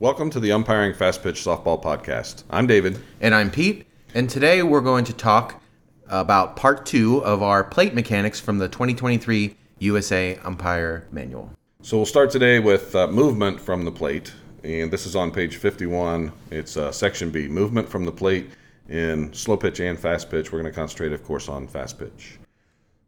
Welcome 0.00 0.30
to 0.30 0.38
the 0.38 0.52
Umpiring 0.52 0.94
Fast 0.94 1.24
Pitch 1.24 1.42
Softball 1.42 1.82
Podcast. 1.82 2.44
I'm 2.50 2.68
David. 2.68 3.00
And 3.20 3.34
I'm 3.34 3.50
Pete. 3.50 3.84
And 4.14 4.30
today 4.30 4.62
we're 4.62 4.80
going 4.80 5.04
to 5.06 5.12
talk 5.12 5.60
about 6.06 6.54
part 6.54 6.86
two 6.86 7.18
of 7.24 7.42
our 7.42 7.64
plate 7.64 7.94
mechanics 7.94 8.38
from 8.38 8.58
the 8.58 8.68
2023 8.68 9.56
USA 9.80 10.36
Umpire 10.44 11.04
Manual. 11.10 11.50
So 11.82 11.96
we'll 11.96 12.06
start 12.06 12.30
today 12.30 12.60
with 12.60 12.94
uh, 12.94 13.08
movement 13.08 13.60
from 13.60 13.84
the 13.84 13.90
plate. 13.90 14.32
And 14.62 14.88
this 14.88 15.04
is 15.04 15.16
on 15.16 15.32
page 15.32 15.56
51. 15.56 16.30
It's 16.52 16.76
uh, 16.76 16.92
section 16.92 17.32
B 17.32 17.48
movement 17.48 17.88
from 17.88 18.04
the 18.04 18.12
plate 18.12 18.50
in 18.88 19.32
slow 19.32 19.56
pitch 19.56 19.80
and 19.80 19.98
fast 19.98 20.30
pitch. 20.30 20.52
We're 20.52 20.60
going 20.60 20.72
to 20.72 20.78
concentrate, 20.78 21.10
of 21.10 21.24
course, 21.24 21.48
on 21.48 21.66
fast 21.66 21.98
pitch. 21.98 22.38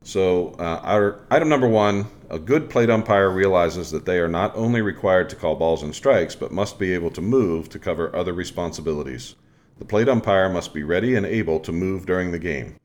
So, 0.02 0.54
uh, 0.58 0.80
our 0.82 1.20
item 1.30 1.48
number 1.50 1.68
one 1.68 2.06
a 2.30 2.38
good 2.38 2.70
plate 2.70 2.88
umpire 2.88 3.28
realizes 3.28 3.90
that 3.90 4.06
they 4.06 4.18
are 4.18 4.28
not 4.28 4.56
only 4.56 4.80
required 4.80 5.28
to 5.28 5.36
call 5.36 5.56
balls 5.56 5.82
and 5.82 5.94
strikes, 5.94 6.34
but 6.34 6.52
must 6.52 6.78
be 6.78 6.94
able 6.94 7.10
to 7.10 7.20
move 7.20 7.68
to 7.68 7.78
cover 7.78 8.14
other 8.16 8.32
responsibilities. 8.32 9.34
The 9.78 9.84
plate 9.84 10.08
umpire 10.08 10.48
must 10.48 10.72
be 10.72 10.84
ready 10.84 11.16
and 11.16 11.26
able 11.26 11.60
to 11.60 11.72
move 11.72 12.06
during 12.06 12.30
the 12.30 12.38
game. 12.38 12.76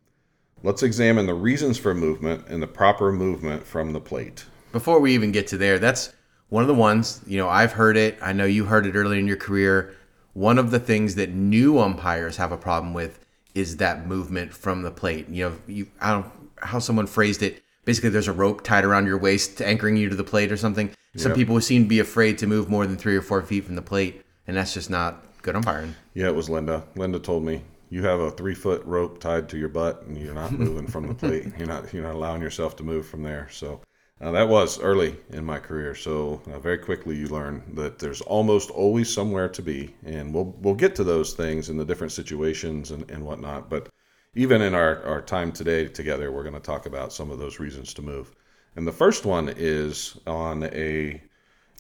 Let's 0.62 0.84
examine 0.84 1.26
the 1.26 1.36
reasons 1.36 1.78
for 1.78 1.94
movement 1.94 2.48
and 2.48 2.62
the 2.62 2.68
proper 2.68 3.12
movement 3.12 3.66
from 3.66 3.94
the 3.94 4.02
plate. 4.02 4.46
Before 4.72 5.00
we 5.00 5.14
even 5.14 5.32
get 5.32 5.48
to 5.48 5.58
there, 5.58 5.80
that's 5.80 6.12
one 6.50 6.64
of 6.64 6.68
the 6.68 6.74
ones, 6.74 7.22
you 7.26 7.38
know, 7.38 7.48
I've 7.48 7.74
heard 7.74 7.98
it. 7.98 8.18
I 8.22 8.34
know 8.34 8.46
you 8.46 8.66
heard 8.66 8.86
it 8.86 8.96
early 8.96 9.20
in 9.20 9.28
your 9.28 9.38
career. 9.38 9.96
One 10.34 10.58
of 10.58 10.72
the 10.72 10.80
things 10.80 11.16
that 11.16 11.30
new 11.30 11.80
umpires 11.80 12.38
have 12.38 12.52
a 12.52 12.58
problem 12.58 12.94
with 12.94 13.20
is 13.54 13.78
that 13.78 14.06
movement 14.06 14.54
from 14.54 14.82
the 14.82 14.92
plate. 14.92 15.30
You 15.30 15.50
know, 15.50 15.58
you 15.66 15.88
I 16.02 16.12
don't 16.12 16.35
how 16.66 16.80
someone 16.80 17.08
phrased 17.08 17.42
it. 17.44 17.64
Basically, 17.86 18.10
there's 18.10 18.28
a 18.28 18.34
rope 18.34 18.64
tied 18.64 18.84
around 18.84 19.06
your 19.06 19.18
waist 19.18 19.62
anchoring 19.62 19.96
you 19.98 20.10
to 20.10 20.16
the 20.16 20.24
plate 20.24 20.52
or 20.52 20.58
something. 20.58 20.90
Some 21.16 21.32
Yep. 21.32 21.38
people 21.38 21.62
seem 21.62 21.84
to 21.84 21.88
be 21.90 22.00
afraid 22.00 22.38
to 22.40 22.48
move 22.48 22.70
more 22.70 22.86
than 22.88 22.98
three 22.98 23.16
or 23.16 23.22
four 23.22 23.42
feet 23.42 23.64
from 23.66 23.76
the 23.76 23.82
plate, 23.82 24.22
and 24.48 24.58
that's 24.58 24.74
just 24.74 24.90
not 24.90 25.24
good 25.44 25.56
umpiring. 25.56 25.96
Yeah, 26.14 26.28
it 26.28 26.36
was 26.36 26.50
Linda. 26.50 26.84
Linda 26.96 27.20
told 27.20 27.46
me 27.46 27.62
you 27.90 28.04
have 28.04 28.20
a 28.20 28.32
three 28.32 28.56
foot 28.56 28.84
rope 28.86 29.20
tied 29.20 29.48
to 29.50 29.58
your 29.58 29.70
butt, 29.70 30.04
and 30.08 30.18
you're 30.18 30.34
not 30.34 30.52
moving 30.52 30.88
from 30.88 31.08
the 31.08 31.14
plate. 31.24 31.54
You're 31.58 31.68
not 31.68 31.94
you're 31.94 32.04
not 32.04 32.16
allowing 32.16 32.42
yourself 32.42 32.76
to 32.78 32.84
move 32.84 33.08
from 33.08 33.22
there. 33.24 33.48
So 33.52 33.80
uh, 34.20 34.32
that 34.32 34.50
was 34.50 34.80
early 34.82 35.16
in 35.30 35.46
my 35.46 35.60
career. 35.60 35.94
So 35.94 36.42
uh, 36.52 36.58
very 36.60 36.80
quickly 36.80 37.16
you 37.16 37.28
learn 37.28 37.62
that 37.76 38.00
there's 38.00 38.22
almost 38.22 38.72
always 38.72 39.14
somewhere 39.14 39.48
to 39.50 39.62
be, 39.62 39.94
and 40.04 40.34
we'll 40.34 40.56
we'll 40.62 40.74
get 40.76 40.96
to 40.96 41.04
those 41.04 41.34
things 41.34 41.70
in 41.70 41.78
the 41.78 41.86
different 41.86 42.12
situations 42.14 42.92
and, 42.92 43.10
and 43.12 43.24
whatnot. 43.24 43.70
But 43.70 43.90
even 44.36 44.62
in 44.62 44.76
our, 44.76 45.02
our 45.04 45.22
time 45.22 45.52
today 45.52 45.88
together, 45.88 46.32
we're 46.32 46.44
going 46.44 46.54
to 46.54 46.60
talk 46.60 46.86
about 46.86 47.14
some 47.14 47.32
of 47.32 47.40
those 47.40 47.60
reasons 47.60 47.94
to 47.94 48.02
move. 48.02 48.32
And 48.76 48.86
the 48.86 48.92
first 48.92 49.26
one 49.26 49.54
is 49.56 50.18
on 50.28 50.64
a 50.66 51.22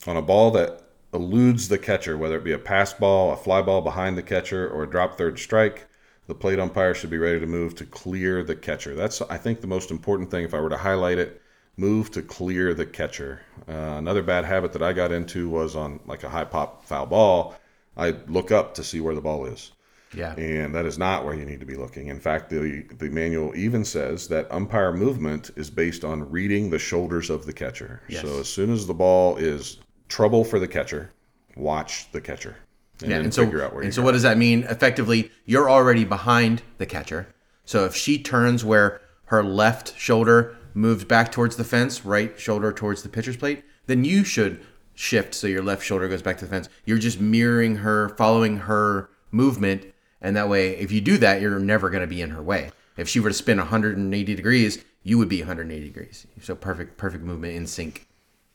on 0.07 0.17
a 0.17 0.21
ball 0.21 0.51
that 0.51 0.81
eludes 1.13 1.67
the 1.67 1.77
catcher, 1.77 2.17
whether 2.17 2.37
it 2.37 2.43
be 2.43 2.53
a 2.53 2.57
pass 2.57 2.93
ball, 2.93 3.33
a 3.33 3.37
fly 3.37 3.61
ball 3.61 3.81
behind 3.81 4.17
the 4.17 4.23
catcher, 4.23 4.69
or 4.69 4.83
a 4.83 4.89
drop 4.89 5.17
third 5.17 5.37
strike. 5.37 5.87
The 6.27 6.35
plate 6.35 6.59
umpire 6.59 6.93
should 6.93 7.09
be 7.09 7.17
ready 7.17 7.39
to 7.39 7.45
move 7.45 7.75
to 7.75 7.85
clear 7.85 8.43
the 8.43 8.55
catcher. 8.55 8.95
That's, 8.95 9.21
I 9.23 9.37
think, 9.37 9.61
the 9.61 9.67
most 9.67 9.91
important 9.91 10.31
thing. 10.31 10.45
If 10.45 10.53
I 10.53 10.59
were 10.59 10.69
to 10.69 10.77
highlight 10.77 11.19
it, 11.19 11.41
move 11.77 12.11
to 12.11 12.21
clear 12.21 12.73
the 12.73 12.85
catcher. 12.85 13.41
Uh, 13.67 13.97
another 13.97 14.23
bad 14.23 14.45
habit 14.45 14.73
that 14.73 14.81
I 14.81 14.93
got 14.93 15.11
into 15.11 15.49
was 15.49 15.75
on 15.75 15.99
like 16.05 16.23
a 16.23 16.29
high 16.29 16.45
pop 16.45 16.85
foul 16.85 17.05
ball. 17.05 17.55
I 17.97 18.11
look 18.27 18.51
up 18.51 18.73
to 18.75 18.83
see 18.83 19.01
where 19.01 19.15
the 19.15 19.21
ball 19.21 19.45
is 19.45 19.71
Yeah. 20.15 20.33
and 20.35 20.73
that 20.73 20.85
is 20.85 20.97
not 20.97 21.25
where 21.25 21.33
you 21.33 21.45
need 21.45 21.59
to 21.59 21.65
be 21.65 21.75
looking. 21.75 22.07
In 22.07 22.19
fact, 22.19 22.49
the 22.49 22.83
the 22.97 23.09
manual 23.09 23.55
even 23.55 23.83
says 23.85 24.27
that 24.29 24.51
umpire 24.51 24.91
movement 24.93 25.51
is 25.55 25.69
based 25.69 26.03
on 26.03 26.29
reading 26.29 26.69
the 26.69 26.79
shoulders 26.79 27.29
of 27.29 27.45
the 27.45 27.53
catcher. 27.53 28.01
Yes. 28.07 28.21
So 28.21 28.39
as 28.39 28.47
soon 28.47 28.71
as 28.71 28.87
the 28.87 28.93
ball 28.93 29.37
is 29.37 29.79
trouble 30.09 30.43
for 30.43 30.59
the 30.59 30.67
catcher, 30.67 31.11
watch 31.55 32.11
the 32.11 32.21
catcher 32.21 32.57
and 33.01 33.11
Yeah, 33.11 33.17
and 33.17 33.33
so 33.33 33.45
figure 33.45 33.63
out 33.63 33.73
where 33.73 33.83
and 33.83 33.93
so 33.93 34.01
what 34.01 34.13
does 34.13 34.23
that 34.23 34.37
mean? 34.37 34.63
Effectively, 34.63 35.31
you're 35.45 35.69
already 35.69 36.05
behind 36.05 36.61
the 36.77 36.85
catcher. 36.85 37.27
So 37.65 37.85
if 37.85 37.95
she 37.95 38.21
turns 38.21 38.63
where 38.63 39.01
her 39.25 39.43
left 39.43 39.97
shoulder 39.97 40.55
moves 40.73 41.03
back 41.03 41.31
towards 41.31 41.55
the 41.55 41.63
fence, 41.63 42.05
right 42.05 42.39
shoulder 42.39 42.71
towards 42.71 43.03
the 43.03 43.09
pitcher's 43.09 43.37
plate, 43.37 43.63
then 43.87 44.03
you 44.03 44.23
should 44.23 44.63
shift 44.93 45.33
so 45.33 45.47
your 45.47 45.63
left 45.63 45.83
shoulder 45.83 46.07
goes 46.07 46.21
back 46.21 46.37
to 46.37 46.45
the 46.45 46.51
fence. 46.51 46.69
You're 46.85 46.97
just 46.97 47.19
mirroring 47.19 47.77
her, 47.77 48.09
following 48.09 48.57
her 48.57 49.09
movement, 49.31 49.85
and 50.21 50.35
that 50.35 50.49
way, 50.49 50.77
if 50.77 50.91
you 50.91 51.01
do 51.01 51.17
that, 51.19 51.41
you're 51.41 51.59
never 51.59 51.89
going 51.89 52.01
to 52.01 52.07
be 52.07 52.21
in 52.21 52.31
her 52.31 52.41
way. 52.41 52.71
If 52.97 53.09
she 53.09 53.19
were 53.19 53.29
to 53.29 53.35
spin 53.35 53.57
180 53.57 54.35
degrees, 54.35 54.83
you 55.03 55.17
would 55.17 55.29
be 55.29 55.39
180 55.41 55.85
degrees. 55.85 56.25
So 56.41 56.55
perfect, 56.55 56.97
perfect 56.97 57.23
movement 57.23 57.55
in 57.55 57.67
sync. 57.67 58.07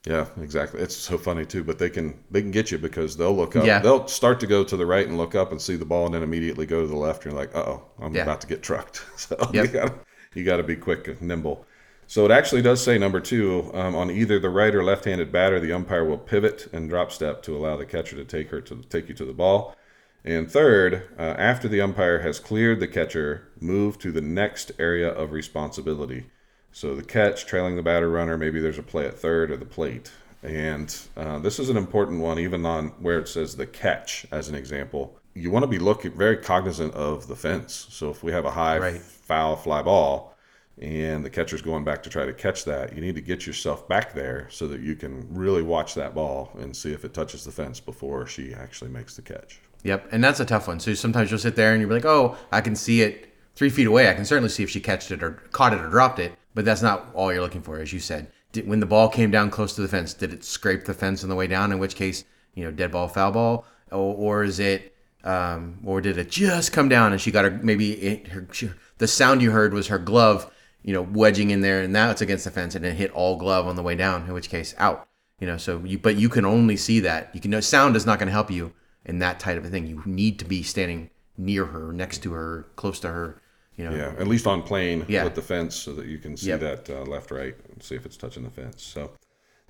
Yeah, 0.07 0.27
exactly. 0.41 0.81
It's 0.81 0.97
so 0.97 1.19
funny 1.19 1.45
too, 1.45 1.63
but 1.63 1.79
they 1.79 1.91
can 1.91 2.19
they 2.31 2.41
can 2.41 2.51
get 2.51 2.71
you 2.71 2.79
because 2.79 3.17
they'll 3.19 3.37
look 3.37 3.55
up. 3.55 3.65
Yeah. 3.67 3.81
They'll 3.81 4.09
start 4.09 4.41
to 4.41 4.47
go 4.47 4.65
to 4.65 4.77
the 4.77 4.87
right 4.87 5.07
and 5.07 5.19
look 5.19 5.35
up 5.35 5.51
and 5.53 5.61
see 5.61 5.77
the 5.77 5.85
ball, 5.85 6.07
and 6.07 6.15
then 6.15 6.23
immediately 6.23 6.65
go 6.65 6.81
to 6.81 6.87
the 6.87 6.97
left. 6.97 7.25
And 7.25 7.33
you're 7.33 7.41
like, 7.41 7.55
uh 7.55 7.65
oh, 7.67 7.83
I'm 7.99 8.15
Yeah. 8.15 8.23
about 8.23 8.41
to 8.41 8.47
get 8.47 8.63
trucked. 8.63 9.05
So 9.17 9.37
Yep. 9.53 9.67
you 9.67 9.71
got 9.73 9.99
you 10.35 10.45
got 10.45 10.57
to 10.57 10.63
be 10.63 10.77
quick 10.77 11.07
and 11.09 11.21
nimble. 11.21 11.67
So 12.07 12.25
it 12.25 12.31
actually 12.31 12.63
does 12.63 12.83
say 12.83 12.99
number 12.99 13.21
two 13.21 13.71
um, 13.75 13.95
on 13.95 14.11
either 14.11 14.39
the 14.41 14.49
right 14.51 14.75
or 14.75 14.83
left-handed 14.83 15.31
batter, 15.31 15.61
the 15.61 15.73
umpire 15.73 16.05
will 16.05 16.19
pivot 16.19 16.67
and 16.73 16.89
drop 16.89 17.13
step 17.13 17.43
to 17.43 17.57
allow 17.57 17.77
the 17.77 17.87
catcher 17.87 18.17
to 18.17 18.25
take 18.25 18.49
her 18.51 18.61
to 18.63 18.83
take 18.89 19.09
you 19.09 19.15
to 19.17 19.25
the 19.25 19.33
ball. 19.35 19.77
And 20.25 20.51
third, 20.51 21.09
uh, 21.19 21.23
after 21.39 21.67
the 21.67 21.81
umpire 21.81 22.21
has 22.21 22.39
cleared 22.39 22.81
the 22.81 22.89
catcher, 22.89 23.49
move 23.59 23.99
to 24.01 24.13
the 24.13 24.21
next 24.21 24.73
area 24.79 25.09
of 25.09 25.33
responsibility. 25.33 26.27
So 26.73 26.95
the 26.95 27.03
catch, 27.03 27.47
trailing 27.47 27.77
the 27.77 27.83
batter 27.83 28.11
runner, 28.11 28.37
maybe 28.37 28.61
there's 28.61 28.79
a 28.79 28.83
play 28.83 29.07
at 29.07 29.19
third 29.19 29.51
or 29.51 29.57
the 29.57 29.65
plate. 29.65 30.13
And 30.43 30.95
uh, 31.17 31.39
this 31.39 31.59
is 31.59 31.69
an 31.69 31.77
important 31.77 32.21
one, 32.21 32.39
even 32.39 32.65
on 32.65 32.89
where 33.01 33.19
it 33.19 33.29
says 33.29 33.57
the 33.57 33.67
catch, 33.67 34.27
as 34.31 34.49
an 34.49 34.55
example. 34.55 35.19
You 35.35 35.51
want 35.51 35.63
to 35.65 35.69
be 35.69 35.79
looking 35.79 36.13
very 36.13 36.37
cognizant 36.37 36.95
of 36.95 37.27
the 37.27 37.37
fence. 37.37 37.87
So 37.91 38.11
if 38.11 38.23
we 38.23 38.33
have 38.33 38.45
a 38.45 38.51
high 38.51 38.79
Right. 38.79 39.01
foul 39.01 39.57
fly 39.57 39.83
ball 39.83 40.37
and 40.81 41.25
the 41.25 41.31
catcher's 41.31 41.63
going 41.63 41.85
back 41.85 42.03
to 42.05 42.11
try 42.11 42.25
to 42.27 42.33
catch 42.33 42.65
that, 42.65 42.95
you 42.95 43.01
need 43.01 43.15
to 43.15 43.21
get 43.21 43.47
yourself 43.47 43.87
back 43.89 44.15
there 44.15 44.49
so 44.51 44.67
that 44.69 44.81
you 44.81 44.97
can 44.97 45.27
really 45.31 45.63
watch 45.63 45.95
that 45.95 46.15
ball 46.15 46.53
and 46.59 46.77
see 46.77 46.93
if 46.93 47.05
it 47.05 47.15
touches 47.15 47.45
the 47.45 47.53
fence 47.53 47.81
before 47.81 48.27
she 48.27 48.55
actually 48.55 48.91
makes 48.91 49.17
the 49.17 49.23
catch. 49.23 49.61
Yep, 49.83 50.09
and 50.13 50.23
that's 50.23 50.41
a 50.41 50.45
tough 50.45 50.69
one. 50.69 50.81
So 50.81 50.95
sometimes 50.95 51.31
you'll 51.31 51.41
sit 51.41 51.57
there 51.57 51.73
and 51.73 51.81
you'll 51.81 51.89
be 51.89 51.95
like, 51.95 52.05
"Oh, 52.05 52.37
I 52.53 52.61
can 52.61 52.77
see 52.77 53.03
it 53.03 53.33
three 53.55 53.71
feet 53.71 53.87
away. 53.87 54.09
I 54.11 54.15
can 54.15 54.25
certainly 54.25 54.51
see 54.51 54.63
if 54.63 54.71
she 54.71 54.81
catched 54.81 55.11
it 55.11 55.23
or 55.23 55.33
caught 55.53 55.73
it 55.73 55.81
or 55.81 55.89
dropped 55.89 56.19
it." 56.19 56.33
But 56.55 56.65
that's 56.65 56.83
not 56.83 57.09
all 57.15 57.33
you're 57.33 57.43
looking 57.43 57.63
for, 57.63 57.79
as 57.79 57.93
you 57.93 58.01
said. 58.01 58.29
Did, 58.53 58.67
when 58.67 58.81
the 58.81 58.87
ball 58.87 59.09
came 59.09 59.31
down 59.31 59.51
close 59.51 59.75
to 59.77 59.83
the 59.83 59.89
fence, 59.89 60.13
did 60.13 60.33
it 60.33 60.45
scrape 60.45 60.85
the 60.85 60.95
fence 60.95 61.23
on 61.23 61.31
the 61.31 61.37
way 61.37 61.47
down? 61.47 61.73
In 61.73 61.79
which 61.79 61.95
case, 61.95 62.25
you 62.55 62.65
know, 62.65 62.71
dead 62.71 62.91
ball, 62.91 63.09
foul 63.09 63.33
ball, 63.33 63.65
or, 63.91 64.15
or 64.15 64.45
is 64.45 64.59
it, 64.59 64.95
um, 65.23 65.79
or 65.85 66.01
did 66.01 66.19
it 66.19 66.31
just 66.31 66.73
come 66.73 66.89
down 66.89 67.13
and 67.13 67.21
she 67.21 67.31
got 67.31 67.45
her 67.45 67.51
maybe 67.63 67.93
it, 67.93 68.29
her, 68.29 68.49
she, 68.53 68.71
the 68.99 69.07
sound 69.07 69.43
you 69.43 69.53
heard 69.53 69.73
was 69.73 69.87
her 69.87 69.99
glove, 69.99 70.51
you 70.83 70.93
know, 70.93 71.03
wedging 71.03 71.51
in 71.51 71.61
there, 71.61 71.83
and 71.83 71.93
now 71.93 72.11
it's 72.11 72.23
against 72.23 72.45
the 72.45 72.51
fence 72.51 72.75
and 72.75 72.85
it 72.85 72.95
hit 72.95 73.13
all 73.13 73.37
glove 73.37 73.67
on 73.67 73.77
the 73.77 73.83
way 73.83 73.95
down. 73.95 74.27
In 74.27 74.33
which 74.35 74.51
case, 74.51 74.75
out. 74.79 75.07
You 75.39 75.47
know, 75.47 75.57
so 75.57 75.81
you 75.85 75.99
but 75.99 76.17
you 76.17 76.29
can 76.29 76.45
only 76.45 76.77
see 76.77 77.01
that. 77.01 77.31
You 77.35 77.41
can 77.41 77.51
know 77.51 77.61
sound 77.61 77.97
is 77.97 78.05
not 78.05 78.19
going 78.19 78.27
to 78.27 78.33
help 78.33 78.51
you 78.51 78.75
in 79.05 79.19
that 79.21 79.41
type 79.41 79.57
of 79.59 79.65
a 79.65 79.69
thing. 79.69 79.87
You 79.87 80.03
need 80.05 80.39
to 80.41 80.45
be 80.45 80.63
standing 80.63 81.11
near 81.37 81.67
her, 81.67 81.93
next 81.93 82.19
to 82.25 82.33
her, 82.33 82.67
close 82.77 83.01
to 83.01 83.09
her. 83.09 83.41
You 83.77 83.89
know, 83.89 83.97
Yeah, 83.97 84.15
at 84.19 84.27
least 84.29 84.47
on 84.47 84.63
plane 84.63 85.07
Yeah. 85.09 85.25
with 85.25 85.35
the 85.35 85.43
fence 85.43 85.75
so 85.75 85.95
that 85.95 86.07
you 86.07 86.19
can 86.19 86.37
see 86.37 86.49
Yep. 86.49 86.61
that 86.61 86.91
uh, 86.91 87.03
left, 87.03 87.31
right, 87.31 87.57
and 87.73 87.83
see 87.83 87.95
if 87.95 88.05
it's 88.05 88.17
touching 88.17 88.43
the 88.43 88.51
fence. 88.51 88.83
So 88.83 89.13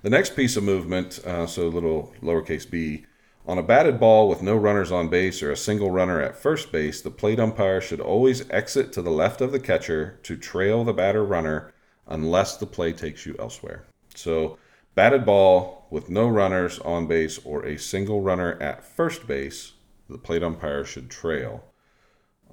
the 0.01 0.09
next 0.09 0.35
piece 0.35 0.57
of 0.57 0.63
movement, 0.63 1.19
uh, 1.25 1.47
so 1.47 1.69
little 1.69 2.13
lowercase 2.21 2.69
b, 2.69 3.05
on 3.47 3.57
a 3.57 3.63
batted 3.63 3.99
ball 3.99 4.27
with 4.27 4.41
no 4.41 4.55
runners 4.55 4.91
on 4.91 5.07
base 5.07 5.41
or 5.41 5.51
a 5.51 5.57
single 5.57 5.89
runner 5.91 6.21
at 6.21 6.35
first 6.35 6.71
base, 6.71 7.01
the 7.01 7.09
plate 7.09 7.39
umpire 7.39 7.79
should 7.81 7.99
always 8.01 8.47
exit 8.49 8.91
to 8.93 9.01
the 9.01 9.09
left 9.11 9.39
of 9.41 9.51
the 9.51 9.59
catcher 9.59 10.19
to 10.23 10.35
trail 10.35 10.83
the 10.83 10.93
batter 10.93 11.23
runner 11.23 11.71
unless 12.07 12.57
the 12.57 12.65
play 12.65 12.91
takes 12.91 13.25
you 13.25 13.35
elsewhere. 13.39 13.85
So 14.13 14.57
batted 14.93 15.25
ball 15.25 15.80
with 15.91 16.09
no 16.09 16.27
runners 16.27 16.79
on 16.79 17.05
base 17.05 17.37
or 17.45 17.63
a 17.65 17.77
single 17.77 18.21
runner 18.21 18.57
at 18.59 18.83
first 18.83 19.27
base, 19.27 19.73
the 20.09 20.17
plate 20.17 20.41
umpire 20.41 20.83
should 20.83 21.09
trail 21.09 21.63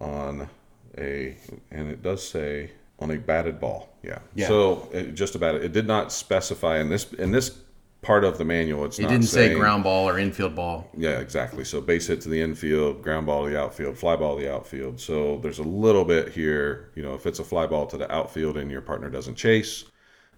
on 0.01 0.51
a, 0.99 1.37
and 1.71 1.89
it 1.89 2.03
does 2.03 2.29
say 2.29 2.73
on 2.99 3.13
a 3.13 3.17
batted 3.17 3.61
ball. 3.61 3.97
Yeah. 4.03 4.19
Yeah. 4.35 4.49
So 4.49 4.89
it, 4.93 5.15
just 5.15 5.35
about 5.35 5.55
it. 5.55 5.65
It 5.65 5.73
did 5.73 5.87
not 5.87 6.13
specify 6.13 6.79
in 6.81 6.89
this 6.89 7.13
in 7.15 7.31
this 7.31 7.57
part 8.03 8.25
of 8.25 8.39
the 8.39 8.45
manual. 8.45 8.85
It's 8.85 8.99
it 8.99 9.03
not 9.03 9.11
didn't 9.11 9.27
say 9.27 9.55
ground 9.55 9.85
ball 9.85 10.09
or 10.09 10.19
infield 10.19 10.57
ball. 10.57 10.89
Yeah, 10.97 11.19
exactly. 11.19 11.65
So 11.65 11.81
base 11.81 12.09
hit 12.09 12.21
to 12.23 12.29
the 12.29 12.41
infield, 12.41 13.03
ground 13.03 13.27
ball 13.27 13.45
to 13.45 13.51
the 13.51 13.61
outfield, 13.61 13.97
fly 13.97 14.17
ball 14.17 14.37
to 14.37 14.43
the 14.43 14.53
outfield. 14.53 15.01
So 15.01 15.39
there's 15.39 15.61
a 15.61 15.65
little 15.65 16.05
bit 16.05 16.31
here. 16.31 16.91
You 16.97 17.03
know, 17.05 17.15
if 17.15 17.27
it's 17.27 17.39
a 17.39 17.45
fly 17.45 17.67
ball 17.67 17.87
to 17.87 17.97
the 17.97 18.13
outfield 18.13 18.57
and 18.57 18.71
your 18.71 18.81
partner 18.81 19.11
doesn't 19.11 19.37
chase, 19.37 19.85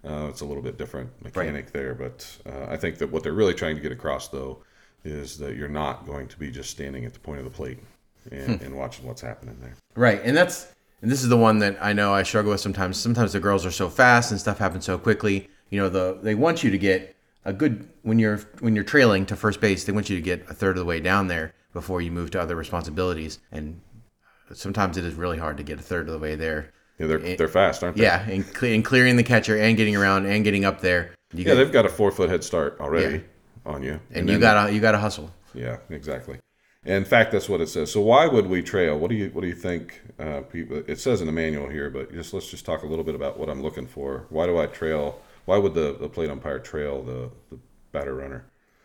uh, 0.05 0.27
it's 0.29 0.41
a 0.41 0.45
little 0.45 0.63
bit 0.63 0.79
different 0.79 1.11
mechanic 1.23 1.73
there. 1.73 1.95
But 1.95 2.39
uh, 2.47 2.67
I 2.69 2.77
think 2.77 2.99
that 2.99 3.11
what 3.11 3.23
they're 3.23 3.33
really 3.33 3.55
trying 3.55 3.77
to 3.77 3.83
get 3.83 3.93
across, 3.93 4.29
though, 4.29 4.63
is 5.05 5.39
that 5.39 5.57
you're 5.57 5.69
not 5.69 6.07
going 6.07 6.29
to 6.29 6.39
be 6.39 6.51
just 6.51 6.71
standing 6.71 7.05
at 7.05 7.13
the 7.13 7.21
point 7.21 7.39
of 7.39 7.45
the 7.45 7.51
plate 7.51 7.79
and, 8.31 8.61
and 8.63 8.77
watching 8.77 9.07
what's 9.07 9.21
happening 9.21 9.57
there. 9.61 9.75
Right, 9.95 10.21
and 10.25 10.37
that's 10.37 10.73
and 11.03 11.11
this 11.11 11.23
is 11.23 11.29
the 11.29 11.37
one 11.37 11.59
that 11.61 11.79
I 11.81 11.93
know 11.93 12.13
I 12.13 12.23
struggle 12.23 12.53
with 12.53 12.61
sometimes. 12.61 12.99
Sometimes 12.99 13.33
the 13.33 13.41
girls 13.41 13.65
are 13.65 13.71
so 13.71 13.89
fast 13.89 14.31
and 14.31 14.41
stuff 14.41 14.59
happens 14.59 14.85
so 14.85 14.99
quickly. 14.99 15.49
You 15.71 15.81
know, 15.81 15.89
the 15.89 16.19
they 16.23 16.35
want 16.35 16.63
you 16.63 16.71
to 16.71 16.79
get 16.79 17.17
a 17.45 17.53
good 17.53 17.89
when 18.03 18.19
you're 18.19 18.39
when 18.61 18.75
you're 18.75 18.85
trailing 18.85 19.27
to 19.27 19.37
first 19.37 19.61
base, 19.61 19.85
they 19.85 19.93
want 19.93 20.11
you 20.11 20.17
to 20.17 20.23
get 20.23 20.49
a 20.49 20.55
third 20.55 20.77
of 20.77 20.81
the 20.81 20.85
way 20.85 21.01
down 21.01 21.29
there 21.29 21.55
before 21.73 22.01
you 22.03 22.11
move 22.11 22.31
to 22.33 22.41
other 22.41 22.57
responsibilities. 22.57 23.39
And 23.53 23.81
sometimes 24.53 24.97
it 24.97 25.05
is 25.05 25.15
really 25.15 25.39
hard 25.39 25.57
to 25.57 25.63
get 25.63 25.79
a 25.79 25.83
third 25.83 26.09
of 26.09 26.13
the 26.13 26.19
way 26.19 26.35
there. 26.35 26.73
Yeah, 27.01 27.07
they're 27.07 27.37
they're 27.37 27.49
fast, 27.49 27.83
aren't 27.83 27.97
they? 27.97 28.03
Yeah, 28.03 28.29
and, 28.29 28.47
cle 28.53 28.69
and 28.69 28.85
clearing 28.85 29.17
the 29.17 29.23
catcher 29.23 29.57
and 29.57 29.75
getting 29.75 29.97
around 29.97 30.27
and 30.27 30.45
getting 30.45 30.67
up 30.67 30.83
there. 30.83 31.15
Yeah, 31.33 31.47
got, 31.47 31.55
they've 31.55 31.73
got 31.73 31.87
a 31.87 31.89
four 31.89 32.11
foot 32.11 32.29
head 32.29 32.45
start 32.45 32.77
already 32.79 33.25
on 33.65 33.83
you. 33.83 34.01
and 34.13 34.29
you 34.29 34.39
gotta 34.39 34.71
you 34.71 34.81
gotta 34.81 34.99
hustle. 34.99 35.33
Yeah, 35.55 35.79
exactly. 35.89 36.39
In 36.85 37.07
fact, 37.07 37.33
that's 37.33 37.49
what 37.49 37.63
it 37.63 37.69
says. 37.69 37.91
So 37.91 38.03
why 38.03 38.27
would 38.27 38.47
we 38.47 38.63
trail? 38.63 38.99
What 38.99 39.09
do 39.09 39.17
you 39.17 39.31
what 39.31 39.41
do 39.41 39.47
you 39.47 39.55
think? 39.55 40.03
Uh, 40.19 40.43
people, 40.43 40.83
it 40.87 41.01
says 41.01 41.23
in 41.23 41.27
the 41.27 41.33
manual 41.33 41.71
here, 41.71 41.89
but 41.89 42.13
just 42.13 42.35
let's 42.35 42.51
just 42.51 42.67
talk 42.67 42.83
a 42.83 42.87
little 42.87 43.05
bit 43.05 43.15
about 43.15 43.39
what 43.39 43.49
I'm 43.49 43.63
looking 43.63 43.87
for. 43.87 44.27
Why 44.29 44.45
do 44.45 44.59
I 44.59 44.67
trail? 44.67 45.23
Why 45.47 45.57
would 45.57 45.73
the, 45.73 45.97
the 45.99 46.09
plate 46.09 46.31
umpire 46.31 46.59
trail 46.59 47.03
the, 47.03 47.31
the 47.51 47.59
batter 47.93 48.15
runner? 48.15 48.45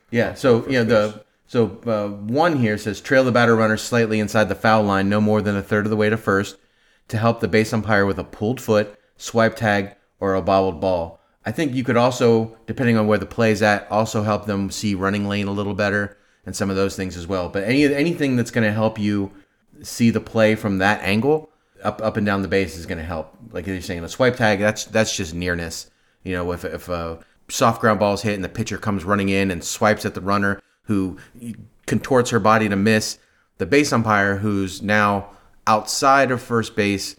Yeah. 0.10 0.36
So 0.36 0.66
you 0.68 0.74
know 0.74 0.86
the 0.86 1.26
so 1.48 1.82
uh, 1.86 2.08
one 2.08 2.56
here 2.56 2.78
says 2.78 3.02
trail 3.02 3.26
the 3.26 3.34
batter 3.34 3.58
runner 3.58 3.76
slightly 3.76 4.22
inside 4.22 4.48
the 4.48 4.56
foul 4.56 4.84
line, 4.84 5.10
no 5.10 5.20
more 5.20 5.42
than 5.42 5.58
a 5.58 5.62
third 5.62 5.86
of 5.86 5.90
the 5.90 5.98
way 5.98 6.10
to 6.10 6.18
first, 6.18 6.58
to 7.08 7.18
help 7.18 7.40
the 7.40 7.48
base 7.48 7.74
umpire 7.74 8.06
with 8.06 8.20
a 8.20 8.24
pulled 8.24 8.60
foot, 8.60 8.98
swipe 9.18 9.56
tag, 9.56 9.96
or 10.20 10.34
a 10.34 10.42
bobbled 10.42 10.82
ball. 10.82 11.20
I 11.46 11.52
think 11.52 11.74
you 11.74 11.84
could 11.84 11.98
also, 11.98 12.58
depending 12.66 12.98
on 12.98 13.08
where 13.08 13.20
the 13.20 13.26
play's 13.26 13.62
at, 13.62 13.90
also 13.92 14.24
help 14.24 14.46
them 14.46 14.72
see 14.72 14.96
running 14.96 15.28
lane 15.28 15.48
a 15.48 15.52
little 15.52 15.76
better 15.76 16.18
and 16.46 16.56
some 16.56 16.70
of 16.70 16.76
those 16.76 16.96
things 16.96 17.16
as 17.18 17.28
well. 17.28 17.50
But 17.50 17.64
any 17.64 17.86
anything 17.94 18.36
that's 18.36 18.52
going 18.52 18.68
to 18.68 18.74
help 18.74 18.98
you 18.98 19.32
see 19.82 20.10
the 20.10 20.20
play 20.20 20.56
from 20.56 20.80
that 20.80 21.02
angle, 21.02 21.50
up 21.84 22.02
up 22.02 22.18
and 22.18 22.26
down 22.26 22.42
the 22.42 22.48
base 22.48 22.76
is 22.78 22.86
going 22.86 22.98
to 22.98 23.04
help. 23.04 23.36
Like 23.52 23.68
you're 23.68 23.82
saying, 23.82 24.04
a 24.04 24.10
swipe 24.10 24.36
tag, 24.36 24.60
that's 24.60 24.86
that's 24.86 25.16
just 25.16 25.34
nearness. 25.34 25.92
You 26.24 26.34
know, 26.34 26.52
if 26.52 26.66
if 26.66 26.90
a 26.90 27.20
soft 27.48 27.82
ground 27.82 28.00
ball 28.00 28.16
is 28.16 28.22
hit 28.22 28.34
and 28.34 28.44
the 28.44 28.50
pitcher 28.50 28.78
comes 28.78 29.04
running 29.04 29.30
in 29.30 29.52
and 29.52 29.64
swipes 29.64 30.06
at 30.06 30.16
the 30.16 30.22
runner 30.22 30.62
who 30.84 31.18
contorts 31.86 32.32
her 32.32 32.40
body 32.40 32.70
to 32.70 32.76
miss, 32.76 33.20
the 33.60 33.66
base 33.66 33.94
umpire 33.94 34.38
who's 34.38 34.82
now 34.82 35.30
outside 35.68 36.32
of 36.32 36.42
first 36.42 36.76
base, 36.76 37.16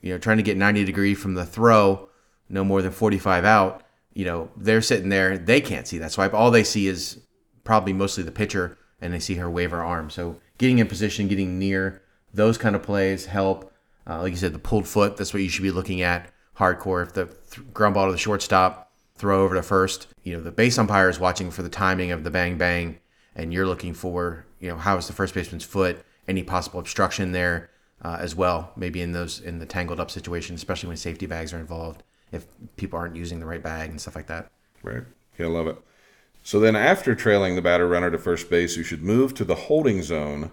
you 0.00 0.12
know, 0.12 0.18
trying 0.18 0.38
to 0.38 0.42
get 0.42 0.56
90 0.56 0.84
degree 0.84 1.14
from 1.14 1.34
the 1.34 1.44
throw, 1.44 2.08
no 2.48 2.64
more 2.64 2.82
than 2.82 2.92
45 2.92 3.44
out, 3.44 3.82
you 4.14 4.24
know, 4.24 4.50
they're 4.56 4.82
sitting 4.82 5.08
there, 5.08 5.38
they 5.38 5.60
can't 5.60 5.86
see 5.86 5.98
that 5.98 6.12
swipe. 6.12 6.34
All 6.34 6.50
they 6.50 6.64
see 6.64 6.86
is 6.86 7.20
probably 7.64 7.92
mostly 7.92 8.22
the 8.22 8.32
pitcher 8.32 8.78
and 9.00 9.12
they 9.12 9.18
see 9.18 9.36
her 9.36 9.50
wave 9.50 9.70
her 9.70 9.82
arm. 9.82 10.10
So 10.10 10.36
getting 10.58 10.78
in 10.78 10.86
position, 10.86 11.28
getting 11.28 11.58
near 11.58 12.02
those 12.34 12.58
kind 12.58 12.76
of 12.76 12.82
plays 12.82 13.26
help. 13.26 13.72
Uh, 14.06 14.20
like 14.20 14.32
you 14.32 14.36
said, 14.36 14.52
the 14.52 14.58
pulled 14.58 14.86
foot, 14.86 15.16
that's 15.16 15.32
what 15.32 15.42
you 15.42 15.48
should 15.48 15.62
be 15.62 15.70
looking 15.70 16.02
at 16.02 16.30
hardcore. 16.58 17.06
If 17.06 17.12
the 17.12 17.26
th- 17.26 17.72
ground 17.72 17.94
ball 17.94 18.06
to 18.06 18.12
the 18.12 18.18
shortstop, 18.18 18.90
throw 19.16 19.44
over 19.44 19.54
to 19.54 19.62
first, 19.62 20.08
you 20.24 20.34
know, 20.34 20.42
the 20.42 20.50
base 20.50 20.78
umpire 20.78 21.08
is 21.08 21.20
watching 21.20 21.50
for 21.50 21.62
the 21.62 21.68
timing 21.68 22.10
of 22.10 22.24
the 22.24 22.30
bang 22.30 22.58
bang 22.58 22.98
and 23.36 23.52
you're 23.52 23.66
looking 23.66 23.94
for, 23.94 24.44
you 24.58 24.68
know, 24.68 24.76
how 24.76 24.96
is 24.96 25.06
the 25.06 25.12
first 25.12 25.34
baseman's 25.34 25.64
foot, 25.64 26.04
any 26.26 26.42
possible 26.42 26.80
obstruction 26.80 27.32
there 27.32 27.70
uh, 28.02 28.18
as 28.20 28.34
well, 28.34 28.72
maybe 28.76 29.00
in 29.00 29.12
those, 29.12 29.40
in 29.40 29.58
the 29.58 29.66
tangled 29.66 30.00
up 30.00 30.10
situation, 30.10 30.54
especially 30.54 30.88
when 30.88 30.96
safety 30.96 31.26
bags 31.26 31.52
are 31.52 31.58
involved, 31.58 32.02
if 32.32 32.46
people 32.76 32.98
aren't 32.98 33.16
using 33.16 33.40
the 33.40 33.46
right 33.46 33.62
bag 33.62 33.90
and 33.90 34.00
stuff 34.00 34.16
like 34.16 34.26
that. 34.26 34.50
Right. 34.82 35.02
Yeah, 35.38 35.46
I 35.46 35.50
love 35.50 35.66
it. 35.68 35.76
So 36.42 36.58
then, 36.58 36.74
after 36.74 37.14
trailing 37.14 37.54
the 37.54 37.62
batter 37.62 37.86
runner 37.86 38.10
to 38.10 38.18
first 38.18 38.50
base, 38.50 38.76
you 38.76 38.82
should 38.82 39.02
move 39.02 39.32
to 39.34 39.44
the 39.44 39.54
holding 39.54 40.02
zone 40.02 40.50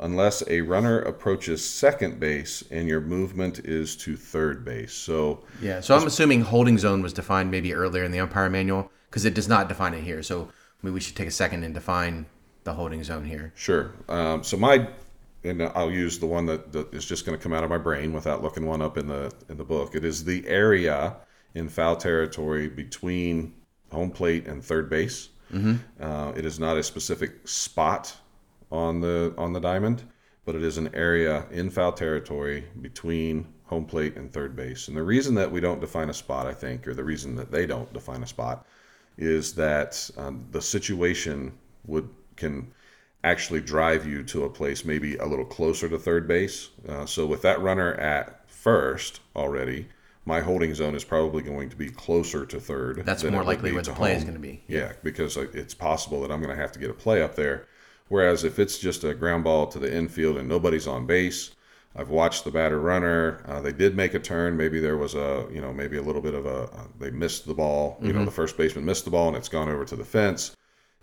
unless 0.00 0.42
a 0.48 0.62
runner 0.62 0.98
approaches 1.00 1.64
second 1.64 2.18
base 2.18 2.64
and 2.70 2.88
your 2.88 3.00
movement 3.00 3.60
is 3.60 3.96
to 3.96 4.16
third 4.16 4.64
base. 4.64 4.92
So 4.92 5.44
Yeah, 5.60 5.80
so 5.80 5.94
I'm 5.94 6.06
assuming 6.06 6.40
holding 6.42 6.78
zone 6.78 7.02
was 7.02 7.12
defined 7.12 7.50
maybe 7.50 7.74
earlier 7.74 8.02
in 8.04 8.10
the 8.10 8.20
umpire 8.20 8.48
manual 8.48 8.90
because 9.08 9.24
it 9.24 9.34
does 9.34 9.48
not 9.48 9.68
define 9.68 9.94
it 9.94 10.02
here. 10.02 10.22
So 10.22 10.50
maybe 10.82 10.94
we 10.94 11.00
should 11.00 11.16
take 11.16 11.28
a 11.28 11.32
second 11.32 11.64
and 11.64 11.74
define 11.74 12.26
the 12.64 12.72
holding 12.74 13.04
zone 13.04 13.24
here. 13.26 13.52
Sure. 13.54 13.92
Um, 14.08 14.42
so 14.42 14.56
my, 14.56 14.88
and 15.44 15.62
I'll 15.62 15.90
use 15.90 16.18
the 16.18 16.26
one 16.26 16.46
that, 16.46 16.72
that 16.72 16.92
is 16.92 17.04
just 17.04 17.24
going 17.24 17.36
to 17.36 17.42
come 17.42 17.52
out 17.52 17.64
of 17.64 17.70
my 17.70 17.78
brain 17.78 18.12
without 18.12 18.42
looking 18.42 18.66
one 18.66 18.82
up 18.82 18.98
in 18.98 19.06
the 19.06 19.32
in 19.48 19.56
the 19.56 19.64
book. 19.64 19.94
It 19.94 20.04
is 20.04 20.24
the 20.24 20.46
area 20.46 21.16
in 21.54 21.68
foul 21.68 21.96
territory 21.96 22.68
between 22.68 23.54
home 23.90 24.10
plate 24.10 24.46
and 24.46 24.62
third 24.62 24.88
base. 24.90 25.30
Uh, 26.00 26.32
it 26.36 26.44
is 26.44 26.60
not 26.60 26.76
a 26.76 26.82
specific 26.82 27.48
spot 27.48 28.16
on 28.70 29.00
the 29.00 29.34
on 29.36 29.52
the 29.52 29.60
diamond, 29.60 30.02
but 30.44 30.54
it 30.54 30.62
is 30.62 30.78
an 30.78 30.94
area 30.94 31.44
in 31.50 31.70
foul 31.70 31.92
territory 31.92 32.64
between 32.82 33.46
home 33.64 33.84
plate 33.84 34.16
and 34.16 34.32
third 34.32 34.54
base. 34.54 34.88
And 34.88 34.96
the 34.96 35.02
reason 35.02 35.34
that 35.36 35.50
we 35.50 35.60
don't 35.60 35.80
define 35.80 36.10
a 36.10 36.14
spot, 36.14 36.46
I 36.46 36.52
think, 36.52 36.86
or 36.86 36.94
the 36.94 37.04
reason 37.04 37.34
that 37.36 37.50
they 37.50 37.66
don't 37.66 37.92
define 37.92 38.22
a 38.22 38.26
spot, 38.26 38.66
is 39.16 39.54
that 39.54 40.10
um, 40.16 40.44
the 40.50 40.60
situation 40.62 41.52
would 41.86 42.08
can 42.36 42.72
actually 43.22 43.60
drive 43.60 44.06
you 44.06 44.22
to 44.22 44.44
a 44.44 44.50
place 44.50 44.84
maybe 44.84 45.16
a 45.16 45.26
little 45.26 45.44
closer 45.44 45.88
to 45.88 45.98
third 45.98 46.26
base. 46.26 46.70
Uh, 46.88 47.04
so 47.06 47.26
with 47.26 47.42
that 47.42 47.60
runner 47.60 47.94
at 47.94 48.48
first 48.48 49.20
already, 49.36 49.86
my 50.24 50.40
holding 50.40 50.74
zone 50.74 50.94
is 50.94 51.04
probably 51.04 51.42
going 51.42 51.68
to 51.68 51.76
be 51.76 51.88
closer 51.88 52.46
to 52.46 52.60
third. 52.60 53.02
That's 53.04 53.24
more 53.24 53.44
likely 53.44 53.72
where 53.72 53.82
the 53.82 53.92
play 53.92 54.14
is 54.14 54.22
going 54.22 54.34
to 54.34 54.40
be. 54.40 54.62
Yeah, 54.68 54.92
because 55.02 55.36
it's 55.36 55.74
possible 55.74 56.20
that 56.22 56.30
I'm 56.30 56.40
going 56.40 56.54
to 56.54 56.60
have 56.60 56.72
to 56.72 56.78
get 56.78 56.90
a 56.90 56.94
play 56.94 57.22
up 57.22 57.34
there. 57.36 57.66
Whereas 58.08 58.44
if 58.44 58.58
it's 58.58 58.78
just 58.78 59.04
a 59.04 59.14
ground 59.14 59.44
ball 59.44 59.66
to 59.68 59.78
the 59.78 59.92
infield 59.92 60.36
and 60.36 60.48
nobody's 60.48 60.86
on 60.86 61.06
base, 61.06 61.52
I've 61.96 62.10
watched 62.10 62.44
the 62.44 62.50
batter 62.50 62.80
runner. 62.80 63.42
Uh, 63.46 63.60
they 63.60 63.72
did 63.72 63.96
make 63.96 64.14
a 64.14 64.20
turn. 64.20 64.56
Maybe 64.56 64.78
there 64.78 64.96
was 64.96 65.14
a, 65.14 65.48
you 65.52 65.60
know, 65.60 65.72
maybe 65.72 65.96
a 65.96 66.02
little 66.02 66.22
bit 66.22 66.34
of 66.34 66.46
a, 66.46 66.62
uh, 66.64 66.84
they 66.98 67.10
missed 67.10 67.46
the 67.46 67.54
ball. 67.54 67.98
You 68.00 68.12
know, 68.12 68.24
the 68.24 68.30
first 68.30 68.56
baseman 68.56 68.84
missed 68.84 69.04
the 69.04 69.10
ball 69.10 69.28
and 69.28 69.36
it's 69.36 69.48
gone 69.48 69.68
over 69.68 69.84
to 69.84 69.96
the 69.96 70.04
fence. 70.04 70.56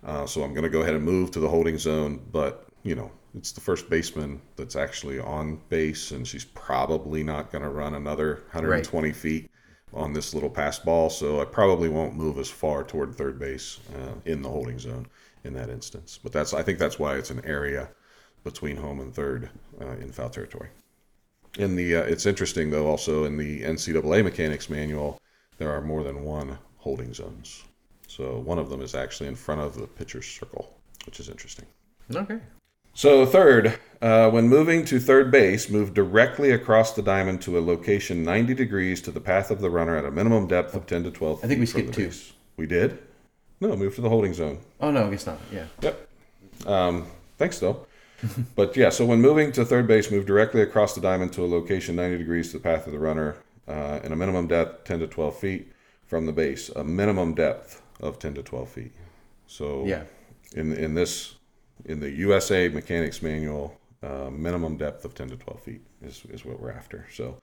Uh, 0.06 0.26
so 0.26 0.44
I'm 0.44 0.54
going 0.54 0.64
to 0.64 0.70
go 0.70 0.82
ahead 0.82 0.94
and 0.94 1.04
move 1.04 1.32
to 1.32 1.40
the 1.40 1.50
holding 1.50 1.78
zone. 1.78 2.22
But, 2.32 2.68
you 2.84 2.96
know, 2.96 3.12
it's 3.36 3.52
the 3.52 3.62
first 3.62 3.90
baseman 3.90 4.42
that's 4.56 4.76
actually 4.76 5.20
on 5.20 5.62
base 5.70 6.12
and 6.12 6.28
she's 6.28 6.46
probably 6.46 7.24
not 7.24 7.52
going 7.52 7.64
to 7.64 7.70
run 7.70 7.96
another 7.96 8.36
120 8.52 9.12
feet 9.12 9.52
on 9.94 10.14
this 10.14 10.34
little 10.34 10.50
pass 10.50 10.80
ball. 10.80 11.10
So 11.10 11.42
I 11.42 11.46
probably 11.46 11.90
won't 11.90 12.16
move 12.16 12.38
as 12.38 12.50
far 12.50 12.84
toward 12.84 13.16
third 13.16 13.40
base 13.40 13.80
uh, 13.96 14.14
in 14.26 14.42
the 14.42 14.50
holding 14.50 14.80
zone 14.80 15.08
in 15.44 15.54
that 15.54 15.70
instance. 15.70 16.20
But 16.22 16.32
that's, 16.32 16.54
I 16.54 16.64
think 16.64 16.80
that's 16.80 17.00
why 17.00 17.16
it's 17.16 17.30
an 17.30 17.44
area 17.46 17.90
between 18.44 18.78
home 18.78 19.00
and 19.00 19.14
third 19.14 19.50
uh, 19.82 19.98
in 19.98 20.12
foul 20.12 20.30
territory. 20.30 20.70
In 21.58 21.76
the, 21.76 21.98
uh, 21.98 22.04
it's 22.04 22.26
interesting 22.26 22.70
though. 22.70 22.88
Also 22.88 23.24
in 23.26 23.38
the 23.38 23.64
NCAA 23.64 24.24
mechanics 24.24 24.70
manual, 24.70 25.20
there 25.58 25.72
are 25.72 25.82
more 25.82 26.04
than 26.04 26.24
one 26.24 26.58
holding 26.78 27.14
zones. 27.14 27.64
So 28.08 28.40
one 28.40 28.58
of 28.58 28.70
them 28.70 28.82
is 28.82 28.96
actually 28.96 29.28
in 29.28 29.36
front 29.36 29.62
of 29.62 29.76
the 29.76 29.86
pitcher's 29.88 30.26
circle, 30.26 30.74
which 31.06 31.20
is 31.20 31.30
interesting. 31.30 31.66
Okay. 32.14 32.40
So 32.94 33.28
third, 33.28 33.78
uh, 34.02 34.32
when 34.32 34.50
moving 34.50 34.84
to 34.86 35.00
third 35.00 35.30
base, 35.30 35.70
move 35.70 35.94
directly 35.94 36.50
across 36.52 36.94
the 36.94 37.04
diamond 37.04 37.42
to 37.44 37.58
a 37.58 37.62
location 37.62 38.24
90 38.24 38.56
degrees 38.56 39.02
to 39.02 39.12
the 39.12 39.20
path 39.20 39.52
of 39.52 39.62
the 39.62 39.70
runner 39.70 39.96
at 39.96 40.06
a 40.06 40.10
minimum 40.10 40.48
depth 40.48 40.74
of 40.74 40.88
10 40.88 41.04
to 41.04 41.12
12 41.12 41.44
I 41.44 41.48
think 41.48 41.60
we 41.60 41.68
skipped 41.68 41.94
two. 41.94 42.06
base. 42.08 42.34
We 42.56 42.66
did? 42.66 42.98
No, 43.60 43.76
move 43.76 43.94
to 43.96 44.02
the 44.02 44.10
holding 44.10 44.34
zone. 44.34 44.60
Oh, 44.80 44.90
no, 44.90 45.06
I 45.06 45.10
guess 45.12 45.28
not. 45.28 45.40
Yeah. 45.52 45.66
Yep. 45.82 46.10
Um, 46.66 47.06
thanks, 47.38 47.60
though. 47.60 47.86
but 48.56 48.76
yeah, 48.76 48.90
so 48.90 49.06
when 49.06 49.22
moving 49.22 49.52
to 49.52 49.64
third 49.64 49.86
base, 49.86 50.10
move 50.10 50.26
directly 50.26 50.62
across 50.62 50.96
the 50.96 51.02
diamond 51.02 51.34
to 51.34 51.46
a 51.46 51.48
location 51.48 51.96
90 51.96 52.18
degrees 52.18 52.52
to 52.52 52.58
the 52.58 52.64
path 52.64 52.88
of 52.88 52.94
the 52.94 53.00
runner 53.00 53.38
uh, 53.68 54.00
and 54.04 54.12
a 54.12 54.16
minimum 54.16 54.48
depth 54.48 54.86
10 54.86 55.02
to 55.02 55.08
12 55.08 55.38
feet 55.38 55.72
from 56.08 56.26
the 56.26 56.32
base. 56.32 56.70
A 56.70 56.84
minimum 56.84 57.36
depth 57.36 57.82
of 58.02 58.20
10 58.20 58.36
to 58.36 58.44
12 58.44 58.70
feet. 58.70 58.92
So 59.48 59.86
Yeah. 59.86 60.04
in 60.56 60.74
in 60.74 60.94
this 60.94 61.36
in 61.86 62.00
the 62.00 62.10
USA 62.12 62.68
Mechanics 62.70 63.22
Manual, 63.22 63.80
uh, 64.04 64.30
minimum 64.32 64.78
depth 64.78 65.06
of 65.06 65.14
10 65.14 65.30
to 65.30 65.38
12 65.38 65.62
feet 65.62 65.82
is, 66.02 66.24
is 66.30 66.44
what 66.46 66.60
we're 66.60 66.72
after. 66.72 67.06
So 67.14 67.38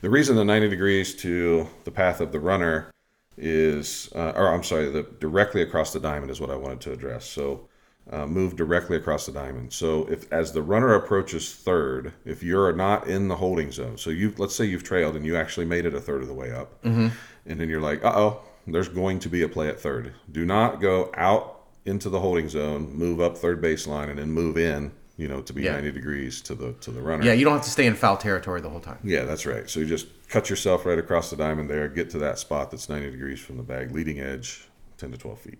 the 0.00 0.10
reason 0.10 0.36
the 0.36 0.44
90 0.44 0.68
degrees 0.68 1.14
to 1.16 1.66
the 1.84 1.90
path 1.90 2.20
of 2.20 2.30
the 2.32 2.38
runner 2.40 2.90
is, 3.36 4.10
uh, 4.14 4.32
or 4.36 4.48
I'm 4.48 4.62
sorry, 4.64 4.90
the 4.90 5.04
directly 5.20 5.62
across 5.62 5.92
the 5.92 6.00
diamond 6.00 6.30
is 6.30 6.40
what 6.40 6.50
I 6.50 6.56
wanted 6.56 6.80
to 6.82 6.92
address. 6.92 7.24
So 7.24 7.68
uh, 8.10 8.26
move 8.26 8.56
directly 8.56 8.96
across 8.96 9.26
the 9.26 9.32
diamond. 9.32 9.72
So 9.72 10.06
if 10.10 10.30
as 10.32 10.52
the 10.52 10.62
runner 10.62 10.94
approaches 10.94 11.54
third, 11.54 12.12
if 12.24 12.42
you're 12.42 12.72
not 12.72 13.06
in 13.06 13.28
the 13.28 13.36
holding 13.36 13.70
zone, 13.70 13.96
so 13.98 14.10
you 14.10 14.34
let's 14.38 14.54
say 14.54 14.64
you've 14.64 14.82
trailed 14.84 15.14
and 15.16 15.24
you 15.26 15.36
actually 15.36 15.66
made 15.66 15.84
it 15.86 15.94
a 15.94 16.00
third 16.00 16.22
of 16.22 16.28
the 16.28 16.34
way 16.34 16.50
up, 16.52 16.82
and 16.84 17.12
then 17.44 17.68
you're 17.68 17.80
like, 17.82 18.04
uh 18.04 18.12
oh, 18.14 18.40
there's 18.72 18.88
going 18.88 19.18
to 19.20 19.28
be 19.28 19.42
a 19.42 19.48
play 19.48 19.68
at 19.68 19.80
third. 19.80 20.14
Do 20.30 20.44
not 20.44 20.80
go 20.80 21.10
out 21.14 21.62
into 21.84 22.08
the 22.10 22.20
holding 22.20 22.48
zone, 22.48 22.92
move 22.94 23.20
up 23.20 23.36
third 23.38 23.62
baseline, 23.62 24.10
and 24.10 24.18
then 24.18 24.30
move 24.30 24.56
in, 24.58 24.92
you 25.16 25.26
know, 25.28 25.40
to 25.42 25.52
be 25.52 25.62
Yeah. 25.62 25.72
90 25.72 25.92
degrees 25.92 26.40
to 26.42 26.54
the 26.54 26.72
to 26.80 26.90
the 26.90 27.00
runner. 27.00 27.24
Yeah, 27.24 27.32
you 27.32 27.44
don't 27.44 27.54
have 27.54 27.64
to 27.64 27.70
stay 27.70 27.86
in 27.86 27.94
foul 27.94 28.16
territory 28.16 28.60
the 28.60 28.68
whole 28.68 28.80
time. 28.80 28.98
Yeah, 29.02 29.24
that's 29.24 29.46
right. 29.46 29.68
So 29.70 29.80
you 29.80 29.86
just 29.86 30.06
cut 30.28 30.50
yourself 30.50 30.84
right 30.86 30.98
across 30.98 31.30
the 31.30 31.36
diamond 31.36 31.70
there, 31.70 31.88
get 31.88 32.10
to 32.10 32.18
that 32.18 32.38
spot 32.38 32.70
that's 32.70 32.88
90 32.88 33.10
degrees 33.10 33.40
from 33.40 33.56
the 33.56 33.62
bag, 33.62 33.92
leading 33.92 34.20
edge, 34.20 34.68
10 34.98 35.12
to 35.12 35.16
12 35.18 35.40
feet. 35.40 35.58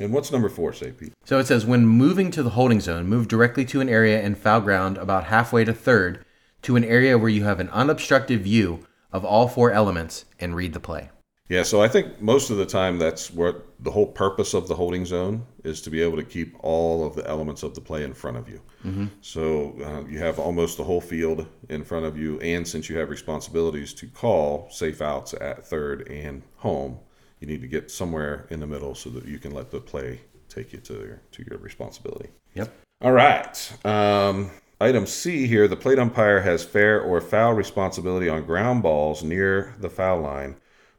And 0.00 0.12
what's 0.12 0.30
number 0.30 0.48
four 0.48 0.72
say, 0.72 0.92
Pete? 0.92 1.12
So 1.24 1.38
it 1.38 1.46
says 1.48 1.66
when 1.66 1.84
moving 1.84 2.30
to 2.30 2.42
the 2.42 2.50
holding 2.50 2.80
zone, 2.80 3.06
move 3.08 3.26
directly 3.28 3.64
to 3.66 3.80
an 3.80 3.88
area 3.88 4.22
in 4.22 4.36
foul 4.36 4.60
ground 4.60 4.96
about 4.96 5.24
halfway 5.24 5.64
to 5.64 5.72
third 5.74 6.24
to 6.62 6.76
an 6.76 6.84
area 6.84 7.18
where 7.18 7.28
you 7.28 7.44
have 7.44 7.60
an 7.60 7.68
unobstructed 7.70 8.40
view 8.42 8.86
of 9.12 9.24
all 9.24 9.48
four 9.48 9.70
elements 9.72 10.24
and 10.38 10.54
read 10.54 10.72
the 10.72 10.80
play. 10.80 11.10
Yeah, 11.48 11.62
so 11.62 11.80
I 11.80 11.88
think 11.88 12.20
most 12.20 12.50
of 12.50 12.58
the 12.58 12.66
time 12.66 12.98
that's 12.98 13.30
what 13.30 13.64
the 13.80 13.90
whole 13.90 14.06
purpose 14.06 14.52
of 14.52 14.68
the 14.68 14.74
holding 14.74 15.06
zone 15.06 15.46
is 15.64 15.80
to 15.82 15.90
be 15.90 16.02
able 16.02 16.16
to 16.16 16.24
keep 16.24 16.54
all 16.60 17.06
of 17.06 17.14
the 17.14 17.26
elements 17.26 17.62
of 17.62 17.74
the 17.74 17.80
play 17.80 18.04
in 18.04 18.12
front 18.12 18.36
of 18.36 18.48
you. 18.48 18.60
Mm-hmm. 18.84 19.06
So 19.22 19.74
uh, 19.82 20.06
you 20.06 20.18
have 20.18 20.38
almost 20.38 20.76
the 20.76 20.84
whole 20.84 21.00
field 21.00 21.46
in 21.70 21.84
front 21.84 22.04
of 22.04 22.18
you, 22.18 22.38
and 22.40 22.68
since 22.68 22.90
you 22.90 22.98
have 22.98 23.08
responsibilities 23.08 23.94
to 23.94 24.06
call 24.06 24.68
safe 24.70 25.00
outs 25.00 25.32
at 25.40 25.66
third 25.66 26.06
and 26.10 26.42
home, 26.56 26.98
you 27.40 27.46
need 27.46 27.62
to 27.62 27.68
get 27.68 27.90
somewhere 27.90 28.46
in 28.50 28.60
the 28.60 28.66
middle 28.66 28.94
so 28.94 29.08
that 29.10 29.24
you 29.24 29.38
can 29.38 29.52
let 29.52 29.70
the 29.70 29.80
play 29.80 30.20
take 30.48 30.72
you 30.72 30.80
to 30.80 30.94
your 30.94 31.22
to 31.32 31.44
your 31.48 31.58
responsibility. 31.60 32.28
Yep. 32.54 32.72
All 33.00 33.12
right. 33.12 33.86
Um, 33.86 34.50
item 34.80 35.06
C 35.06 35.46
here: 35.46 35.66
the 35.66 35.76
plate 35.76 35.98
umpire 35.98 36.40
has 36.40 36.62
fair 36.62 37.00
or 37.00 37.20
foul 37.22 37.54
responsibility 37.54 38.28
on 38.28 38.44
ground 38.44 38.82
balls 38.82 39.22
near 39.22 39.74
the 39.78 39.88
foul 39.88 40.20
line 40.20 40.56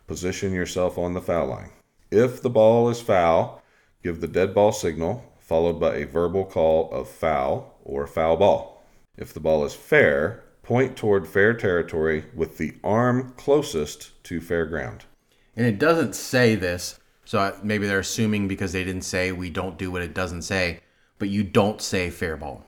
position 0.10 0.52
yourself 0.52 0.98
on 0.98 1.14
the 1.14 1.22
foul 1.22 1.46
line. 1.46 1.70
If 2.10 2.42
the 2.42 2.50
ball 2.50 2.90
is 2.90 3.00
foul, 3.00 3.62
give 4.04 4.22
the 4.22 4.28
dead 4.28 4.56
ball 4.56 4.72
signal, 4.72 5.24
followed 5.38 5.80
by 5.80 5.98
a 5.98 6.08
verbal 6.08 6.46
call 6.46 6.92
of 6.92 7.08
foul 7.08 7.76
or 7.84 8.08
foul 8.08 8.36
ball. 8.36 8.84
If 9.18 9.36
the 9.36 9.40
ball 9.40 9.64
is 9.66 9.76
fair, 9.76 10.44
point 10.64 10.98
toward 10.98 11.28
fair 11.28 11.54
territory 11.54 12.26
with 12.34 12.58
the 12.58 12.74
arm 12.84 13.36
closest 13.38 14.24
to 14.24 14.42
fair 14.42 14.66
ground. 14.66 15.06
And 15.56 15.68
it 15.68 15.78
doesn't 15.78 16.16
say 16.16 16.56
this, 16.56 17.00
so 17.24 17.56
maybe 17.62 17.86
they're 17.86 18.00
assuming 18.00 18.48
because 18.48 18.72
they 18.74 18.84
didn't 18.84 19.04
say 19.04 19.32
we 19.32 19.52
don't 19.52 19.78
do 19.78 19.92
what 19.92 20.02
it 20.02 20.16
doesn't 20.16 20.42
say, 20.42 20.80
but 21.20 21.30
you 21.30 21.44
don't 21.44 21.84
say 21.84 22.10
fair 22.10 22.36
ball. 22.36 22.66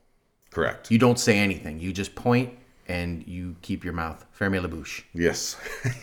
Correct. 0.50 0.92
You 0.92 0.98
don't 0.98 1.18
say 1.18 1.38
anything. 1.38 1.80
You 1.80 1.92
just 1.92 2.14
point 2.14 2.56
and 2.88 3.26
you 3.26 3.56
keep 3.62 3.84
your 3.84 3.92
mouth. 3.92 4.24
Ferme 4.32 4.60
la 4.60 4.68
bouche. 4.68 5.02
Yes. 5.14 5.56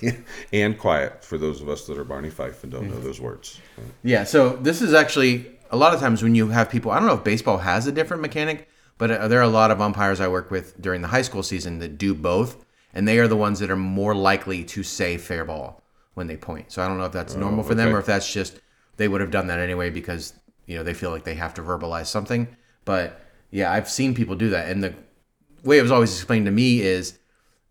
and 0.54 0.78
quiet 0.78 1.24
for 1.24 1.38
those 1.38 1.62
of 1.62 1.70
us 1.70 1.86
that 1.88 1.98
are 1.98 2.04
Barney 2.04 2.30
Fife 2.30 2.64
and 2.64 2.72
don't 2.72 2.86
mm-hmm. 2.86 2.94
know 2.94 3.02
those 3.02 3.20
words. 3.20 3.60
Yeah, 4.04 4.24
so 4.24 4.56
this 4.56 4.82
is 4.82 4.94
actually 4.94 5.52
a 5.72 5.78
lot 5.78 5.94
of 5.94 6.00
times 6.00 6.24
when 6.24 6.36
you 6.36 6.48
have 6.50 6.70
people, 6.70 6.92
I 6.92 7.00
don't 7.00 7.08
know 7.08 7.16
if 7.16 7.24
baseball 7.24 7.58
has 7.58 7.88
a 7.88 7.92
different 7.92 8.22
mechanic, 8.22 8.68
but 8.98 9.12
uh, 9.12 9.28
there 9.28 9.40
are 9.40 9.44
a 9.44 9.48
lot 9.48 9.72
of 9.72 9.82
umpires 9.82 10.20
I 10.20 10.28
work 10.28 10.52
with 10.52 10.80
during 10.82 11.02
the 11.02 11.08
high 11.10 11.22
school 11.22 11.44
season 11.44 11.80
that 11.80 11.98
do 11.98 12.14
both, 12.14 12.66
and 12.94 13.08
they 13.08 13.20
are 13.20 13.28
the 13.28 13.38
ones 13.38 13.60
that 13.60 13.70
are 13.70 13.76
more 13.76 14.16
likely 14.16 14.64
to 14.66 14.84
say 14.84 15.18
fair 15.18 15.46
ball 15.46 15.84
when 16.14 16.28
they 16.28 16.38
point. 16.38 16.72
So 16.72 16.82
I 16.82 16.88
don't 16.88 16.98
know 16.98 17.06
if 17.06 17.12
that's 17.12 17.36
oh, 17.36 17.40
normal 17.40 17.64
for 17.64 17.74
okay. 17.74 17.84
them 17.84 17.96
or 17.96 18.00
if 18.00 18.06
that's 18.06 18.32
just 18.32 18.60
they 18.98 19.08
would 19.08 19.22
have 19.22 19.32
done 19.32 19.48
that 19.48 19.60
anyway 19.60 19.90
because, 19.90 20.34
you 20.66 20.78
know, 20.78 20.84
they 20.84 20.94
feel 20.94 21.12
like 21.12 21.24
they 21.24 21.36
have 21.36 21.54
to 21.56 21.62
verbalize 21.62 22.08
something. 22.08 22.48
But 22.84 23.22
yeah, 23.52 23.72
I've 23.72 23.90
seen 23.90 24.14
people 24.14 24.36
do 24.36 24.50
that. 24.50 24.70
And 24.70 24.84
the 24.84 24.94
way 25.64 25.78
it 25.78 25.82
was 25.82 25.92
always 25.92 26.14
explained 26.14 26.46
to 26.46 26.52
me 26.52 26.82
is 26.82 27.18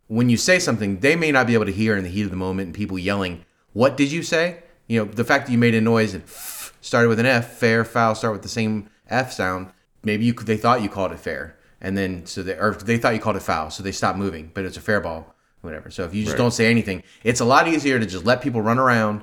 when 0.06 0.28
you 0.28 0.36
say 0.36 0.58
something, 0.58 1.00
they 1.00 1.16
may 1.16 1.30
not 1.30 1.46
be 1.46 1.54
able 1.54 1.66
to 1.66 1.72
hear 1.72 1.96
in 1.96 2.02
the 2.02 2.10
heat 2.10 2.22
of 2.22 2.30
the 2.30 2.36
moment 2.36 2.66
and 2.66 2.74
people 2.74 2.98
yelling, 2.98 3.44
What 3.72 3.96
did 3.96 4.10
you 4.10 4.22
say? 4.22 4.62
You 4.86 5.04
know, 5.04 5.10
the 5.10 5.24
fact 5.24 5.46
that 5.46 5.52
you 5.52 5.58
made 5.58 5.74
a 5.74 5.80
noise 5.80 6.14
and 6.14 6.24
started 6.80 7.08
with 7.08 7.20
an 7.20 7.26
F, 7.26 7.52
fair, 7.58 7.84
foul, 7.84 8.14
start 8.14 8.32
with 8.32 8.42
the 8.42 8.48
same 8.48 8.90
F 9.08 9.32
sound. 9.32 9.70
Maybe 10.02 10.24
you 10.24 10.32
they 10.32 10.56
thought 10.56 10.82
you 10.82 10.88
called 10.88 11.12
it 11.12 11.20
fair, 11.20 11.56
and 11.80 11.96
then 11.96 12.24
so 12.24 12.42
they 12.42 12.56
or 12.56 12.72
they 12.72 12.98
thought 12.98 13.14
you 13.14 13.20
called 13.20 13.36
it 13.36 13.42
foul, 13.42 13.70
so 13.70 13.82
they 13.82 13.92
stopped 13.92 14.18
moving, 14.18 14.50
but 14.54 14.64
it's 14.64 14.76
a 14.76 14.80
fair 14.80 15.00
ball, 15.00 15.34
whatever. 15.60 15.90
So 15.90 16.04
if 16.04 16.14
you 16.14 16.22
just 16.22 16.34
right. 16.34 16.38
don't 16.38 16.52
say 16.52 16.70
anything, 16.70 17.02
it's 17.24 17.40
a 17.40 17.44
lot 17.44 17.68
easier 17.68 17.98
to 17.98 18.06
just 18.06 18.24
let 18.24 18.40
people 18.40 18.62
run 18.62 18.78
around 18.78 19.22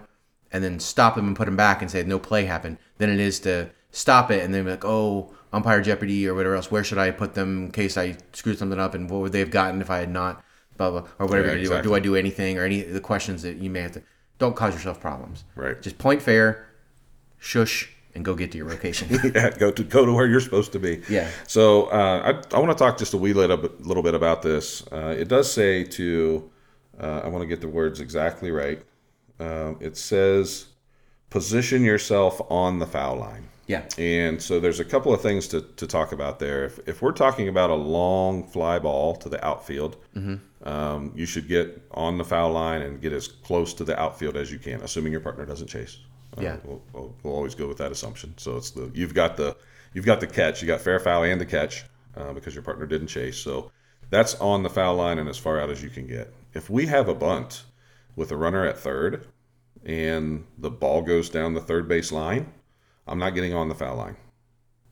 and 0.51 0.63
then 0.63 0.79
stop 0.79 1.15
them 1.15 1.27
and 1.27 1.35
put 1.35 1.45
them 1.45 1.55
back 1.55 1.81
and 1.81 1.89
say 1.89 2.03
no 2.03 2.19
play 2.19 2.45
happened 2.45 2.77
than 2.97 3.09
it 3.09 3.19
is 3.19 3.39
to 3.41 3.69
stop 3.91 4.29
it 4.31 4.43
and 4.43 4.53
then 4.53 4.65
be 4.65 4.71
like, 4.71 4.85
oh, 4.85 5.33
umpire 5.55 5.81
jeopardy 5.81 6.27
or 6.27 6.35
whatever 6.35 6.55
else. 6.55 6.69
Where 6.69 6.83
should 6.83 6.97
I 6.97 7.11
put 7.11 7.33
them 7.33 7.65
in 7.65 7.71
case 7.71 7.97
I 7.97 8.17
screwed 8.33 8.59
something 8.59 8.79
up, 8.79 8.93
and 8.93 9.09
what 9.09 9.21
would 9.21 9.31
they 9.31 9.39
have 9.39 9.51
gotten 9.51 9.81
if 9.81 9.89
I 9.89 9.99
had 9.99 10.11
not? 10.11 10.43
Blah 10.77 10.91
blah, 10.91 11.07
or 11.17 11.27
whatever. 11.27 11.47
Yeah, 11.47 11.53
exactly. 11.53 11.83
do. 11.83 11.89
do 11.89 11.95
I 11.95 11.99
do 11.99 12.15
anything 12.15 12.57
or 12.57 12.63
any 12.63 12.81
the 12.81 12.99
questions 12.99 13.41
that 13.43 13.57
you 13.57 13.69
may 13.69 13.79
have 13.79 13.93
to? 13.93 14.03
Don't 14.37 14.55
cause 14.55 14.73
yourself 14.73 14.99
problems. 14.99 15.45
Right. 15.55 15.81
Just 15.81 15.97
point 15.97 16.21
fair, 16.21 16.67
shush, 17.39 17.89
and 18.13 18.25
go 18.25 18.35
get 18.35 18.51
to 18.51 18.57
your 18.57 18.67
location. 18.67 19.07
yeah, 19.35 19.51
go 19.51 19.71
to 19.71 19.83
go 19.83 20.05
to 20.05 20.11
where 20.11 20.27
you're 20.27 20.41
supposed 20.41 20.73
to 20.73 20.79
be. 20.79 21.01
Yeah. 21.07 21.29
So 21.47 21.85
uh, 21.85 22.41
I, 22.51 22.55
I 22.55 22.59
want 22.59 22.77
to 22.77 22.83
talk 22.83 22.97
just 22.97 23.13
a 23.13 23.17
wee 23.17 23.31
little 23.31 23.57
little 23.79 24.03
bit 24.03 24.13
about 24.13 24.41
this. 24.41 24.85
Uh, 24.91 25.15
it 25.17 25.29
does 25.29 25.49
say 25.49 25.85
to, 25.85 26.51
uh, 26.99 27.21
I 27.23 27.29
want 27.29 27.43
to 27.43 27.47
get 27.47 27.61
the 27.61 27.69
words 27.69 28.01
exactly 28.01 28.51
right. 28.51 28.81
Um, 29.39 29.77
it 29.79 29.95
says, 29.95 30.67
position 31.29 31.83
yourself 31.83 32.41
on 32.49 32.79
the 32.79 32.85
foul 32.85 33.15
line. 33.15 33.47
Yeah. 33.67 33.83
And 33.97 34.41
so 34.41 34.59
there's 34.59 34.79
a 34.79 34.85
couple 34.85 35.13
of 35.13 35.21
things 35.21 35.47
to, 35.49 35.61
to 35.61 35.87
talk 35.87 36.11
about 36.11 36.39
there. 36.39 36.65
If, 36.65 36.87
if 36.87 37.01
we're 37.01 37.11
talking 37.11 37.47
about 37.47 37.69
a 37.69 37.75
long 37.75 38.47
fly 38.47 38.77
ball 38.79 39.15
to 39.17 39.29
the 39.29 39.43
outfield, 39.43 39.97
mm-hmm. 40.15 40.67
um, 40.67 41.11
you 41.15 41.25
should 41.25 41.47
get 41.47 41.81
on 41.91 42.17
the 42.17 42.23
foul 42.23 42.51
line 42.51 42.83
and 42.83 43.01
get 43.01 43.11
as 43.11 43.27
close 43.27 43.73
to 43.75 43.83
the 43.83 43.99
outfield 43.99 44.37
as 44.37 44.51
you 44.51 44.59
can, 44.59 44.81
assuming 44.81 45.11
your 45.11 45.21
partner 45.21 45.45
doesn't 45.45 45.67
chase. 45.67 45.97
Uh, 46.37 46.41
yeah. 46.41 46.57
We'll, 46.63 46.81
we'll, 46.93 47.15
we'll, 47.23 47.33
always 47.33 47.55
go 47.55 47.67
with 47.67 47.77
that 47.77 47.91
assumption. 47.91 48.33
So 48.37 48.57
it's 48.57 48.71
the 48.71 48.91
you've 48.93 49.13
got 49.13 49.37
the 49.37 49.55
you've 49.93 50.05
got 50.05 50.19
the 50.19 50.27
catch, 50.27 50.61
you 50.61 50.67
got 50.67 50.81
fair 50.81 50.99
foul 50.99 51.23
and 51.23 51.39
the 51.41 51.45
catch 51.45 51.85
uh, 52.15 52.33
because 52.33 52.53
your 52.53 52.63
partner 52.63 52.85
didn't 52.85 53.07
chase. 53.07 53.37
So 53.37 53.71
that's 54.09 54.35
on 54.35 54.61
the 54.61 54.69
foul 54.69 54.95
line 54.95 55.17
and 55.17 55.29
as 55.29 55.37
far 55.37 55.59
out 55.59 55.69
as 55.69 55.81
you 55.81 55.89
can 55.89 56.05
get. 56.05 56.33
If 56.53 56.69
we 56.69 56.85
have 56.85 57.09
a 57.09 57.15
bunt 57.15 57.63
with 58.15 58.31
a 58.31 58.37
runner 58.37 58.65
at 58.65 58.77
third 58.77 59.27
and 59.85 60.45
the 60.57 60.69
ball 60.69 61.01
goes 61.01 61.29
down 61.29 61.53
the 61.53 61.61
third 61.61 61.87
base 61.87 62.11
line 62.11 62.51
I'm 63.07 63.19
not 63.19 63.35
getting 63.35 63.53
on 63.53 63.69
the 63.69 63.75
foul 63.75 63.97
line. 63.97 64.17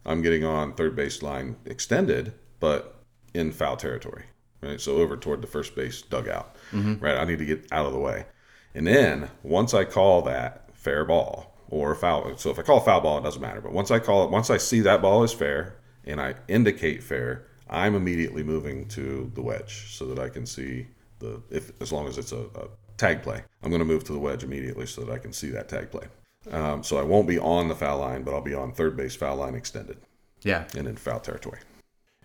I'm 0.06 0.22
getting 0.22 0.44
on 0.44 0.74
third 0.74 0.96
base 0.96 1.22
line 1.22 1.56
extended, 1.66 2.34
but 2.60 3.04
in 3.34 3.52
foul 3.52 3.78
territory. 3.78 4.26
Right. 4.62 4.80
So 4.80 4.96
over 4.96 5.18
toward 5.18 5.42
the 5.42 5.48
first 5.48 5.76
base 5.76 6.02
dugout. 6.02 6.56
Mm-hmm. 6.72 7.04
Right. 7.04 7.18
I 7.18 7.26
need 7.26 7.40
to 7.40 7.46
get 7.46 7.68
out 7.72 7.86
of 7.86 7.94
the 7.94 8.00
way. 8.00 8.26
And 8.74 8.88
then 8.88 9.30
once 9.44 9.74
I 9.74 9.84
call 9.84 10.22
that 10.24 10.70
fair 10.74 11.04
ball 11.06 11.58
or 11.70 11.94
foul, 11.96 12.38
so 12.38 12.50
if 12.50 12.60
I 12.60 12.62
call 12.62 12.78
a 12.78 12.82
foul 12.86 13.02
ball, 13.02 13.18
it 13.18 13.24
doesn't 13.24 13.42
matter. 13.42 13.62
But 13.62 13.74
once 13.74 13.92
I 13.92 14.00
call 14.00 14.24
it, 14.24 14.32
once 14.32 14.50
I 14.50 14.58
see 14.58 14.80
that 14.82 15.02
ball 15.02 15.24
is 15.24 15.34
fair 15.34 15.76
and 16.06 16.22
I 16.22 16.36
indicate 16.48 17.04
fair, 17.04 17.46
I'm 17.70 17.96
immediately 17.96 18.44
moving 18.44 18.88
to 18.90 19.32
the 19.34 19.42
wedge 19.42 19.96
so 19.96 20.06
that 20.06 20.20
I 20.20 20.30
can 20.30 20.46
see 20.46 20.88
the 21.20 21.42
if 21.50 21.72
as 21.82 21.92
long 21.92 22.08
as 22.08 22.18
it's 22.18 22.32
a, 22.32 22.44
a 22.56 22.68
tag 22.98 23.22
play, 23.22 23.44
I'm 23.62 23.70
going 23.70 23.80
to 23.80 23.86
move 23.86 24.04
to 24.06 24.14
the 24.14 24.20
wedge 24.20 24.44
immediately 24.44 24.86
so 24.86 25.04
that 25.04 25.12
I 25.12 25.18
can 25.18 25.34
see 25.34 25.50
that 25.50 25.68
tag 25.68 25.92
play. 25.92 26.06
Um, 26.52 26.84
so 26.84 26.98
I 26.98 27.04
won't 27.04 27.28
be 27.28 27.40
on 27.40 27.68
the 27.68 27.76
foul 27.76 28.00
line, 28.00 28.24
but 28.24 28.34
I'll 28.34 28.42
be 28.42 28.54
on 28.54 28.74
third 28.74 28.98
base 28.98 29.16
foul 29.16 29.38
line 29.38 29.56
extended. 29.56 29.98
Yeah. 30.42 30.66
And 30.76 30.88
in 30.88 30.96
foul 30.96 31.20
territory. 31.20 31.60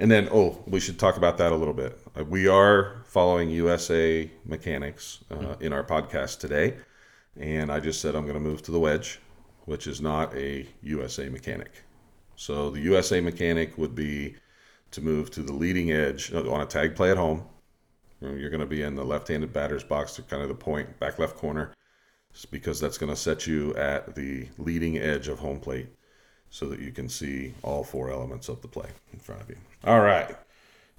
And 0.01 0.11
then, 0.11 0.29
oh, 0.33 0.63
we 0.67 0.81
should 0.81 0.99
talk 0.99 1.17
about 1.17 1.39
that 1.39 1.53
a 1.53 1.57
little 1.57 1.75
bit. 1.75 1.99
Uh, 2.17 2.25
we 2.25 2.47
are 2.49 3.03
following 3.05 3.51
USA 3.51 4.31
mechanics 4.45 5.21
uh, 5.31 5.35
mm-hmm. 5.35 5.63
in 5.63 5.73
our 5.73 5.85
podcast 5.85 6.39
today. 6.39 6.77
And 7.37 7.71
I 7.71 7.81
just 7.81 8.01
said 8.01 8.15
I'm 8.15 8.23
going 8.23 8.35
to 8.35 8.41
move 8.41 8.63
to 8.63 8.73
the 8.73 8.81
wedge, 8.81 9.21
which 9.65 9.87
is 9.87 10.01
not 10.01 10.35
a 10.37 10.67
USA 10.83 11.29
mechanic. 11.29 11.71
So 12.37 12.71
the 12.71 12.81
USA 12.81 13.21
mechanic 13.21 13.79
would 13.79 13.95
be 13.95 14.37
to 14.93 15.01
move 15.01 15.31
to 15.33 15.43
the 15.43 15.53
leading 15.53 15.93
edge 15.93 16.33
uh, 16.33 16.51
on 16.51 16.61
a 16.61 16.67
tag 16.67 16.97
play 16.97 17.11
at 17.11 17.17
home. 17.17 17.45
You're 18.21 18.51
going 18.51 18.61
to 18.61 18.67
be 18.67 18.83
in 18.83 18.97
the 18.97 19.05
left 19.05 19.29
handed 19.29 19.53
batter's 19.53 19.85
box, 19.85 20.15
to 20.15 20.23
kind 20.23 20.43
of 20.43 20.49
the 20.49 20.55
point, 20.55 20.99
back 20.99 21.21
left 21.21 21.37
corner 21.37 21.73
because 22.47 22.80
that's 22.80 22.99
going 22.99 23.11
to 23.11 23.16
set 23.16 23.47
you 23.47 23.75
at 23.76 24.14
the 24.14 24.49
leading 24.59 24.99
edge 24.99 25.28
of 25.28 25.38
home 25.38 25.61
plate 25.61 25.88
so 26.50 26.66
that 26.66 26.80
you 26.80 26.92
can 26.92 27.09
see 27.09 27.54
all 27.62 27.85
four 27.85 28.11
elements 28.11 28.49
of 28.49 28.62
the 28.62 28.68
play 28.68 28.88
in 29.12 29.18
front 29.18 29.42
of 29.42 29.49
you. 29.49 29.57
All 29.85 30.00
right. 30.00 30.37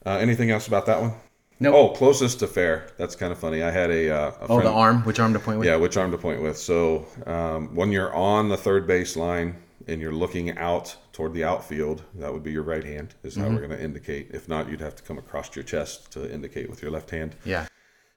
Uh, 0.06 0.18
anything 0.18 0.52
else 0.52 0.68
about 0.68 0.86
that 0.86 1.02
one? 1.02 1.14
No. 1.62 1.72
Nope. 1.72 1.76
Oh, 1.76 1.96
closest 1.96 2.40
to 2.40 2.48
fair. 2.48 2.90
That's 2.98 3.16
kind 3.16 3.32
of 3.34 3.40
funny. 3.40 3.64
I 3.64 3.72
had 3.72 3.92
a, 3.92 4.10
uh, 4.10 4.32
a 4.42 4.48
oh 4.48 4.62
the 4.62 4.70
arm. 4.70 5.04
Which 5.04 5.20
arm 5.20 5.34
to 5.34 5.40
point 5.40 5.60
with? 5.60 5.68
Yeah, 5.68 5.76
which 5.76 5.98
arm 5.98 6.12
to 6.12 6.18
point 6.18 6.42
with. 6.42 6.58
So 6.58 7.06
um, 7.26 7.76
when 7.76 7.92
you're 7.92 8.14
on 8.14 8.48
the 8.48 8.56
third 8.56 8.88
base 8.88 9.18
line 9.18 9.58
and 9.88 10.00
you're 10.00 10.14
looking 10.14 10.58
out 10.58 10.96
toward 11.12 11.34
the 11.34 11.44
outfield, 11.44 12.04
that 12.16 12.32
would 12.32 12.44
be 12.44 12.52
your 12.52 12.64
right 12.64 12.84
hand. 12.84 13.16
Is 13.24 13.36
how 13.36 13.44
mm-hmm. 13.44 13.56
we're 13.56 13.68
going 13.68 13.78
to 13.78 13.84
indicate. 13.84 14.30
If 14.32 14.48
not, 14.48 14.70
you'd 14.70 14.80
have 14.80 14.96
to 14.96 15.04
come 15.04 15.18
across 15.18 15.54
your 15.56 15.64
chest 15.64 16.12
to 16.14 16.32
indicate 16.32 16.70
with 16.70 16.82
your 16.82 16.92
left 16.92 17.10
hand. 17.10 17.36
Yeah. 17.44 17.68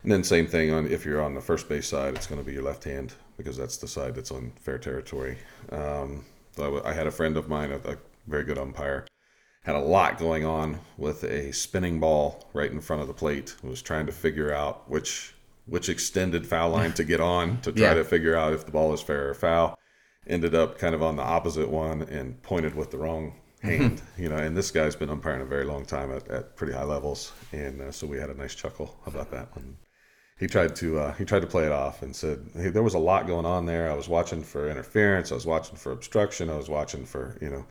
And 0.02 0.10
then 0.10 0.24
same 0.24 0.46
thing 0.46 0.72
on 0.72 0.86
if 0.88 1.04
you're 1.04 1.22
on 1.22 1.34
the 1.34 1.40
first 1.40 1.68
base 1.68 1.88
side, 1.88 2.14
it's 2.14 2.26
going 2.26 2.40
to 2.40 2.46
be 2.46 2.52
your 2.52 2.64
left 2.64 2.84
hand 2.84 3.14
because 3.36 3.56
that's 3.56 3.76
the 3.76 3.86
side 3.86 4.14
that's 4.14 4.32
on 4.32 4.52
fair 4.60 4.78
territory. 4.78 5.38
Um, 5.70 6.24
I 6.58 6.92
had 6.92 7.06
a 7.06 7.10
friend 7.10 7.36
of 7.36 7.48
mine, 7.48 7.70
a, 7.70 7.76
a 7.90 7.96
very 8.26 8.44
good 8.44 8.58
umpire, 8.58 9.06
had 9.62 9.76
a 9.76 9.80
lot 9.80 10.18
going 10.18 10.44
on 10.44 10.80
with 10.98 11.24
a 11.24 11.52
spinning 11.52 12.00
ball 12.00 12.48
right 12.52 12.70
in 12.70 12.80
front 12.80 13.00
of 13.00 13.08
the 13.08 13.14
plate. 13.14 13.54
Was 13.62 13.80
trying 13.80 14.06
to 14.06 14.12
figure 14.12 14.52
out 14.52 14.90
which 14.90 15.34
which 15.66 15.88
extended 15.88 16.44
foul 16.44 16.70
line 16.70 16.92
to 16.92 17.04
get 17.04 17.20
on 17.20 17.60
to 17.60 17.70
try 17.70 17.88
yeah. 17.88 17.94
to 17.94 18.04
figure 18.04 18.34
out 18.34 18.52
if 18.52 18.66
the 18.66 18.72
ball 18.72 18.92
is 18.92 19.00
fair 19.00 19.30
or 19.30 19.34
foul. 19.34 19.78
Ended 20.26 20.54
up 20.54 20.78
kind 20.78 20.94
of 20.94 21.02
on 21.02 21.14
the 21.14 21.22
opposite 21.22 21.68
one 21.68 22.02
and 22.02 22.40
pointed 22.42 22.74
with 22.74 22.90
the 22.90 22.98
wrong 22.98 23.34
hand. 23.62 24.02
you 24.18 24.28
know, 24.28 24.36
and 24.36 24.56
this 24.56 24.72
guy's 24.72 24.96
been 24.96 25.10
umpiring 25.10 25.42
a 25.42 25.44
very 25.44 25.64
long 25.64 25.84
time 25.84 26.12
at, 26.12 26.28
at 26.28 26.56
pretty 26.56 26.72
high 26.72 26.84
levels, 26.84 27.32
and 27.52 27.80
uh, 27.80 27.92
so 27.92 28.06
we 28.06 28.18
had 28.18 28.30
a 28.30 28.34
nice 28.34 28.56
chuckle 28.56 28.96
about 29.06 29.30
that 29.30 29.54
one 29.54 29.76
he 30.42 30.48
tried 30.48 30.74
to 30.74 30.98
uh, 30.98 31.14
he 31.14 31.24
tried 31.24 31.42
to 31.42 31.46
play 31.46 31.66
it 31.66 31.70
off 31.70 32.02
and 32.02 32.14
said 32.16 32.44
hey, 32.56 32.68
there 32.68 32.82
was 32.82 32.94
a 32.94 32.98
lot 32.98 33.28
going 33.28 33.46
on 33.46 33.64
there. 33.64 33.88
I 33.88 33.94
was 33.94 34.08
watching 34.08 34.42
for 34.42 34.68
interference. 34.68 35.30
I 35.30 35.36
was 35.36 35.46
watching 35.46 35.76
for 35.76 35.92
obstruction. 35.92 36.50
I 36.50 36.56
was 36.56 36.68
watching 36.68 37.04
for 37.06 37.38
you 37.40 37.48
know 37.48 37.64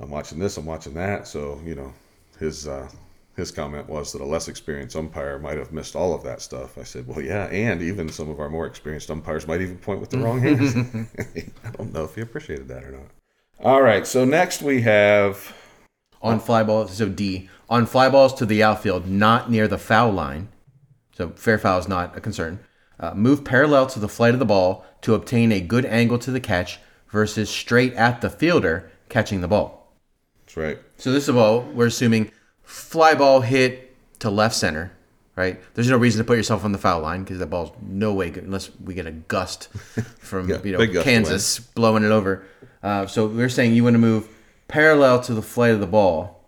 I'm 0.00 0.08
watching 0.08 0.38
this. 0.38 0.56
I'm 0.56 0.64
watching 0.64 0.94
that. 0.94 1.28
So 1.28 1.60
you 1.66 1.74
know 1.74 1.92
his 2.40 2.66
uh, 2.66 2.88
his 3.36 3.50
comment 3.50 3.90
was 3.90 4.14
that 4.14 4.22
a 4.22 4.24
less 4.24 4.48
experienced 4.48 4.96
umpire 4.96 5.38
might 5.38 5.58
have 5.58 5.70
missed 5.70 5.94
all 5.94 6.14
of 6.14 6.24
that 6.24 6.40
stuff. 6.40 6.78
I 6.78 6.82
said, 6.82 7.06
well, 7.06 7.20
yeah, 7.20 7.44
and 7.48 7.82
even 7.82 8.08
some 8.08 8.30
of 8.30 8.40
our 8.40 8.48
more 8.48 8.66
experienced 8.66 9.10
umpires 9.10 9.46
might 9.46 9.60
even 9.60 9.76
point 9.76 10.00
with 10.00 10.08
the 10.08 10.18
wrong 10.18 10.40
hands. 10.46 10.74
I 11.62 11.70
don't 11.72 11.92
know 11.92 12.04
if 12.04 12.14
he 12.14 12.22
appreciated 12.22 12.68
that 12.68 12.84
or 12.84 12.92
not. 12.92 13.10
All 13.60 13.82
right, 13.82 14.06
so 14.06 14.24
next 14.24 14.62
we 14.62 14.80
have 14.80 15.54
on 16.22 16.40
fly 16.40 16.62
balls. 16.62 16.96
So 16.96 17.10
D 17.10 17.50
on 17.68 17.84
fly 17.84 18.08
balls 18.08 18.32
to 18.36 18.46
the 18.46 18.62
outfield, 18.62 19.06
not 19.06 19.50
near 19.50 19.68
the 19.68 19.76
foul 19.76 20.10
line. 20.10 20.48
So 21.18 21.30
fair 21.30 21.58
foul 21.58 21.80
is 21.80 21.88
not 21.88 22.16
a 22.16 22.20
concern. 22.20 22.60
Uh, 23.00 23.12
move 23.12 23.44
parallel 23.44 23.86
to 23.88 23.98
the 23.98 24.08
flight 24.08 24.34
of 24.34 24.38
the 24.38 24.46
ball 24.46 24.86
to 25.02 25.14
obtain 25.14 25.50
a 25.50 25.60
good 25.60 25.84
angle 25.84 26.16
to 26.20 26.30
the 26.30 26.38
catch 26.38 26.78
versus 27.10 27.50
straight 27.50 27.92
at 27.94 28.20
the 28.20 28.30
fielder 28.30 28.88
catching 29.08 29.40
the 29.40 29.48
ball. 29.48 29.92
That's 30.46 30.56
right. 30.56 30.78
So 30.96 31.10
this 31.10 31.24
is 31.24 31.28
a 31.28 31.32
ball. 31.32 31.62
We're 31.62 31.86
assuming 31.86 32.30
fly 32.62 33.16
ball 33.16 33.40
hit 33.40 33.96
to 34.20 34.30
left 34.30 34.54
center, 34.54 34.92
right? 35.34 35.60
There's 35.74 35.90
no 35.90 35.96
reason 35.96 36.20
to 36.20 36.24
put 36.24 36.36
yourself 36.36 36.64
on 36.64 36.70
the 36.70 36.78
foul 36.78 37.00
line 37.00 37.24
because 37.24 37.40
that 37.40 37.46
ball's 37.46 37.72
no 37.82 38.14
way 38.14 38.30
good 38.30 38.44
unless 38.44 38.70
we 38.78 38.94
get 38.94 39.06
a 39.06 39.12
gust 39.12 39.64
from 40.20 40.48
Yeah, 40.48 40.62
you 40.62 40.78
know 40.78 41.02
Kansas 41.02 41.58
blowing 41.58 42.04
it 42.04 42.12
over. 42.12 42.44
Uh, 42.80 43.08
so 43.08 43.26
we're 43.26 43.48
saying 43.48 43.74
you 43.74 43.82
want 43.82 43.94
to 43.94 43.98
move 43.98 44.28
parallel 44.68 45.20
to 45.22 45.34
the 45.34 45.42
flight 45.42 45.72
of 45.72 45.80
the 45.80 45.86
ball 45.86 46.44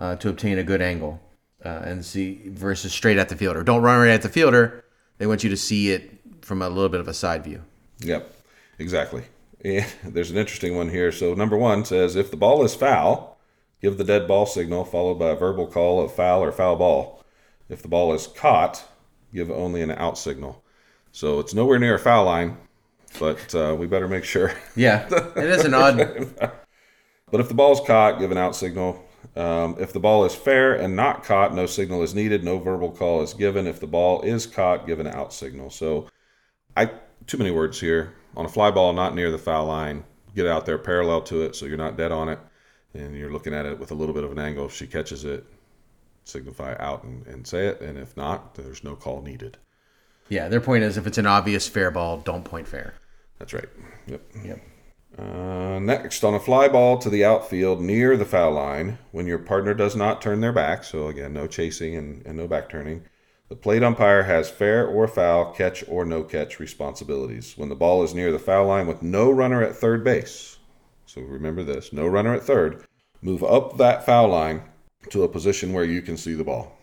uh, 0.00 0.16
to 0.16 0.28
obtain 0.28 0.58
a 0.58 0.64
good 0.64 0.82
angle 0.82 1.20
uh, 1.64 1.82
and 1.84 2.04
see 2.04 2.42
versus 2.46 2.92
straight 2.92 3.18
at 3.18 3.28
the 3.28 3.36
fielder. 3.36 3.62
Don't 3.62 3.82
run 3.82 4.00
right 4.00 4.10
at 4.10 4.22
the 4.22 4.28
fielder. 4.28 4.84
They 5.18 5.26
want 5.26 5.44
you 5.44 5.50
to 5.50 5.56
see 5.56 5.90
it 5.90 6.10
from 6.40 6.62
a 6.62 6.68
little 6.68 6.88
bit 6.88 7.00
of 7.00 7.08
a 7.08 7.14
side 7.14 7.44
view. 7.44 7.62
Yep, 8.00 8.34
exactly. 8.78 9.24
And 9.64 9.86
there's 10.04 10.30
an 10.30 10.36
interesting 10.36 10.76
one 10.76 10.88
here. 10.88 11.12
So 11.12 11.34
number 11.34 11.56
one 11.56 11.84
says 11.84 12.16
if 12.16 12.30
the 12.30 12.36
ball 12.36 12.64
is 12.64 12.74
foul, 12.74 13.38
give 13.82 13.98
the 13.98 14.04
dead 14.04 14.26
ball 14.26 14.46
signal 14.46 14.84
followed 14.84 15.18
by 15.18 15.30
a 15.30 15.36
verbal 15.36 15.66
call 15.66 16.02
of 16.02 16.14
foul 16.14 16.42
or 16.42 16.52
foul 16.52 16.76
ball. 16.76 17.24
If 17.68 17.82
the 17.82 17.88
ball 17.88 18.12
is 18.14 18.26
caught, 18.26 18.84
give 19.32 19.50
only 19.50 19.82
an 19.82 19.92
out 19.92 20.18
signal. 20.18 20.62
So 21.12 21.38
it's 21.40 21.54
nowhere 21.54 21.78
near 21.78 21.94
a 21.94 21.98
foul 21.98 22.24
line, 22.24 22.56
but 23.18 23.54
uh, 23.54 23.76
we 23.78 23.86
better 23.86 24.08
make 24.08 24.24
sure. 24.24 24.52
Yeah, 24.74 25.06
it 25.36 25.44
is 25.44 25.64
an 25.64 25.74
odd. 25.74 26.52
But 27.30 27.40
if 27.40 27.48
the 27.48 27.54
ball 27.54 27.72
is 27.72 27.80
caught, 27.86 28.18
give 28.18 28.32
an 28.32 28.38
out 28.38 28.56
signal. 28.56 29.04
Um, 29.36 29.76
if 29.78 29.92
the 29.92 30.00
ball 30.00 30.24
is 30.24 30.34
fair 30.34 30.74
and 30.74 30.96
not 30.96 31.24
caught, 31.24 31.54
no 31.54 31.66
signal 31.66 32.02
is 32.02 32.14
needed. 32.14 32.42
No 32.42 32.58
verbal 32.58 32.90
call 32.90 33.22
is 33.22 33.34
given. 33.34 33.66
If 33.66 33.80
the 33.80 33.86
ball 33.86 34.22
is 34.22 34.46
caught, 34.46 34.86
give 34.86 35.00
an 35.00 35.06
out 35.06 35.32
signal. 35.32 35.70
So, 35.70 36.08
I 36.76 36.90
too 37.26 37.38
many 37.38 37.50
words 37.50 37.80
here. 37.80 38.14
On 38.36 38.44
a 38.44 38.48
fly 38.48 38.70
ball, 38.70 38.92
not 38.92 39.14
near 39.14 39.30
the 39.30 39.38
foul 39.38 39.66
line, 39.66 40.04
get 40.34 40.46
out 40.46 40.66
there 40.66 40.78
parallel 40.78 41.22
to 41.22 41.42
it, 41.42 41.56
so 41.56 41.66
you're 41.66 41.76
not 41.76 41.96
dead 41.96 42.12
on 42.12 42.28
it, 42.28 42.38
and 42.94 43.16
you're 43.16 43.32
looking 43.32 43.52
at 43.54 43.66
it 43.66 43.78
with 43.78 43.90
a 43.90 43.94
little 43.94 44.14
bit 44.14 44.24
of 44.24 44.32
an 44.32 44.38
angle. 44.38 44.66
If 44.66 44.74
she 44.74 44.86
catches 44.86 45.24
it, 45.24 45.44
signify 46.24 46.76
out 46.78 47.02
and, 47.04 47.26
and 47.26 47.46
say 47.46 47.66
it. 47.66 47.80
And 47.80 47.98
if 47.98 48.16
not, 48.16 48.54
there's 48.54 48.84
no 48.84 48.94
call 48.94 49.22
needed. 49.22 49.56
Yeah, 50.28 50.48
their 50.48 50.60
point 50.60 50.84
is 50.84 50.96
if 50.96 51.06
it's 51.06 51.18
an 51.18 51.26
obvious 51.26 51.68
fair 51.68 51.90
ball, 51.90 52.18
don't 52.18 52.44
point 52.44 52.68
fair. 52.68 52.94
That's 53.38 53.52
right. 53.52 53.68
Yep. 54.06 54.22
Yep. 54.44 54.60
Uh, 55.18 55.78
next, 55.80 56.24
on 56.24 56.34
a 56.34 56.40
fly 56.40 56.68
ball 56.68 56.96
to 56.98 57.10
the 57.10 57.24
outfield 57.24 57.80
near 57.80 58.16
the 58.16 58.24
foul 58.24 58.52
line, 58.52 58.98
when 59.10 59.26
your 59.26 59.38
partner 59.38 59.74
does 59.74 59.96
not 59.96 60.22
turn 60.22 60.40
their 60.40 60.52
back, 60.52 60.84
so 60.84 61.08
again, 61.08 61.32
no 61.32 61.46
chasing 61.46 61.96
and, 61.96 62.24
and 62.24 62.36
no 62.36 62.46
back 62.46 62.68
turning, 62.68 63.02
the 63.48 63.56
plate 63.56 63.82
umpire 63.82 64.22
has 64.22 64.48
fair 64.48 64.86
or 64.86 65.08
foul, 65.08 65.52
catch 65.52 65.82
or 65.88 66.04
no 66.04 66.22
catch 66.22 66.60
responsibilities. 66.60 67.54
When 67.56 67.68
the 67.68 67.74
ball 67.74 68.04
is 68.04 68.14
near 68.14 68.30
the 68.30 68.38
foul 68.38 68.66
line 68.66 68.86
with 68.86 69.02
no 69.02 69.30
runner 69.30 69.62
at 69.62 69.74
third 69.74 70.04
base, 70.04 70.58
so 71.04 71.20
remember 71.20 71.64
this 71.64 71.92
no 71.92 72.06
runner 72.06 72.34
at 72.34 72.44
third, 72.44 72.86
move 73.20 73.42
up 73.42 73.76
that 73.78 74.06
foul 74.06 74.28
line 74.28 74.62
to 75.08 75.24
a 75.24 75.28
position 75.28 75.72
where 75.72 75.84
you 75.84 76.00
can 76.00 76.16
see 76.16 76.34
the 76.34 76.44
ball. 76.44 76.78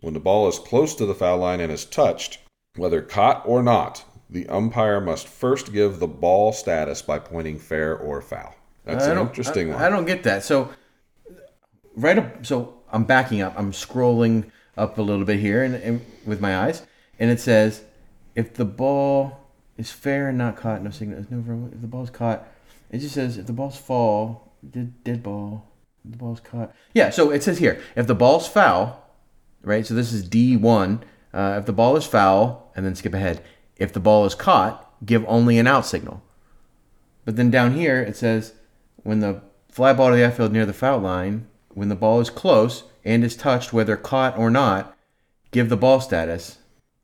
When 0.00 0.14
the 0.14 0.20
ball 0.20 0.46
is 0.46 0.60
close 0.60 0.94
to 0.94 1.06
the 1.06 1.14
foul 1.14 1.38
line 1.38 1.60
and 1.60 1.72
is 1.72 1.84
touched, 1.84 2.38
whether 2.76 3.02
caught 3.02 3.42
or 3.44 3.62
not, 3.62 4.04
the 4.28 4.48
umpire 4.48 5.00
must 5.00 5.28
first 5.28 5.72
give 5.72 5.98
the 5.98 6.06
ball 6.06 6.52
status 6.52 7.02
by 7.02 7.18
pointing 7.18 7.58
fair 7.58 7.96
or 7.96 8.20
foul. 8.20 8.54
That's 8.84 9.06
I 9.06 9.12
an 9.12 9.18
interesting 9.18 9.72
I, 9.72 9.74
one. 9.74 9.84
I 9.84 9.88
don't 9.88 10.04
get 10.04 10.22
that. 10.24 10.44
So, 10.44 10.70
right 11.94 12.18
up. 12.18 12.44
So 12.46 12.74
I'm 12.90 13.04
backing 13.04 13.40
up. 13.40 13.54
I'm 13.56 13.72
scrolling 13.72 14.50
up 14.76 14.98
a 14.98 15.02
little 15.02 15.24
bit 15.24 15.38
here, 15.38 15.62
and, 15.64 15.74
and 15.74 16.04
with 16.24 16.40
my 16.40 16.56
eyes, 16.56 16.86
and 17.18 17.30
it 17.30 17.40
says, 17.40 17.82
if 18.34 18.54
the 18.54 18.64
ball 18.64 19.40
is 19.76 19.90
fair 19.90 20.28
and 20.28 20.38
not 20.38 20.56
caught, 20.56 20.82
no 20.82 20.90
signal. 20.90 21.24
No, 21.30 21.70
if 21.72 21.80
the 21.80 21.86
ball's 21.86 22.10
caught, 22.10 22.46
it 22.90 22.98
just 22.98 23.14
says 23.14 23.38
if 23.38 23.46
the 23.46 23.52
balls 23.52 23.76
fall, 23.76 24.52
dead, 24.68 24.92
dead 25.04 25.22
ball. 25.22 25.66
if 26.04 26.12
The 26.12 26.18
ball's 26.18 26.40
caught. 26.40 26.74
Yeah. 26.94 27.10
So 27.10 27.30
it 27.30 27.42
says 27.42 27.58
here, 27.58 27.80
if 27.94 28.06
the 28.06 28.14
ball's 28.14 28.46
foul, 28.46 29.08
right? 29.62 29.86
So 29.86 29.94
this 29.94 30.12
is 30.12 30.28
D 30.28 30.56
one. 30.56 31.02
Uh, 31.32 31.56
if 31.58 31.66
the 31.66 31.72
ball 31.72 31.96
is 31.96 32.06
foul, 32.06 32.72
and 32.76 32.86
then 32.86 32.94
skip 32.94 33.12
ahead. 33.12 33.42
If 33.78 33.92
the 33.92 34.00
ball 34.00 34.24
is 34.24 34.34
caught, 34.34 34.90
give 35.04 35.24
only 35.28 35.58
an 35.58 35.66
out 35.66 35.86
signal. 35.86 36.22
But 37.24 37.36
then 37.36 37.50
down 37.50 37.74
here 37.74 38.00
it 38.00 38.16
says 38.16 38.54
when 39.02 39.20
the 39.20 39.42
fly 39.70 39.92
ball 39.92 40.10
to 40.10 40.16
the 40.16 40.26
outfield 40.26 40.52
near 40.52 40.66
the 40.66 40.72
foul 40.72 40.98
line, 40.98 41.46
when 41.74 41.88
the 41.88 41.94
ball 41.94 42.20
is 42.20 42.30
close 42.30 42.84
and 43.04 43.22
is 43.24 43.36
touched, 43.36 43.72
whether 43.72 43.96
caught 43.96 44.38
or 44.38 44.50
not, 44.50 44.96
give 45.50 45.68
the 45.68 45.76
ball 45.76 46.00
status. 46.00 46.58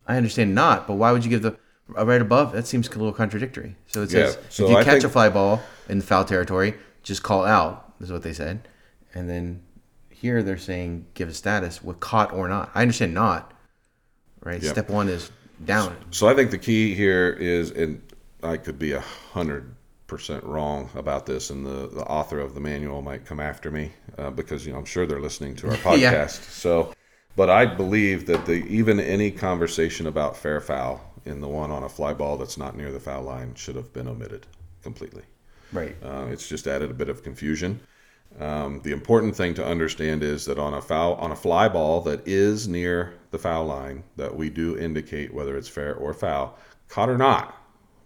I 0.07 0.17
understand 0.17 0.55
not, 0.55 0.87
but 0.87 0.95
why 0.95 1.13
would 1.13 1.25
you 1.25 1.31
give 1.31 1.43
the 1.43 1.57
uh, 1.97 2.07
right 2.07 2.21
above? 2.23 2.53
That 2.53 2.67
seems 2.67 2.89
a 2.89 2.91
little 2.93 3.13
contradictory. 3.13 3.77
So 3.87 4.03
it 4.03 4.11
says 4.11 4.37
Yeah, 4.37 4.43
so 4.49 4.65
if 4.65 4.71
you 4.71 4.77
I 4.79 4.85
catch 4.85 4.93
think- 4.95 5.05
a 5.05 5.09
fly 5.11 5.29
ball 5.29 5.61
in 5.89 5.99
the 5.99 6.05
foul 6.05 6.25
territory, 6.25 6.75
just 7.03 7.23
call 7.23 7.45
out. 7.45 7.93
Is 8.01 8.11
what 8.11 8.23
they 8.25 8.33
said, 8.33 8.67
and 9.15 9.31
then 9.31 9.63
here 10.11 10.43
they're 10.43 10.59
saying 10.59 11.07
give 11.15 11.29
a 11.29 11.35
status 11.35 11.85
with 11.85 12.01
caught 12.01 12.33
or 12.33 12.49
not. 12.49 12.69
I 12.75 12.83
understand 12.83 13.15
not. 13.15 13.53
Right. 14.43 14.61
Yeah. 14.61 14.73
Step 14.73 14.91
one 14.91 15.09
is 15.09 15.31
down. 15.65 15.97
So 16.11 16.29
I 16.29 16.35
think 16.35 16.51
the 16.51 16.59
key 16.59 16.95
here 16.95 17.31
is, 17.31 17.71
and 17.71 18.03
I 18.43 18.57
could 18.57 18.79
be 18.79 18.93
a 18.93 19.01
hundred 19.01 19.75
percent 20.07 20.45
wrong 20.45 20.91
about 20.95 21.27
this, 21.27 21.51
and 21.51 21.65
the, 21.65 21.89
the 21.89 22.05
author 22.05 22.39
of 22.39 22.55
the 22.55 22.61
manual 22.61 23.01
might 23.03 23.25
come 23.25 23.41
after 23.41 23.71
me 23.71 23.93
uh, 24.19 24.31
because 24.31 24.67
you 24.67 24.73
know 24.73 24.79
I'm 24.79 24.85
sure 24.85 25.07
they're 25.07 25.21
listening 25.21 25.57
to 25.57 25.71
our 25.71 25.77
podcast. 25.89 26.01
Yeah. 26.01 26.27
So, 26.27 26.95
but 27.37 27.49
I 27.49 27.67
believe 27.67 28.27
that 28.27 28.47
the 28.47 28.65
even 28.67 29.01
any 29.01 29.31
conversation 29.31 30.07
about 30.07 30.37
fair 30.37 30.61
foul 30.61 31.01
in 31.25 31.41
the 31.41 31.49
one 31.49 31.71
on 31.71 31.83
a 31.83 31.89
fly 31.89 32.13
ball 32.13 32.37
that's 32.37 32.59
not 32.59 32.77
near 32.77 32.91
the 32.91 33.01
foul 33.01 33.23
line 33.23 33.55
should 33.55 33.77
have 33.77 33.93
been 33.93 34.09
omitted 34.09 34.47
completely. 34.83 35.23
Right. 35.73 35.97
Uh, 36.03 36.27
it's 36.31 36.49
just 36.49 36.67
added 36.67 36.91
a 36.91 36.95
bit 36.95 37.09
of 37.09 37.23
confusion. 37.23 37.81
Um, 38.41 38.81
the 38.83 38.93
important 38.93 39.37
thing 39.37 39.55
to 39.55 39.67
understand 39.67 40.23
is 40.23 40.45
that 40.47 40.59
on 40.59 40.75
a 40.75 40.81
foul 40.81 41.15
on 41.15 41.31
a 41.33 41.37
fly 41.37 41.69
ball 41.69 42.01
that 42.03 42.27
is 42.27 42.67
near 42.67 43.15
the 43.31 43.39
foul 43.39 43.67
line, 43.67 44.05
that 44.17 44.35
we 44.35 44.51
do 44.51 44.79
indicate 44.79 45.33
whether 45.33 45.57
it's 45.57 45.69
fair 45.69 45.95
or 45.95 46.15
foul, 46.15 46.59
caught 46.89 47.09
or 47.09 47.19
not. 47.19 47.57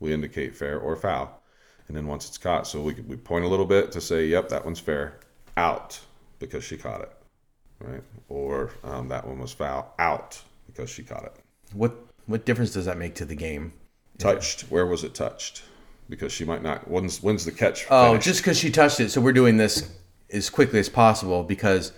We 0.00 0.12
indicate 0.12 0.54
fair 0.54 0.78
or 0.78 0.96
foul, 0.96 1.40
and 1.88 1.96
then 1.96 2.06
once 2.06 2.28
it's 2.28 2.38
caught, 2.38 2.66
so 2.66 2.82
we 2.82 2.94
we 3.06 3.16
point 3.16 3.44
a 3.44 3.48
little 3.48 3.66
bit 3.66 3.92
to 3.92 4.00
say, 4.00 4.26
"Yep, 4.26 4.48
that 4.50 4.64
one's 4.64 4.80
fair." 4.80 5.20
Out 5.56 5.98
because 6.38 6.64
she 6.64 6.76
caught 6.76 7.00
it, 7.00 7.12
right? 7.80 8.02
Or 8.28 8.72
um, 8.84 9.08
that 9.08 9.26
one 9.26 9.38
was 9.38 9.52
foul. 9.52 9.94
Out 9.98 10.42
because 10.66 10.90
she 10.90 11.02
caught 11.02 11.24
it. 11.24 11.34
What 11.72 11.96
what 12.26 12.44
difference 12.44 12.72
does 12.72 12.84
that 12.84 12.98
make 12.98 13.14
to 13.14 13.24
the 13.24 13.36
game? 13.36 13.72
Touched. 14.18 14.62
Where 14.62 14.86
was 14.86 15.04
it 15.04 15.14
touched? 15.14 15.62
Because 16.10 16.32
she 16.32 16.44
might 16.44 16.62
not. 16.62 16.88
When's 16.90 17.22
when's 17.22 17.44
the 17.44 17.52
catch? 17.52 17.86
Oh, 17.88 18.10
finished? 18.10 18.26
just 18.26 18.40
because 18.40 18.58
she 18.58 18.70
touched 18.70 19.00
it. 19.00 19.10
So 19.10 19.20
we're 19.20 19.32
doing 19.32 19.56
this 19.56 19.90
as 20.32 20.50
quickly 20.50 20.78
as 20.78 20.88
possible 20.88 21.42
because 21.42 21.92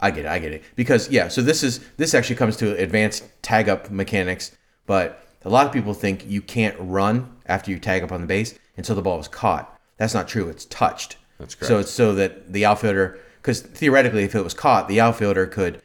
I 0.00 0.10
get 0.10 0.24
it. 0.26 0.28
I 0.28 0.38
get 0.38 0.52
it. 0.52 0.62
Because 0.74 1.10
yeah. 1.10 1.28
So 1.28 1.42
this 1.42 1.62
is 1.62 1.80
this 1.96 2.14
actually 2.14 2.36
comes 2.36 2.56
to 2.58 2.76
advanced 2.76 3.24
tag 3.42 3.68
up 3.68 3.90
mechanics, 3.90 4.56
but 4.86 5.26
a 5.44 5.50
lot 5.50 5.66
of 5.66 5.72
people 5.72 5.94
think 5.94 6.26
you 6.26 6.42
can't 6.42 6.76
run 6.78 7.36
after 7.46 7.70
you 7.70 7.78
tag 7.78 8.02
up 8.02 8.12
on 8.12 8.20
the 8.20 8.26
base 8.26 8.58
until 8.76 8.96
the 8.96 9.02
ball 9.02 9.20
is 9.20 9.28
caught. 9.28 9.78
That's 9.96 10.14
not 10.14 10.28
true. 10.28 10.48
It's 10.48 10.64
touched. 10.66 11.16
That's 11.38 11.54
correct. 11.54 11.68
So 11.68 11.78
it's 11.78 11.90
so 11.90 12.14
that 12.14 12.52
the 12.52 12.64
outfielder, 12.64 13.18
because 13.36 13.62
theoretically, 13.62 14.24
if 14.24 14.34
it 14.34 14.44
was 14.44 14.54
caught, 14.54 14.88
the 14.88 15.00
outfielder 15.00 15.46
could 15.46 15.80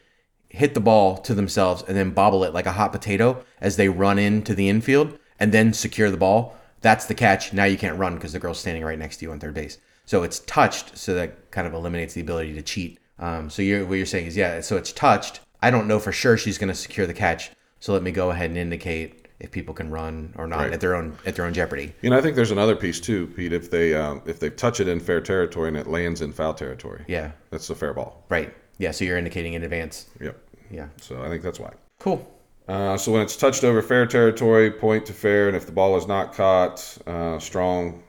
hit 0.50 0.74
the 0.74 0.82
ball 0.82 1.18
to 1.18 1.34
themselves 1.34 1.84
and 1.88 1.96
then 1.96 2.12
bobble 2.12 2.44
it 2.44 2.54
like 2.54 2.66
a 2.66 2.74
hot 2.74 2.92
potato 2.92 3.44
as 3.62 3.78
they 3.78 3.88
run 3.88 4.20
into 4.20 4.54
the 4.54 4.68
infield 4.68 5.18
and 5.40 5.52
then 5.54 5.72
secure 5.72 6.12
the 6.12 6.18
ball. 6.18 6.56
That's 6.82 7.06
the 7.06 7.14
catch. 7.14 7.54
Now 7.54 7.64
you 7.66 7.78
can't 7.78 7.98
run 7.98 8.16
because 8.16 8.34
the 8.34 8.40
girl's 8.40 8.60
standing 8.60 8.84
right 8.84 9.00
next 9.00 9.18
to 9.18 9.26
you 9.26 9.32
on 9.32 9.40
third 9.40 9.54
base. 9.54 9.78
So 10.12 10.24
it's 10.24 10.40
touched, 10.40 10.98
so 10.98 11.14
that 11.14 11.52
kind 11.52 11.66
of 11.66 11.74
eliminates 11.74 12.16
the 12.16 12.20
ability 12.20 12.54
to 12.56 12.62
cheat. 12.62 13.00
Um, 13.18 13.50
so 13.50 13.62
you're, 13.62 13.86
what 13.86 13.94
you're 13.94 14.06
saying 14.06 14.26
is, 14.28 14.36
yeah, 14.36 14.60
so 14.60 14.76
it's 14.76 14.92
touched. 14.92 15.40
I 15.62 15.72
don't 15.72 15.88
know 15.88 16.00
for 16.00 16.12
sure 16.12 16.36
she's 16.38 16.58
going 16.58 16.68
to 16.68 16.76
secure 16.76 17.08
the 17.08 17.14
catch. 17.14 17.50
So 17.80 17.94
let 17.94 18.04
me 18.04 18.12
go 18.12 18.30
ahead 18.30 18.50
and 18.50 18.60
indicate 18.60 19.30
if 19.40 19.52
people 19.52 19.74
can 19.74 19.90
run 19.90 20.34
or 20.38 20.48
not 20.48 20.60
Right. 20.60 20.74
at 20.74 20.82
their 20.82 20.96
own 20.96 21.18
at 21.26 21.38
their 21.38 21.46
own 21.46 21.54
jeopardy. 21.54 21.94
You 22.02 22.10
know, 22.10 22.18
I 22.18 22.22
think 22.22 22.36
there's 22.36 22.52
another 22.52 22.76
piece 22.76 23.00
too, 23.00 23.28
Pete. 23.28 23.54
If 23.54 23.72
they 23.72 23.94
um, 23.96 24.22
if 24.26 24.38
they 24.42 24.50
touch 24.50 24.82
it 24.82 24.90
in 24.90 25.00
fair 25.00 25.22
territory 25.22 25.70
and 25.70 25.78
it 25.78 25.88
lands 25.88 26.20
in 26.20 26.34
foul 26.34 26.56
territory, 26.56 27.06
Yeah, 27.08 27.32
that's 27.50 27.70
the 27.70 27.76
fair 27.76 27.94
ball. 27.94 28.26
right. 28.28 28.54
Yeah, 28.80 28.92
so 28.92 29.06
you're 29.06 29.18
indicating 29.18 29.54
in 29.54 29.64
advance. 29.64 30.08
Yep. 30.20 30.38
Yeah, 30.70 30.88
So 31.00 31.24
I 31.24 31.30
think 31.30 31.42
that's 31.42 31.58
why. 31.60 31.72
cool. 32.00 32.30
Uh, 32.68 32.98
so 32.98 33.14
when 33.14 33.22
it's 33.22 33.38
touched 33.38 33.64
over 33.64 33.82
fair 33.82 34.06
territory, 34.06 34.72
point 34.72 35.06
to 35.06 35.14
fair, 35.14 35.48
and 35.48 35.56
if 35.56 35.66
the 35.66 35.72
ball 35.72 35.96
is 35.96 36.06
not 36.06 36.34
caught, 36.34 36.98
uh, 37.08 37.40
strong. 37.40 38.04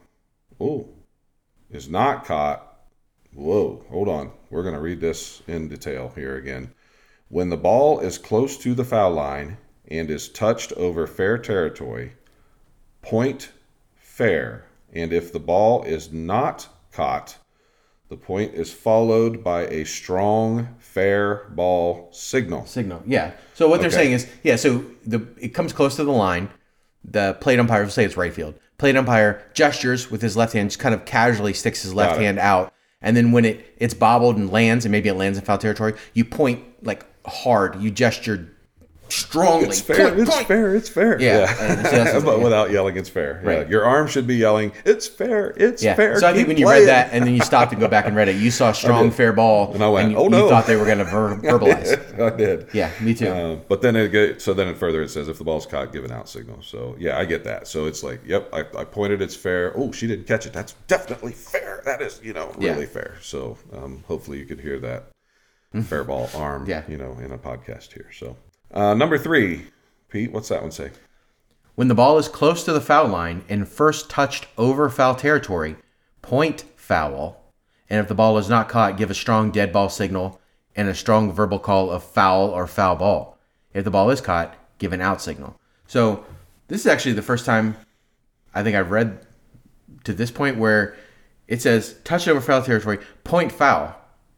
Oh, 0.61 0.89
is 1.73 1.89
not 1.89 2.25
caught. 2.25 2.77
Whoa, 3.35 3.85
hold 3.89 4.09
on. 4.09 4.31
We're 4.51 4.63
going 4.63 4.75
to 4.75 4.81
read 4.81 5.01
this 5.01 5.43
in 5.47 5.69
detail 5.69 6.13
here 6.15 6.37
again. 6.37 6.73
When 7.29 7.49
the 7.49 7.57
ball 7.57 8.01
is 8.01 8.19
close 8.19 8.59
to 8.59 8.75
the 8.75 8.85
foul 8.85 9.13
line 9.13 9.57
and 9.89 10.11
is 10.11 10.29
touched 10.29 10.73
over 10.75 11.07
fair 11.07 11.39
territory, 11.39 12.13
point 13.01 13.51
fair. 13.97 14.67
And 14.93 15.13
if 15.13 15.33
the 15.33 15.41
ball 15.41 15.83
is 15.85 16.13
not 16.13 16.69
caught, 16.93 17.39
the 18.11 18.17
point 18.19 18.53
is 18.53 18.71
followed 18.71 19.43
by 19.43 19.63
a 19.69 19.85
strong 19.85 20.69
fair 20.79 21.47
ball 21.53 22.11
signal. 22.13 22.67
Signal. 22.67 23.03
Yeah. 23.07 23.31
So 23.55 23.69
what 23.69 23.81
they're 23.81 23.89
Okay. 23.89 23.97
saying 23.97 24.13
is, 24.13 24.27
yeah. 24.43 24.57
So 24.57 24.85
the 25.07 25.27
it 25.41 25.55
comes 25.55 25.73
close 25.73 25.97
to 25.97 26.05
the 26.05 26.13
line. 26.13 26.51
The 27.03 27.39
plate 27.41 27.59
umpire 27.59 27.83
will 27.83 27.91
say 27.91 28.05
it's 28.05 28.19
right 28.19 28.33
field. 28.33 28.55
Plate 28.83 28.97
umpire 28.97 29.41
gestures 29.55 30.11
with 30.11 30.23
his 30.23 30.37
left 30.37 30.55
hand, 30.55 30.71
just 30.71 30.81
kind 30.81 30.93
of 30.93 31.05
casually 31.05 31.53
sticks 31.53 31.83
his 31.83 31.95
left 31.95 32.19
hand 32.19 32.41
out, 32.41 32.75
and 33.01 33.17
then 33.17 33.31
when 33.31 33.45
it 33.45 33.65
it's 33.77 33.95
bobbled 33.95 34.37
and 34.37 34.51
lands, 34.51 34.85
and 34.85 34.91
maybe 34.91 35.09
it 35.09 35.15
lands 35.15 35.39
in 35.39 35.45
foul 35.45 35.57
territory, 35.57 35.95
you 36.15 36.25
point 36.25 36.65
like 36.85 37.07
hard. 37.25 37.81
You 37.81 37.93
gesture 37.93 38.51
strongly. 39.13 39.69
It's 39.69 39.81
fair. 39.81 40.09
Point, 40.09 40.21
it's 40.21 40.31
point. 40.35 40.47
fair. 40.47 40.75
It's 40.75 40.89
fair. 40.89 41.21
Yeah, 41.21 41.55
and 41.61 42.09
so 42.09 42.21
but 42.25 42.41
without 42.41 42.71
yelling, 42.71 42.97
it's 42.97 43.09
fair. 43.09 43.41
Yeah. 43.45 43.51
Right. 43.51 43.69
Your 43.69 43.85
arm 43.85 44.09
should 44.09 44.27
be 44.27 44.37
yelling, 44.37 44.73
"It's 44.85 45.07
fair. 45.07 45.53
It's 45.57 45.83
Yeah. 45.83 45.95
fair." 45.95 46.19
So 46.19 46.27
I 46.27 46.33
think 46.33 46.43
keep 46.43 46.49
when 46.49 46.57
you 46.59 46.67
playing." 46.67 46.83
read 46.83 46.89
that 46.89 47.11
and 47.13 47.25
then 47.27 47.35
you 47.35 47.43
stopped 47.43 47.73
and 47.73 47.81
go 47.81 47.89
back 47.89 48.07
and 48.07 48.17
read 48.17 48.29
it, 48.29 48.37
you 48.37 48.51
saw 48.51 48.73
strong 48.73 49.11
fair 49.11 49.33
ball, 49.33 49.73
And 49.75 49.83
I 49.83 49.89
went, 49.89 50.11
you, 50.11 50.17
"Oh, 50.17 50.25
you 50.25 50.49
thought 50.49 50.67
they 50.67 50.77
were 50.77 50.85
going 50.87 50.99
to 50.99 51.05
ver- 51.05 51.37
verbalize. 51.43 52.21
I 52.21 52.37
did. 52.37 52.69
Yeah, 52.73 52.91
me 53.01 53.15
too. 53.15 53.29
Uh, 53.29 53.57
but 53.69 53.83
then 53.83 53.97
it 53.97 54.09
get, 54.13 54.41
so 54.43 54.55
then 54.55 54.69
it 54.69 54.77
further 54.77 55.03
it 55.03 55.09
says 55.11 55.29
if 55.29 55.39
the 55.39 55.45
ball's 55.45 55.67
caught, 55.67 55.93
give 55.93 56.05
an 56.05 56.13
out 56.13 56.29
signal. 56.29 56.63
So 56.63 56.97
yeah, 56.99 57.19
I 57.19 57.25
get 57.25 57.45
that. 57.45 57.67
So 57.69 57.87
it's 57.87 58.03
like, 58.03 58.21
yep, 58.27 58.49
I, 58.53 58.61
I 58.77 58.85
pointed, 58.85 59.21
it's 59.23 59.37
fair. 59.37 59.73
Oh, 59.77 59.93
she 59.93 60.07
didn't 60.07 60.27
catch 60.27 60.47
it. 60.47 60.53
That's 60.53 60.73
definitely 60.89 61.33
fair. 61.33 61.83
That 61.85 62.01
is, 62.03 62.21
you 62.23 62.33
know, 62.33 62.55
Yeah. 62.59 62.73
really 62.73 62.87
fair. 62.87 63.17
So 63.21 63.59
um, 63.73 64.05
hopefully 64.07 64.39
you 64.39 64.45
could 64.47 64.61
hear 64.61 64.79
that 64.81 65.05
fair 65.85 66.05
ball 66.05 66.29
arm, 66.35 66.65
Yeah. 66.69 66.83
you 66.89 66.97
know, 66.99 67.17
in 67.25 67.33
a 67.33 67.39
podcast 67.39 67.93
here. 67.93 68.11
So 68.13 68.37
uh, 68.73 68.95
number 68.95 69.19
three, 69.19 69.67
Pete, 70.09 70.33
what's 70.33 70.49
that 70.49 70.63
one 70.63 70.71
say? 70.71 70.91
When 71.75 71.89
the 71.89 71.95
ball 71.95 72.19
is 72.19 72.29
close 72.29 72.65
to 72.65 72.73
the 72.73 72.81
foul 72.81 73.09
line 73.09 73.45
and 73.49 73.67
first 73.67 74.11
touched 74.11 74.47
over 74.59 74.89
foul 74.91 75.15
territory, 75.15 75.77
point 76.21 76.65
foul. 76.77 77.43
And 77.89 78.01
if 78.01 78.09
the 78.09 78.15
ball 78.15 78.37
is 78.39 78.49
not 78.49 78.69
caught, 78.69 78.97
give 78.97 79.11
a 79.11 79.15
strong 79.15 79.51
dead 79.51 79.73
ball 79.73 79.89
signal 79.89 80.41
and 80.77 80.89
a 80.89 80.95
strong 80.95 81.33
verbal 81.33 81.59
call 81.59 81.91
of 81.91 82.03
foul 82.03 82.51
or 82.51 82.67
foul 82.67 82.97
ball. 82.97 83.39
If 83.75 83.85
the 83.85 83.91
ball 83.91 84.11
is 84.11 84.21
caught, 84.21 84.55
give 84.79 84.93
an 84.93 85.01
out 85.01 85.23
signal. 85.23 85.59
So 85.87 86.25
this 86.69 86.81
is 86.81 86.87
actually 86.87 87.15
the 87.15 87.23
first 87.23 87.47
time 87.47 87.77
I 88.55 88.63
think 88.63 88.77
I've 88.77 88.91
read 88.91 89.27
to 90.05 90.13
this 90.13 90.31
point 90.31 90.59
where 90.59 90.97
it 91.49 91.63
says 91.63 91.97
touch 92.05 92.29
over 92.29 92.41
foul 92.41 92.63
territory, 92.63 92.99
point 93.25 93.53
foul. 93.53 93.95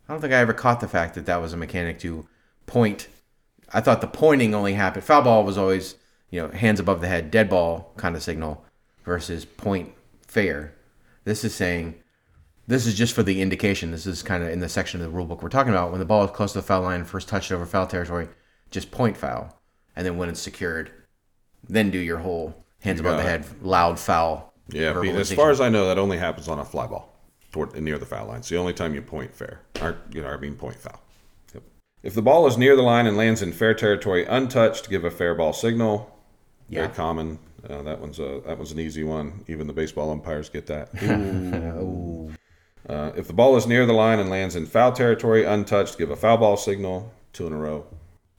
I 0.09 0.13
don't 0.13 0.21
think 0.21 0.33
I 0.33 0.39
ever 0.39 0.53
caught 0.53 0.81
the 0.81 0.89
fact 0.89 1.15
that 1.15 1.27
that 1.27 1.41
was 1.41 1.53
a 1.53 1.57
mechanic 1.57 1.99
to 2.01 2.27
point. 2.67 3.09
I 3.75 3.81
thought 3.81 4.01
the 4.01 4.07
pointing 4.07 4.55
only 4.55 4.75
happened. 4.75 5.05
Foul 5.05 5.23
ball 5.23 5.45
was 5.45 5.59
always, 5.59 5.97
you 6.31 6.41
know, 6.41 6.49
hands 6.49 6.79
above 6.79 7.01
the 7.01 7.09
head, 7.09 7.31
dead 7.31 7.51
ball 7.51 7.93
kind 7.97 8.15
of 8.15 8.23
signal 8.23 8.65
versus 9.05 9.45
point 9.45 9.93
fair. 10.27 10.75
This 11.25 11.45
is 11.45 11.55
saying 11.55 11.97
this 12.67 12.87
is 12.87 12.95
just 12.95 13.15
for 13.15 13.25
the 13.25 13.43
indication. 13.43 13.91
This 13.91 14.07
is 14.07 14.23
kind 14.23 14.45
of 14.45 14.51
in 14.51 14.61
the 14.61 14.69
section 14.69 15.01
of 15.01 15.07
the 15.07 15.15
rule 15.15 15.27
book 15.27 15.43
we're 15.43 15.49
talking 15.49 15.73
about. 15.73 15.91
When 15.91 15.99
the 15.99 16.07
ball 16.07 16.25
is 16.25 16.31
close 16.31 16.53
to 16.53 16.59
the 16.59 16.67
foul 16.67 16.83
line, 16.83 17.05
first 17.05 17.29
touched 17.29 17.51
over 17.51 17.67
foul 17.67 17.87
territory, 17.87 18.29
just 18.71 18.91
point 18.91 19.17
foul. 19.17 19.61
And 19.97 20.07
then 20.07 20.17
when 20.17 20.29
it's 20.29 20.41
secured, 20.41 20.91
then 21.69 21.91
do 21.91 21.99
your 21.99 22.19
whole 22.19 22.65
hands 22.81 23.01
above 23.01 23.17
the 23.17 23.23
head, 23.23 23.45
loud 23.61 23.99
foul. 23.99 24.55
Yeah, 24.69 24.99
as 25.01 25.33
far 25.33 25.51
as 25.51 25.61
I 25.61 25.69
know, 25.69 25.87
that 25.87 25.99
only 25.99 26.17
happens 26.17 26.49
on 26.49 26.59
a 26.59 26.65
fly 26.65 26.87
ball 26.87 27.13
toward 27.53 27.79
near 27.81 27.99
the 27.99 28.07
foul 28.07 28.29
line. 28.29 28.39
It's 28.39 28.49
the 28.49 28.57
only 28.57 28.73
time 28.73 28.95
you 28.95 29.03
point 29.03 29.35
fair, 29.35 29.61
or 29.81 29.99
you 30.13 30.23
know, 30.23 30.29
I 30.29 30.37
mean 30.39 30.55
point 30.55 30.77
foul. 30.77 31.01
Yep. 32.05 32.11
If 32.11 32.15
the 32.15 32.23
ball 32.23 32.47
is 32.47 32.59
near 32.59 32.77
the 32.77 32.83
line 32.83 33.07
and 33.07 33.17
lands 33.17 33.41
in 33.43 33.53
fair 33.53 33.75
territory 33.75 34.27
untouched, 34.27 34.91
give 34.91 35.05
a 35.05 35.11
fair 35.11 35.35
ball 35.35 35.53
signal. 35.53 36.11
Yeah. 36.69 36.83
Very 36.83 36.95
common. 36.95 37.39
Uh, 37.69 37.83
that 37.83 37.99
one's 37.99 38.19
a 38.19 38.43
that 38.47 38.59
one's 38.59 38.73
an 38.73 38.79
easy 38.79 39.05
one. 39.05 39.43
Even 39.49 39.67
the 39.67 39.73
baseball 39.73 40.11
umpires 40.11 40.49
get 40.49 40.67
that. 40.67 40.91
Uh, 42.87 43.13
if 43.17 43.27
the 43.27 43.33
ball 43.33 43.57
is 43.57 43.67
near 43.67 43.87
the 43.87 43.95
line 43.95 44.19
and 44.19 44.29
lands 44.29 44.55
in 44.55 44.67
foul 44.67 44.93
territory 44.93 45.43
untouched, 45.43 45.97
give 45.97 46.11
a 46.11 46.17
foul 46.17 46.37
ball 46.37 46.55
signal. 46.55 47.11
Two 47.33 47.47
in 47.47 47.55
a 47.55 47.57
row 47.57 47.87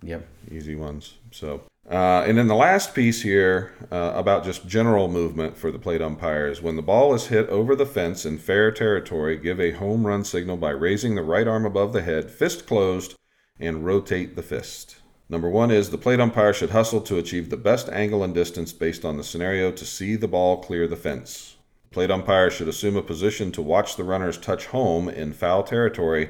Yep. 0.03 0.23
easy 0.51 0.75
ones. 0.75 1.15
So, 1.31 1.61
uh, 1.89 2.23
and 2.27 2.37
then 2.37 2.47
the 2.47 2.53
last 2.53 2.93
piece 2.93 3.23
here 3.23 3.73
uh, 3.91 4.11
about 4.13 4.43
just 4.43 4.67
general 4.67 5.07
movement 5.07 5.57
for 5.57 5.71
the 5.71 5.79
plate 5.79 5.99
umpires: 5.99 6.61
when 6.61 6.75
the 6.75 6.83
ball 6.83 7.15
is 7.15 7.25
hit 7.27 7.49
over 7.49 7.75
the 7.75 7.87
fence 7.87 8.23
in 8.23 8.37
fair 8.37 8.71
territory, 8.71 9.35
give 9.35 9.59
a 9.59 9.71
home 9.71 10.05
run 10.05 10.23
signal 10.23 10.57
by 10.57 10.69
raising 10.69 11.15
the 11.15 11.23
right 11.23 11.47
arm 11.47 11.65
above 11.65 11.91
the 11.91 12.03
head, 12.03 12.29
fist 12.29 12.67
closed, 12.67 13.15
and 13.59 13.85
rotate 13.85 14.35
the 14.35 14.43
fist. 14.43 14.97
Number 15.27 15.49
one 15.49 15.71
is 15.71 15.89
the 15.89 15.97
plate 15.97 16.19
umpire 16.19 16.53
should 16.53 16.69
hustle 16.69 17.01
to 17.01 17.17
achieve 17.17 17.49
the 17.49 17.57
best 17.57 17.89
angle 17.89 18.23
and 18.23 18.33
distance 18.33 18.73
based 18.73 19.03
on 19.03 19.17
the 19.17 19.23
scenario 19.23 19.71
to 19.71 19.85
see 19.85 20.15
the 20.15 20.27
ball 20.27 20.61
clear 20.61 20.87
the 20.87 20.95
fence. 20.95 21.55
Plate 21.89 22.11
umpire 22.11 22.51
should 22.51 22.67
assume 22.67 22.95
a 22.95 23.01
position 23.01 23.51
to 23.53 23.61
watch 23.61 23.95
the 23.95 24.03
runners 24.03 24.37
touch 24.37 24.67
home 24.67 25.09
in 25.09 25.33
foul 25.33 25.63
territory 25.63 26.29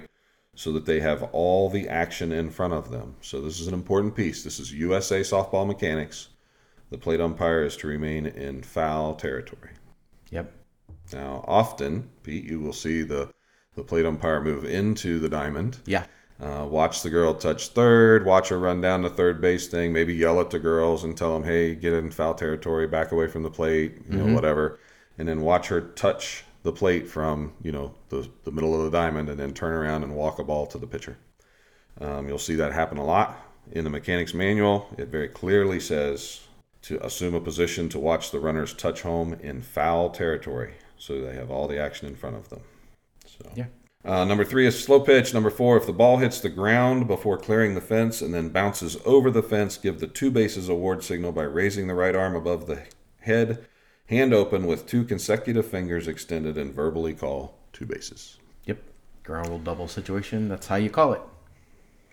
so 0.56 0.72
that 0.72 0.86
they 0.86 1.02
have 1.02 1.24
all 1.34 1.70
the 1.70 1.90
action 1.90 2.32
in 2.32 2.50
front 2.50 2.74
of 2.74 2.90
them. 2.90 3.16
So 3.22 3.42
this 3.42 3.60
is 3.60 3.68
an 3.68 3.74
important 3.74 4.16
piece. 4.16 4.44
This 4.44 4.60
is 4.60 4.72
USA 4.72 5.22
softball 5.22 5.68
mechanics. 5.68 6.30
The 6.92 6.98
plate 6.98 7.20
umpire 7.20 7.64
is 7.64 7.76
to 7.78 7.88
remain 7.88 8.26
in 8.26 8.62
foul 8.62 9.16
territory. 9.16 9.72
Yep. 10.30 10.54
Now, 11.12 11.44
often, 11.48 12.10
Pete, 12.24 12.46
you 12.46 12.60
will 12.60 12.74
see 12.74 13.02
the 13.02 13.32
the 13.76 13.84
plate 13.84 14.06
umpire 14.06 14.42
move 14.42 14.64
into 14.64 15.20
the 15.20 15.28
diamond. 15.28 15.80
Yeah. 15.86 16.06
Uh, 16.40 16.68
watch 16.70 17.02
the 17.02 17.10
girl 17.10 17.34
touch 17.34 17.70
third. 17.70 18.26
Watch 18.26 18.50
her 18.50 18.60
run 18.60 18.82
down 18.82 19.04
the 19.04 19.10
third 19.10 19.40
base 19.40 19.68
thing. 19.68 19.94
Maybe 19.94 20.14
yell 20.14 20.42
at 20.42 20.50
the 20.50 20.60
girls 20.60 21.04
and 21.04 21.18
tell 21.18 21.34
them, 21.34 21.44
"Hey, 21.44 21.76
get 21.76 21.94
in 21.94 22.12
foul 22.12 22.34
territory. 22.34 22.88
Back 22.88 23.12
away 23.12 23.28
from 23.28 23.44
the 23.44 23.50
plate. 23.50 24.02
You 24.10 24.18
know, 24.18 24.34
whatever." 24.34 24.80
And 25.18 25.28
then 25.28 25.42
watch 25.42 25.68
her 25.70 25.80
touch 25.80 26.44
the 26.64 26.74
plate 26.74 27.08
from 27.08 27.54
you 27.62 27.72
know 27.72 27.94
the 28.10 28.30
the 28.44 28.52
middle 28.52 28.76
of 28.76 28.84
the 28.84 28.98
diamond, 28.98 29.30
and 29.30 29.40
then 29.40 29.54
turn 29.54 29.72
around 29.74 30.04
and 30.04 30.16
walk 30.16 30.40
a 30.40 30.44
ball 30.44 30.66
to 30.68 30.78
the 30.78 30.88
pitcher. 30.88 31.18
Um, 32.02 32.28
you'll 32.28 32.38
see 32.38 32.56
that 32.56 32.74
happen 32.74 32.98
a 32.98 33.06
lot 33.06 33.40
in 33.72 33.86
the 33.86 33.90
mechanics 33.90 34.34
manual. 34.34 34.90
It 34.98 35.08
very 35.08 35.30
clearly 35.30 35.80
says 35.80 36.42
to 36.82 37.04
assume 37.04 37.34
a 37.34 37.40
position 37.40 37.88
to 37.90 38.00
watch 38.00 38.32
the 38.32 38.40
runners 38.40 38.74
touch 38.74 39.02
home 39.04 39.34
in 39.42 39.62
foul 39.62 40.10
territory, 40.10 40.74
so 40.98 41.22
they 41.22 41.34
have 41.36 41.50
all 41.50 41.68
the 41.68 41.80
action 41.80 42.08
in 42.08 42.16
front 42.16 42.36
of 42.36 42.50
them. 42.50 42.62
So. 43.26 43.50
Yeah. 43.56 43.66
Uh, 44.06 44.24
number 44.24 44.46
three 44.46 44.68
is 44.68 44.82
slow 44.82 45.00
pitch. 45.00 45.34
Number 45.34 45.50
four, 45.50 45.78
if 45.78 45.88
the 45.88 45.94
ball 45.94 46.18
hits 46.18 46.40
the 46.40 46.50
ground 46.50 47.08
before 47.08 47.40
clearing 47.40 47.74
the 47.74 47.82
fence 47.82 48.22
and 48.22 48.34
then 48.34 48.50
bounces 48.50 48.98
over 49.04 49.32
the 49.32 49.42
fence, 49.42 49.78
give 49.78 50.00
the 50.00 50.06
two 50.06 50.30
bases 50.30 50.70
award 50.70 51.04
signal 51.04 51.32
by 51.32 51.42
raising 51.44 51.88
the 51.88 51.96
right 51.96 52.16
arm 52.16 52.36
above 52.36 52.68
the 52.68 52.84
head, 53.22 53.66
hand 54.06 54.32
open 54.32 54.68
with 54.68 54.86
two 54.86 55.04
consecutive 55.04 55.66
fingers 55.66 56.08
extended, 56.08 56.56
and 56.56 56.72
verbally 56.72 57.16
call 57.16 57.58
two 57.74 57.88
bases. 57.88 58.38
Yep. 58.66 58.78
Ground 59.24 59.50
rule 59.50 59.58
double 59.58 59.88
situation. 59.88 60.50
That's 60.50 60.68
how 60.68 60.76
you 60.76 60.92
call 60.92 61.14
it. 61.14 61.22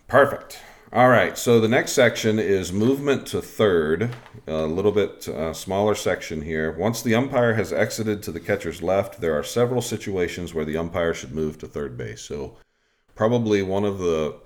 Perfect. 0.08 0.60
All 0.94 1.08
right, 1.08 1.38
so 1.38 1.58
the 1.58 1.68
next 1.68 1.92
section 1.92 2.38
is 2.38 2.70
movement 2.70 3.26
to 3.28 3.40
third, 3.40 4.14
a 4.46 4.66
little 4.66 4.92
bit 4.92 5.26
uh, 5.26 5.54
smaller 5.54 5.94
section 5.94 6.42
here. 6.42 6.70
Once 6.70 7.00
the 7.00 7.14
umpire 7.14 7.54
has 7.54 7.72
exited 7.72 8.22
to 8.22 8.30
the 8.30 8.40
catcher's 8.40 8.82
left, 8.82 9.18
there 9.18 9.32
are 9.32 9.42
several 9.42 9.80
situations 9.80 10.52
where 10.52 10.66
the 10.66 10.76
umpire 10.76 11.14
should 11.14 11.32
move 11.34 11.56
to 11.58 11.66
third 11.66 11.96
base. 11.96 12.20
So, 12.20 12.58
probably 13.14 13.62
one 13.62 13.86
of 13.86 14.00
the 14.00 14.36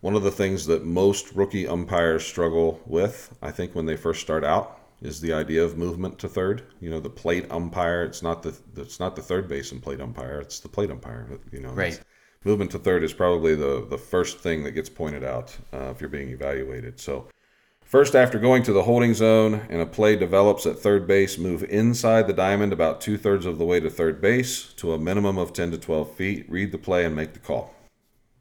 one 0.00 0.14
of 0.14 0.22
the 0.22 0.30
things 0.30 0.64
that 0.66 0.84
most 0.84 1.32
rookie 1.34 1.66
umpires 1.66 2.24
struggle 2.24 2.80
with, 2.86 3.36
I 3.42 3.50
think, 3.50 3.74
when 3.74 3.86
they 3.86 3.96
first 3.96 4.20
start 4.20 4.44
out, 4.44 4.78
is 5.02 5.20
the 5.20 5.32
idea 5.32 5.64
of 5.64 5.76
movement 5.76 6.20
to 6.20 6.28
third. 6.28 6.62
You 6.78 6.90
know, 6.90 7.00
the 7.00 7.10
plate 7.10 7.50
umpire. 7.50 8.04
It's 8.04 8.22
not 8.22 8.44
the 8.44 8.56
it's 8.76 9.00
not 9.00 9.16
the 9.16 9.22
third 9.22 9.48
baseman 9.48 9.80
plate 9.80 10.00
umpire. 10.00 10.38
It's 10.38 10.60
the 10.60 10.68
plate 10.68 10.92
umpire. 10.92 11.26
You 11.50 11.58
know, 11.58 11.70
Right. 11.70 12.00
Movement 12.46 12.70
to 12.70 12.78
third 12.78 13.02
is 13.02 13.12
probably 13.12 13.56
the, 13.56 13.84
the 13.90 13.98
first 13.98 14.38
thing 14.38 14.62
that 14.64 14.70
gets 14.70 14.88
pointed 14.88 15.24
out 15.24 15.56
uh, 15.74 15.90
if 15.90 16.00
you're 16.00 16.08
being 16.08 16.30
evaluated. 16.30 17.00
So, 17.00 17.28
first, 17.82 18.14
after 18.14 18.38
going 18.38 18.62
to 18.62 18.72
the 18.72 18.84
holding 18.84 19.14
zone 19.14 19.66
and 19.68 19.82
a 19.82 19.86
play 19.86 20.14
develops 20.14 20.64
at 20.64 20.78
third 20.78 21.06
base, 21.08 21.36
move 21.36 21.64
inside 21.64 22.28
the 22.28 22.32
diamond 22.32 22.72
about 22.72 23.00
two 23.00 23.18
thirds 23.18 23.44
of 23.44 23.58
the 23.58 23.64
way 23.64 23.80
to 23.80 23.90
third 23.90 24.20
base 24.20 24.72
to 24.74 24.92
a 24.92 24.98
minimum 24.98 25.36
of 25.36 25.52
10 25.52 25.72
to 25.72 25.78
12 25.78 26.14
feet. 26.14 26.46
Read 26.48 26.70
the 26.70 26.78
play 26.78 27.04
and 27.04 27.16
make 27.16 27.32
the 27.32 27.40
call. 27.40 27.74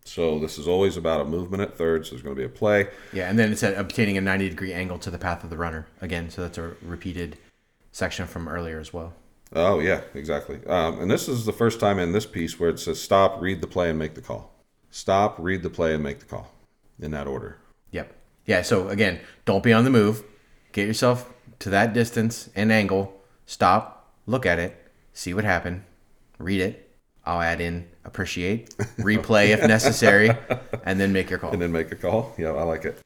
So, 0.06 0.38
this 0.38 0.60
is 0.60 0.68
always 0.68 0.98
about 0.98 1.22
a 1.22 1.26
movement 1.26 1.64
at 1.64 1.76
third. 1.76 2.06
So, 2.06 2.12
there's 2.12 2.22
going 2.22 2.36
to 2.36 2.40
be 2.40 2.46
a 2.46 2.50
play. 2.50 2.90
Yeah, 3.12 3.28
and 3.28 3.40
then 3.40 3.52
it's 3.52 3.64
obtaining 3.64 4.18
a 4.18 4.22
90 4.22 4.50
degree 4.50 4.72
angle 4.72 5.00
to 5.00 5.10
the 5.10 5.18
path 5.18 5.44
of 5.44 5.50
the 5.50 5.58
runner. 5.58 5.88
Again, 6.00 6.30
so 6.30 6.44
that's 6.44 6.60
a 6.60 6.76
repeated 6.84 7.40
section 7.92 8.28
from 8.28 8.48
earlier 8.48 8.80
as 8.80 8.94
well. 8.94 9.14
Oh, 9.56 9.80
yeah, 9.80 10.02
exactly. 10.14 10.60
Um, 10.68 11.00
and 11.00 11.10
this 11.10 11.30
is 11.30 11.46
the 11.46 11.54
first 11.54 11.80
time 11.80 11.98
in 11.98 12.12
this 12.12 12.26
piece 12.26 12.60
where 12.60 12.70
it 12.70 12.80
says 12.80 13.02
stop, 13.02 13.42
read 13.42 13.62
the 13.62 13.68
play, 13.68 13.90
and 13.90 13.98
make 13.98 14.14
the 14.14 14.22
call. 14.22 14.54
Stop, 14.92 15.38
read 15.40 15.64
the 15.64 15.70
play, 15.70 15.94
and 15.94 16.04
make 16.04 16.20
the 16.20 16.26
call 16.26 16.52
in 17.00 17.12
that 17.12 17.26
order. 17.26 17.58
Yep. 17.92 18.14
Yeah, 18.46 18.62
so 18.62 18.90
again, 18.90 19.20
don't 19.46 19.64
be 19.64 19.72
on 19.72 19.86
the 19.86 19.90
move. 19.90 20.24
Get 20.74 20.88
yourself 20.88 21.34
to 21.60 21.70
that 21.70 21.94
distance 21.94 22.50
and 22.54 22.72
angle. 22.72 23.22
Stop, 23.46 24.12
look 24.26 24.46
at 24.46 24.60
it, 24.60 24.76
see 25.14 25.34
what 25.34 25.46
happened, 25.46 25.84
read 26.38 26.60
it, 26.60 26.92
I'll 27.26 27.42
add 27.42 27.62
in 27.62 27.88
appreciate, 28.04 28.76
replay 28.98 29.50
if 29.50 29.62
necessary, 29.68 30.32
and 30.86 31.00
then 31.00 31.14
make 31.14 31.30
your 31.30 31.40
call. 31.40 31.52
and 31.52 31.62
then 31.62 31.72
make 31.72 31.92
a 31.92 31.96
call. 31.96 32.34
Yeah, 32.38 32.50
I 32.50 32.64
like 32.64 32.86
it. 32.86 32.98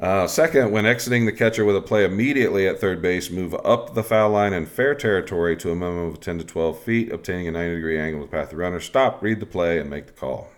Uh, 0.00 0.26
second, 0.26 0.70
when 0.70 0.86
exiting 0.86 1.26
the 1.26 1.32
catcher 1.32 1.62
with 1.64 1.76
a 1.76 1.80
play 1.82 2.04
immediately 2.06 2.66
at 2.66 2.80
third 2.80 3.02
base, 3.02 3.30
move 3.30 3.54
up 3.62 3.92
the 3.94 4.02
foul 4.02 4.30
line 4.30 4.54
in 4.54 4.64
fair 4.64 4.94
territory 4.94 5.54
to 5.58 5.70
a 5.70 5.74
minimum 5.76 6.06
of 6.08 6.20
10 6.20 6.38
to 6.38 6.44
12 6.44 6.78
feet, 6.82 7.12
obtaining 7.12 7.46
a 7.48 7.50
90 7.50 7.74
degree 7.74 7.98
angle 8.00 8.20
with 8.22 8.30
the 8.30 8.36
path 8.36 8.44
of 8.46 8.50
the 8.52 8.56
runner. 8.56 8.80
Stop, 8.80 9.22
read 9.22 9.40
the 9.40 9.46
play, 9.46 9.78
and 9.78 9.90
make 9.90 10.06
the 10.06 10.12
call. 10.14 10.48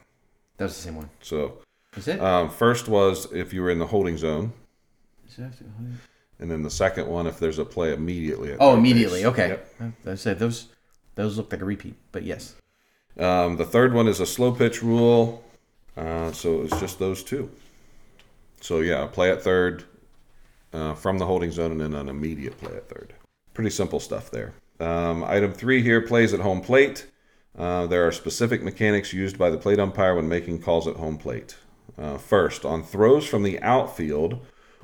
That 0.58 0.66
was 0.66 0.76
the 0.76 0.82
same 0.82 0.94
one. 0.94 1.10
So, 1.22 1.58
Is 1.96 2.06
it? 2.06 2.20
um, 2.20 2.50
first 2.50 2.86
was 2.86 3.32
if 3.32 3.52
you 3.52 3.62
were 3.62 3.70
in 3.70 3.80
the 3.80 3.86
holding 3.88 4.16
zone, 4.16 4.52
Is 5.26 5.38
it 5.38 5.42
after- 5.42 5.64
and 6.38 6.50
then 6.50 6.62
the 6.62 6.70
second 6.70 7.08
one 7.08 7.26
if 7.26 7.40
there's 7.40 7.58
a 7.58 7.64
play 7.64 7.92
immediately. 7.92 8.52
At 8.52 8.58
oh, 8.60 8.74
immediately. 8.76 9.20
base. 9.22 9.26
Okay. 9.26 9.48
Yep. 9.80 9.92
I 10.06 10.14
said 10.14 10.38
those. 10.38 10.68
Those 11.14 11.36
look 11.36 11.52
like 11.52 11.60
a 11.60 11.64
repeat, 11.64 11.94
but 12.10 12.22
yes. 12.22 12.54
Um, 13.18 13.56
the 13.56 13.66
third 13.66 13.92
one 13.92 14.08
is 14.08 14.18
a 14.18 14.26
slow 14.26 14.50
pitch 14.52 14.82
rule. 14.82 15.44
Uh, 15.96 16.32
so 16.32 16.62
it's 16.62 16.80
just 16.80 16.98
those 16.98 17.22
two. 17.22 17.50
So 18.62 18.78
yeah, 18.78 19.06
play 19.06 19.30
at 19.30 19.42
third 19.42 19.84
uh, 20.72 20.94
from 20.94 21.18
the 21.18 21.26
holding 21.26 21.50
zone 21.50 21.72
and 21.72 21.80
then 21.80 21.94
an 21.94 22.08
immediate 22.08 22.58
play 22.58 22.76
at 22.76 22.88
third. 22.88 23.12
Pretty 23.54 23.70
simple 23.70 23.98
stuff 23.98 24.30
there. 24.30 24.54
Um, 24.78 25.24
item 25.24 25.52
three 25.52 25.82
here 25.82 26.00
plays 26.00 26.32
at 26.32 26.40
home 26.40 26.60
plate. 26.60 27.08
Uh, 27.58 27.86
there 27.86 28.06
are 28.06 28.12
specific 28.12 28.62
mechanics 28.62 29.12
used 29.12 29.36
by 29.36 29.50
the 29.50 29.58
plate 29.58 29.80
umpire 29.80 30.14
when 30.14 30.28
making 30.28 30.62
calls 30.62 30.86
at 30.86 30.96
home 30.96 31.18
plate. 31.18 31.56
Uh, 31.98 32.16
first, 32.16 32.64
on 32.64 32.82
throws 32.84 33.26
from 33.26 33.42
the 33.42 33.60
outfield 33.60 34.38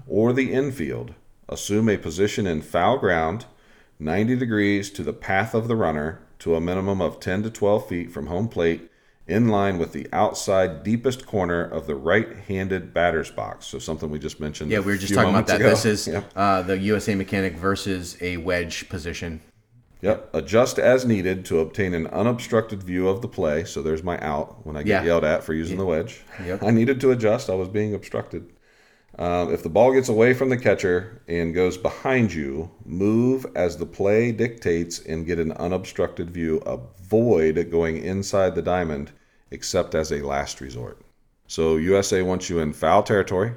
or 0.08 0.32
the 0.32 0.52
infield, 0.52 1.14
assume 1.48 1.88
a 1.88 1.96
position 1.96 2.46
in 2.46 2.60
foul 2.60 2.98
ground 2.98 3.46
90 4.00 4.36
degrees 4.36 4.90
to 4.90 5.02
the 5.02 5.12
path 5.12 5.54
of 5.54 5.68
the 5.68 5.76
runner 5.76 6.20
to 6.40 6.54
a 6.54 6.60
minimum 6.60 7.00
of 7.00 7.20
10 7.20 7.44
to 7.44 7.50
12 7.50 7.88
feet 7.88 8.10
from 8.10 8.26
home 8.26 8.48
plate 8.48 8.90
in 9.28 9.48
line 9.48 9.76
with 9.78 9.92
the 9.92 10.08
outside 10.12 10.82
deepest 10.82 11.26
corner 11.26 11.62
of 11.62 11.86
the 11.86 11.94
right-handed 11.94 12.94
batter's 12.94 13.30
box. 13.30 13.66
So 13.66 13.78
something 13.78 14.10
we 14.10 14.18
just 14.18 14.40
mentioned. 14.40 14.70
Yeah, 14.70 14.78
we 14.80 14.86
were 14.92 14.96
just 14.96 15.12
talking 15.14 15.30
about 15.30 15.46
that. 15.48 15.60
ago. 15.60 15.68
This 15.70 15.84
is 15.84 16.08
Yep. 16.08 16.32
uh, 16.34 16.62
the 16.62 16.78
USA 16.78 17.14
mechanic 17.14 17.54
versus 17.54 18.16
a 18.22 18.38
wedge 18.38 18.88
position. 18.88 19.40
Yep. 20.00 20.30
Adjust 20.32 20.78
as 20.78 21.04
needed 21.04 21.44
to 21.46 21.58
obtain 21.60 21.92
an 21.92 22.06
unobstructed 22.06 22.82
view 22.82 23.08
of 23.08 23.20
the 23.20 23.28
play. 23.28 23.64
So 23.64 23.82
there's 23.82 24.02
my 24.02 24.18
out 24.20 24.64
when 24.64 24.76
I 24.76 24.82
get 24.82 25.02
Yeah. 25.02 25.04
yelled 25.04 25.24
at 25.24 25.44
for 25.44 25.52
using 25.52 25.76
the 25.76 25.84
wedge. 25.84 26.22
Yep. 26.44 26.62
I 26.66 26.70
needed 26.70 27.00
to 27.02 27.10
adjust. 27.10 27.50
I 27.50 27.54
was 27.54 27.68
being 27.68 27.94
obstructed. 27.94 28.48
Um, 29.18 29.52
if 29.52 29.64
the 29.64 29.68
ball 29.68 29.92
gets 29.92 30.08
away 30.08 30.32
from 30.32 30.48
the 30.48 30.56
catcher 30.56 31.20
and 31.26 31.52
goes 31.52 31.76
behind 31.76 32.32
you, 32.32 32.70
move 32.84 33.46
as 33.56 33.76
the 33.76 33.86
play 33.86 34.30
dictates 34.30 35.00
and 35.00 35.26
get 35.26 35.40
an 35.40 35.52
unobstructed 35.52 36.30
view. 36.30 36.58
Avoid 36.58 37.70
going 37.70 37.96
inside 37.96 38.54
the 38.54 38.62
diamond 38.62 39.10
except 39.50 39.94
as 39.94 40.12
a 40.12 40.24
last 40.24 40.60
resort. 40.60 41.00
So 41.48 41.78
USA 41.78 42.22
wants 42.22 42.48
you 42.48 42.60
in 42.60 42.72
foul 42.72 43.02
territory 43.02 43.52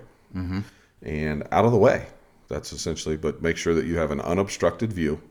and 1.04 1.48
out 1.52 1.66
of 1.66 1.72
the 1.72 1.78
way. 1.78 2.08
That's 2.48 2.74
essentially, 2.74 3.18
but 3.18 3.42
make 3.42 3.58
sure 3.58 3.76
that 3.76 3.86
you 3.86 3.98
have 3.98 4.12
an 4.12 4.22
unobstructed 4.22 4.92
view 4.92 5.22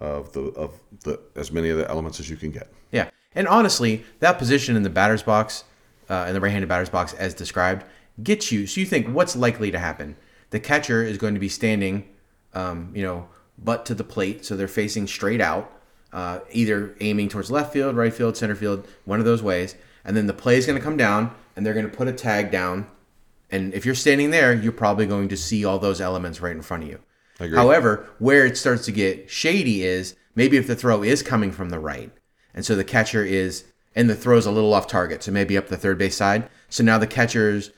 of 0.00 0.32
the 0.32 0.42
of 0.50 0.78
the 1.02 1.20
as 1.34 1.50
many 1.50 1.70
of 1.70 1.78
the 1.78 1.88
elements 1.90 2.20
as 2.20 2.30
you 2.30 2.36
can 2.36 2.50
get. 2.50 2.70
Yeah, 2.92 3.10
and 3.34 3.48
honestly, 3.48 4.04
that 4.20 4.38
position 4.38 4.76
in 4.76 4.82
the 4.82 4.90
batter's 4.90 5.22
box, 5.22 5.64
uh, 6.08 6.26
in 6.28 6.34
the 6.34 6.40
right-handed 6.40 6.68
batter's 6.68 6.88
box, 6.88 7.12
as 7.14 7.34
described, 7.34 7.84
gets 8.22 8.50
you. 8.52 8.66
So 8.66 8.80
you 8.80 8.86
think, 8.86 9.08
what's 9.08 9.36
likely 9.36 9.70
to 9.70 9.78
happen? 9.78 10.16
The 10.50 10.60
catcher 10.60 11.02
is 11.02 11.18
going 11.18 11.34
to 11.34 11.40
be 11.40 11.48
standing, 11.48 12.08
um, 12.54 12.90
you 12.94 13.02
know, 13.02 13.28
butt 13.58 13.84
to 13.86 13.94
the 13.94 14.04
plate, 14.04 14.44
so 14.44 14.56
they're 14.56 14.68
facing 14.68 15.06
straight 15.06 15.40
out, 15.40 15.70
uh, 16.12 16.40
either 16.52 16.96
aiming 17.00 17.28
towards 17.28 17.50
left 17.50 17.72
field, 17.72 17.96
right 17.96 18.14
field, 18.14 18.36
center 18.36 18.54
field, 18.54 18.86
one 19.04 19.18
of 19.18 19.24
those 19.24 19.42
ways. 19.42 19.74
And 20.04 20.16
then 20.16 20.26
the 20.26 20.32
play 20.32 20.56
is 20.56 20.66
going 20.66 20.78
to 20.78 20.84
come 20.84 20.96
down, 20.96 21.34
and 21.54 21.66
they're 21.66 21.74
going 21.74 21.88
to 21.88 21.96
put 21.96 22.08
a 22.08 22.12
tag 22.12 22.50
down. 22.50 22.86
And 23.50 23.74
if 23.74 23.84
you're 23.84 23.94
standing 23.94 24.30
there, 24.30 24.54
you're 24.54 24.72
probably 24.72 25.06
going 25.06 25.28
to 25.28 25.36
see 25.36 25.64
all 25.64 25.78
those 25.78 26.00
elements 26.00 26.40
right 26.40 26.54
in 26.54 26.62
front 26.62 26.84
of 26.84 26.88
you. 26.88 27.00
However, 27.56 28.08
where 28.18 28.46
it 28.46 28.56
starts 28.56 28.84
to 28.86 28.92
get 28.92 29.30
shady 29.30 29.84
is 29.84 30.16
maybe 30.34 30.56
if 30.56 30.66
the 30.66 30.76
throw 30.76 31.02
is 31.02 31.22
coming 31.22 31.52
from 31.52 31.70
the 31.70 31.78
right, 31.78 32.10
and 32.54 32.64
so 32.64 32.74
the 32.74 32.84
catcher 32.84 33.24
is, 33.24 33.64
and 33.94 34.10
the 34.10 34.16
throw's 34.16 34.46
a 34.46 34.50
little 34.50 34.74
off 34.74 34.86
target, 34.86 35.22
so 35.22 35.30
maybe 35.30 35.56
up 35.56 35.68
the 35.68 35.76
third 35.76 35.98
base 35.98 36.16
side. 36.16 36.48
So 36.68 36.82
now 36.82 36.98
the 36.98 37.06
catcher's 37.06 37.70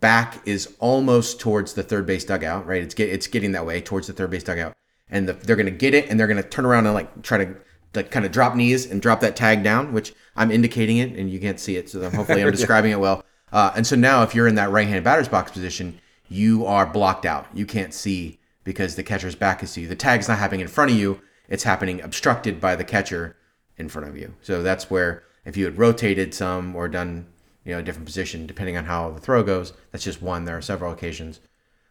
back 0.00 0.46
is 0.46 0.74
almost 0.78 1.40
towards 1.40 1.74
the 1.74 1.82
third 1.82 2.06
base 2.06 2.24
dugout, 2.24 2.66
right? 2.66 2.82
It's 2.82 2.94
get 2.94 3.08
it's 3.08 3.26
getting 3.26 3.52
that 3.52 3.66
way 3.66 3.80
towards 3.80 4.06
the 4.06 4.12
third 4.12 4.30
base 4.30 4.44
dugout, 4.44 4.74
and 5.08 5.28
the, 5.28 5.32
they're 5.32 5.56
gonna 5.56 5.70
get 5.70 5.94
it, 5.94 6.08
and 6.08 6.18
they're 6.18 6.26
gonna 6.26 6.42
turn 6.42 6.66
around 6.66 6.86
and 6.86 6.94
like 6.94 7.22
try 7.22 7.44
to 7.44 7.56
like 7.94 8.10
kind 8.10 8.24
of 8.24 8.32
drop 8.32 8.54
knees 8.54 8.86
and 8.86 9.02
drop 9.02 9.20
that 9.20 9.36
tag 9.36 9.62
down, 9.62 9.92
which 9.92 10.14
I'm 10.36 10.50
indicating 10.50 10.98
it, 10.98 11.18
and 11.18 11.30
you 11.30 11.40
can't 11.40 11.58
see 11.58 11.76
it, 11.76 11.90
so 11.90 12.08
hopefully 12.10 12.42
I'm 12.42 12.50
describing 12.52 12.92
it 12.92 13.00
well. 13.00 13.24
Uh, 13.52 13.72
and 13.74 13.86
so 13.86 13.96
now, 13.96 14.22
if 14.22 14.34
you're 14.34 14.46
in 14.46 14.54
that 14.54 14.70
right-handed 14.70 15.02
batter's 15.02 15.28
box 15.28 15.50
position, 15.50 15.98
you 16.28 16.64
are 16.66 16.86
blocked 16.86 17.26
out. 17.26 17.46
You 17.52 17.66
can't 17.66 17.92
see 17.92 18.38
because 18.62 18.94
the 18.94 19.02
catcher's 19.02 19.34
back 19.34 19.62
is 19.64 19.72
to 19.74 19.80
you. 19.80 19.88
The 19.88 19.96
tag's 19.96 20.28
not 20.28 20.38
happening 20.38 20.60
in 20.60 20.68
front 20.68 20.92
of 20.92 20.96
you; 20.96 21.20
it's 21.48 21.64
happening 21.64 22.00
obstructed 22.00 22.60
by 22.60 22.76
the 22.76 22.84
catcher 22.84 23.36
in 23.76 23.88
front 23.88 24.08
of 24.08 24.16
you. 24.16 24.34
So 24.42 24.62
that's 24.62 24.88
where 24.88 25.24
if 25.44 25.56
you 25.56 25.64
had 25.64 25.78
rotated 25.78 26.32
some 26.34 26.76
or 26.76 26.86
done 26.86 27.26
you 27.70 27.76
know 27.76 27.80
a 27.80 27.84
different 27.84 28.06
position 28.06 28.46
depending 28.48 28.76
on 28.76 28.84
how 28.84 29.10
the 29.10 29.20
throw 29.20 29.44
goes, 29.44 29.72
that's 29.92 30.02
just 30.02 30.20
one. 30.20 30.44
There 30.44 30.56
are 30.58 30.62
several 30.62 30.92
occasions 30.92 31.38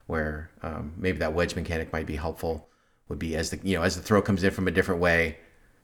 where 0.07 0.49
um, 0.61 0.91
maybe 0.97 1.19
that 1.19 1.33
wedge 1.33 1.55
mechanic 1.55 1.93
might 1.93 2.05
be 2.05 2.17
helpful. 2.17 2.67
Would 3.07 3.17
be 3.17 3.35
as 3.37 3.49
the 3.49 3.59
you 3.63 3.77
know 3.77 3.83
as 3.83 3.95
the 3.95 4.01
throw 4.01 4.21
comes 4.21 4.43
in 4.43 4.51
from 4.51 4.67
a 4.67 4.71
different 4.71 4.99
way, 4.99 5.37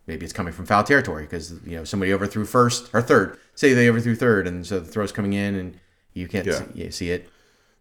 maybe 0.05 0.25
it's 0.25 0.33
coming 0.33 0.51
from 0.53 0.65
foul 0.65 0.83
territory 0.83 1.23
because 1.23 1.53
you 1.65 1.77
know 1.77 1.85
somebody 1.85 2.13
overthrew 2.13 2.43
first 2.45 2.89
or 2.93 3.01
third. 3.01 3.39
Say 3.55 3.73
they 3.73 3.89
overthrew 3.89 4.15
third, 4.15 4.47
and 4.47 4.67
so 4.67 4.79
the 4.81 4.85
throw's 4.91 5.13
coming 5.13 5.31
in 5.33 5.55
and 5.55 5.79
you 6.13 6.27
can't 6.27 6.45
Yeah. 6.45 6.59
see, 6.59 6.83
you 6.83 6.91
see 6.91 7.09
it. 7.11 7.29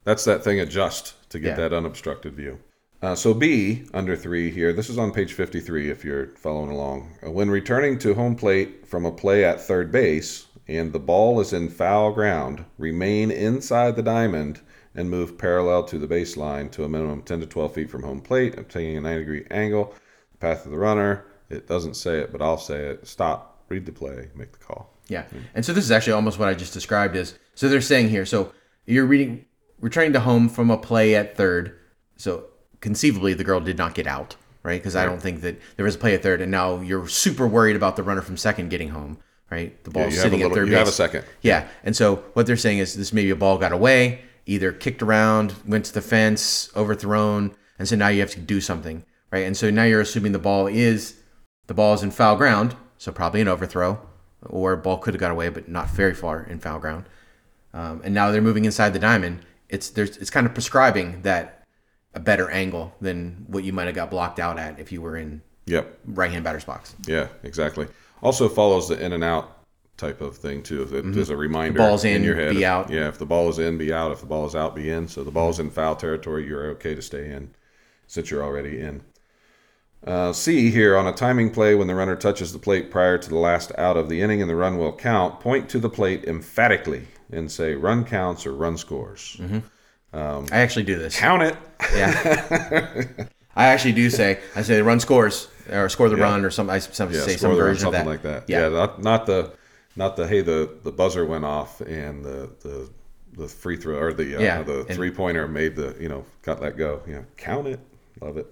That's 0.05 0.25
that 0.25 0.45
thing 0.45 0.61
adjust 0.61 1.15
to 1.31 1.41
get 1.41 1.59
Yeah. 1.59 1.69
that 1.69 1.73
unobstructed 1.75 2.35
view. 2.35 2.61
Uh, 3.03 3.15
so 3.15 3.35
B 3.35 3.85
under 3.93 4.17
three 4.17 4.51
here. 4.51 4.73
This 4.73 4.89
is 4.89 4.99
on 4.99 5.13
page 5.13 5.35
53 5.35 5.91
if 5.91 6.05
you're 6.05 6.29
following 6.37 6.71
along. 6.71 7.17
Uh, 7.25 7.31
when 7.31 7.51
returning 7.51 7.99
to 7.99 8.15
home 8.15 8.35
plate 8.35 8.87
from 8.87 9.05
a 9.05 9.13
play 9.13 9.45
at 9.45 9.61
third 9.61 9.93
base 9.93 10.47
and 10.69 10.93
the 10.93 10.99
ball 10.99 11.41
is 11.41 11.53
in 11.53 11.69
foul 11.69 12.13
ground, 12.13 12.65
remain 12.79 13.31
inside 13.31 13.97
the 13.97 14.03
diamond 14.03 14.61
and 14.95 15.11
move 15.11 15.37
parallel 15.37 15.83
to 15.85 15.99
the 15.99 16.07
baseline 16.07 16.71
to 16.71 16.85
a 16.85 16.89
minimum 16.89 17.23
10 17.23 17.41
to 17.41 17.47
12 17.47 17.75
feet 17.75 17.91
from 17.91 18.03
home 18.03 18.21
plate, 18.21 18.57
obtaining 18.59 18.97
a 18.97 19.01
90 19.01 19.19
degree 19.21 19.47
angle. 19.51 19.95
Path 20.41 20.65
of 20.65 20.71
the 20.71 20.79
runner. 20.79 21.27
It 21.51 21.67
doesn't 21.67 21.95
say 21.95 22.21
it, 22.21 22.33
but 22.33 22.41
I'll 22.41 22.59
say 22.59 22.87
it. 22.87 23.07
Stop. 23.07 23.65
Read 23.69 23.87
the 23.87 23.93
play. 23.93 24.31
Make 24.35 24.53
the 24.53 24.59
call. 24.59 24.95
Yeah. 25.09 25.25
And 25.55 25.65
so 25.65 25.73
this 25.73 25.85
is 25.85 25.91
actually 25.91 26.15
almost 26.15 26.39
what 26.39 26.49
I 26.49 26.55
just 26.55 26.73
described 26.73 27.17
is 27.17 27.39
so 27.55 27.69
they're 27.69 27.81
saying 27.81 28.09
here, 28.09 28.27
so 28.27 28.53
you're 28.87 29.07
reading 29.07 29.45
returning 29.81 30.13
to 30.15 30.21
home 30.21 30.49
from 30.49 30.71
a 30.71 30.79
play 30.79 31.15
at 31.15 31.37
third. 31.37 31.79
So 32.17 32.47
conceivably 32.85 33.33
the 33.35 33.43
girl 33.45 33.61
did 33.61 33.79
not 33.79 33.95
get 33.95 34.07
out, 34.07 34.37
right? 34.63 34.79
Because 34.81 34.95
I 34.95 35.07
don't 35.07 35.21
think 35.21 35.41
that 35.41 35.59
there 35.77 35.85
was 35.85 35.95
a 35.97 35.99
play 35.99 36.15
at 36.15 36.23
third 36.23 36.41
and 36.43 36.51
now 36.51 36.81
you're 36.81 37.09
super 37.09 37.47
worried 37.49 37.77
about 37.77 37.97
the 37.97 38.03
runner 38.03 38.21
from 38.23 38.37
second 38.37 38.69
getting 38.69 38.91
home, 38.91 39.17
right? 39.51 39.83
The 39.85 39.91
ball's 39.91 40.15
a 40.15 40.19
sitting 40.21 40.41
little- 40.41 40.53
at 40.53 40.55
third 40.55 40.69
you 40.69 40.75
base. 40.75 40.79
have 40.81 40.89
a 40.89 40.93
second. 40.93 41.25
Yeah. 41.41 41.67
And 41.83 41.97
so 41.97 42.17
what 42.35 42.47
they're 42.47 42.59
saying 42.59 42.79
is 42.79 42.95
this 42.95 43.13
maybe 43.13 43.31
a 43.31 43.37
ball 43.37 43.57
got 43.59 43.73
away, 43.73 44.21
either 44.47 44.71
kicked 44.71 45.03
around, 45.03 45.55
went 45.67 45.87
to 45.87 45.95
the 45.95 46.03
fence, 46.03 46.69
overthrown, 46.77 47.55
and 47.79 47.89
so 47.89 47.97
now 47.97 48.09
you 48.09 48.21
have 48.21 48.31
to 48.33 48.41
do 48.41 48.61
something, 48.61 49.03
right? 49.33 49.47
And 49.47 49.57
so 49.57 49.71
now 49.71 49.85
you're 49.85 50.03
assuming 50.03 50.33
the 50.33 50.39
ball 50.39 50.67
is 50.67 51.15
the 51.67 51.75
ball 51.75 51.95
is 51.95 52.03
in 52.03 52.11
foul 52.11 52.37
ground, 52.37 52.77
so 52.99 53.11
probably 53.11 53.41
an 53.41 53.49
overthrow, 53.49 53.99
or 54.45 54.73
a 54.75 54.77
ball 54.77 54.99
could 54.99 55.15
have 55.15 55.21
got 55.21 55.31
away, 55.33 55.49
but 55.49 55.69
not 55.71 55.89
very 55.89 56.13
far 56.15 56.43
in 56.45 56.59
foul 56.61 56.79
ground. 56.79 57.07
Um, 57.73 58.03
and 58.05 58.13
now 58.15 58.31
they're 58.31 58.43
moving 58.43 58.67
inside 58.67 58.91
the 58.93 58.99
diamond. 58.99 59.41
It's 59.71 59.89
there's 59.89 60.19
it's 60.19 60.29
kind 60.31 60.47
of 60.47 60.53
prescribing 60.53 61.23
that 61.23 61.64
a 62.15 62.21
better 62.21 62.51
angle 62.51 62.95
than 63.01 63.45
what 63.49 63.65
you 63.65 63.73
might 63.73 63.87
have 63.87 63.95
got 63.95 64.11
blocked 64.11 64.39
out 64.39 64.59
at 64.59 64.79
if 64.79 64.93
you 64.93 65.01
were 65.03 65.17
in 65.17 65.43
Yep. 65.67 65.99
right 66.07 66.31
hand 66.31 66.45
batter's 66.45 66.65
box. 66.65 66.95
Yeah, 67.07 67.29
exactly. 67.43 67.87
Also 68.23 68.49
follows 68.49 68.89
the 68.89 69.03
in 69.03 69.13
and 69.13 69.25
out 69.25 69.59
type 69.97 70.21
of 70.21 70.37
thing 70.37 70.63
too. 70.63 70.83
If 70.83 70.93
it- 70.93 71.13
There's 71.13 71.31
a 71.31 71.37
reminder. 71.37 71.79
Mm-hmm. 71.79 71.89
ball's 71.89 72.05
in, 72.05 72.23
your 72.25 72.35
head. 72.37 72.53
be 72.55 72.59
If- 72.63 72.65
out. 72.65 72.91
Yeah, 72.91 73.09
if 73.09 73.19
the 73.19 73.27
ball 73.27 73.49
is 73.49 73.59
in, 73.59 73.79
be 73.79 73.93
out. 73.93 74.13
If 74.13 74.21
the 74.21 74.27
ball 74.27 74.47
is 74.47 74.55
out, 74.55 74.75
be 74.75 74.91
in. 74.91 75.09
So 75.09 75.25
the 75.25 75.31
ball's 75.31 75.59
in 75.61 75.71
foul 75.71 75.97
territory, 75.97 76.47
you're 76.47 76.67
okay 76.73 76.95
to 76.95 77.03
stay 77.03 77.31
in, 77.31 77.51
since 78.07 78.31
you're 78.31 78.43
already 78.43 78.79
in. 78.81 79.03
Uh, 80.07 80.33
C 80.35 80.71
here 80.71 80.97
on 80.99 81.07
a 81.07 81.13
timing 81.15 81.51
play 81.51 81.75
when 81.75 81.87
the 81.87 81.95
runner 81.95 82.15
touches 82.17 82.53
the 82.53 82.59
plate 82.59 82.91
prior 82.91 83.17
to 83.17 83.29
the 83.29 83.39
last 83.39 83.73
out 83.79 83.97
of 83.97 84.09
the 84.11 84.21
inning 84.21 84.43
and 84.43 84.51
the 84.51 84.57
run 84.57 84.77
will 84.77 84.93
count. 84.95 85.41
Point 85.41 85.69
to 85.71 85.79
the 85.79 85.89
plate 85.89 86.25
emphatically 86.25 87.07
and 87.33 87.51
say 87.51 87.75
run 87.75 88.05
counts 88.05 88.45
or 88.45 88.53
run 88.53 88.77
scores. 88.77 89.41
I 90.15 90.59
actually 90.59 90.85
do 90.85 90.99
this. 90.99 91.19
Count 91.19 91.43
it. 91.43 91.57
Yeah. 91.95 93.03
I 93.57 93.67
actually 93.67 93.93
do 93.93 94.11
say 94.11 94.41
I 94.57 94.63
say 94.63 94.81
run 94.83 95.01
scores 95.01 95.49
or 95.71 95.89
score 95.89 96.09
the 96.09 96.17
run 96.17 96.45
or 96.45 96.51
some 96.51 96.69
I 96.69 96.79
some, 96.79 97.13
Yeah, 97.13 97.21
say 97.21 97.37
some 97.37 97.55
version 97.55 97.89
of 97.89 97.95
something 97.95 98.05
that. 98.05 98.11
like 98.11 98.23
that. 98.23 98.49
Yeah. 98.49 98.63
Yeah, 98.63 98.69
not 98.71 99.03
not 99.03 99.27
the 99.27 99.53
not 99.97 100.17
the 100.17 100.27
hey 100.27 100.41
the 100.41 100.71
the 100.83 100.91
buzzer 100.93 101.25
went 101.25 101.45
off 101.45 101.81
and 101.81 102.25
the 102.25 102.51
the 102.61 102.91
the 103.37 103.49
free 103.49 103.77
throw 103.77 103.99
or 103.99 104.13
the 104.13 104.37
uh, 104.37 104.41
Yeah, 104.41 104.63
the 104.63 104.85
three 104.85 105.11
pointer 105.11 105.47
made 105.47 105.77
the 105.77 105.97
you 106.01 106.09
know 106.09 106.25
got 106.43 106.61
let 106.61 106.77
go. 106.77 107.03
Yeah, 107.07 107.23
count 107.37 107.67
it. 107.69 107.81
Love 108.21 108.37
it. 108.37 108.47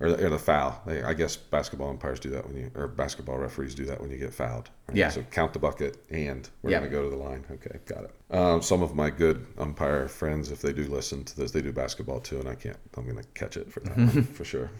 Or 0.00 0.10
the, 0.10 0.26
or 0.26 0.28
the 0.30 0.38
foul. 0.38 0.80
They, 0.86 1.02
I 1.02 1.14
guess 1.14 1.36
basketball 1.36 1.88
umpires 1.90 2.18
do 2.20 2.30
that 2.30 2.46
when 2.46 2.56
you, 2.56 2.70
or 2.74 2.88
basketball 2.88 3.38
referees 3.38 3.74
do 3.74 3.84
that 3.86 4.00
when 4.00 4.10
you 4.10 4.18
get 4.18 4.34
fouled. 4.34 4.70
right? 4.88 4.96
Yeah. 4.96 5.08
So 5.10 5.22
count 5.30 5.52
the 5.52 5.58
bucket 5.58 5.98
and 6.10 6.48
we're 6.62 6.70
Yeah. 6.72 6.78
going 6.80 6.90
to 6.90 6.96
go 6.96 7.02
to 7.04 7.10
the 7.10 7.16
line. 7.22 7.44
Okay, 7.50 7.78
got 7.86 8.04
it. 8.04 8.10
Um, 8.36 8.60
some 8.62 8.82
of 8.82 8.94
my 8.94 9.10
good 9.10 9.46
umpire 9.58 10.08
friends, 10.08 10.50
if 10.50 10.60
they 10.60 10.72
do 10.72 10.84
listen 10.84 11.24
to 11.24 11.36
this, 11.36 11.52
they 11.52 11.62
do 11.62 11.72
basketball 11.72 12.20
too, 12.20 12.38
and 12.40 12.48
I 12.48 12.54
can't. 12.56 12.76
I'm 12.96 13.04
going 13.04 13.16
to 13.22 13.28
catch 13.34 13.56
it 13.56 13.72
for 13.72 13.80
that 13.80 13.96
one 13.96 14.24
for 14.34 14.44
sure. 14.44 14.70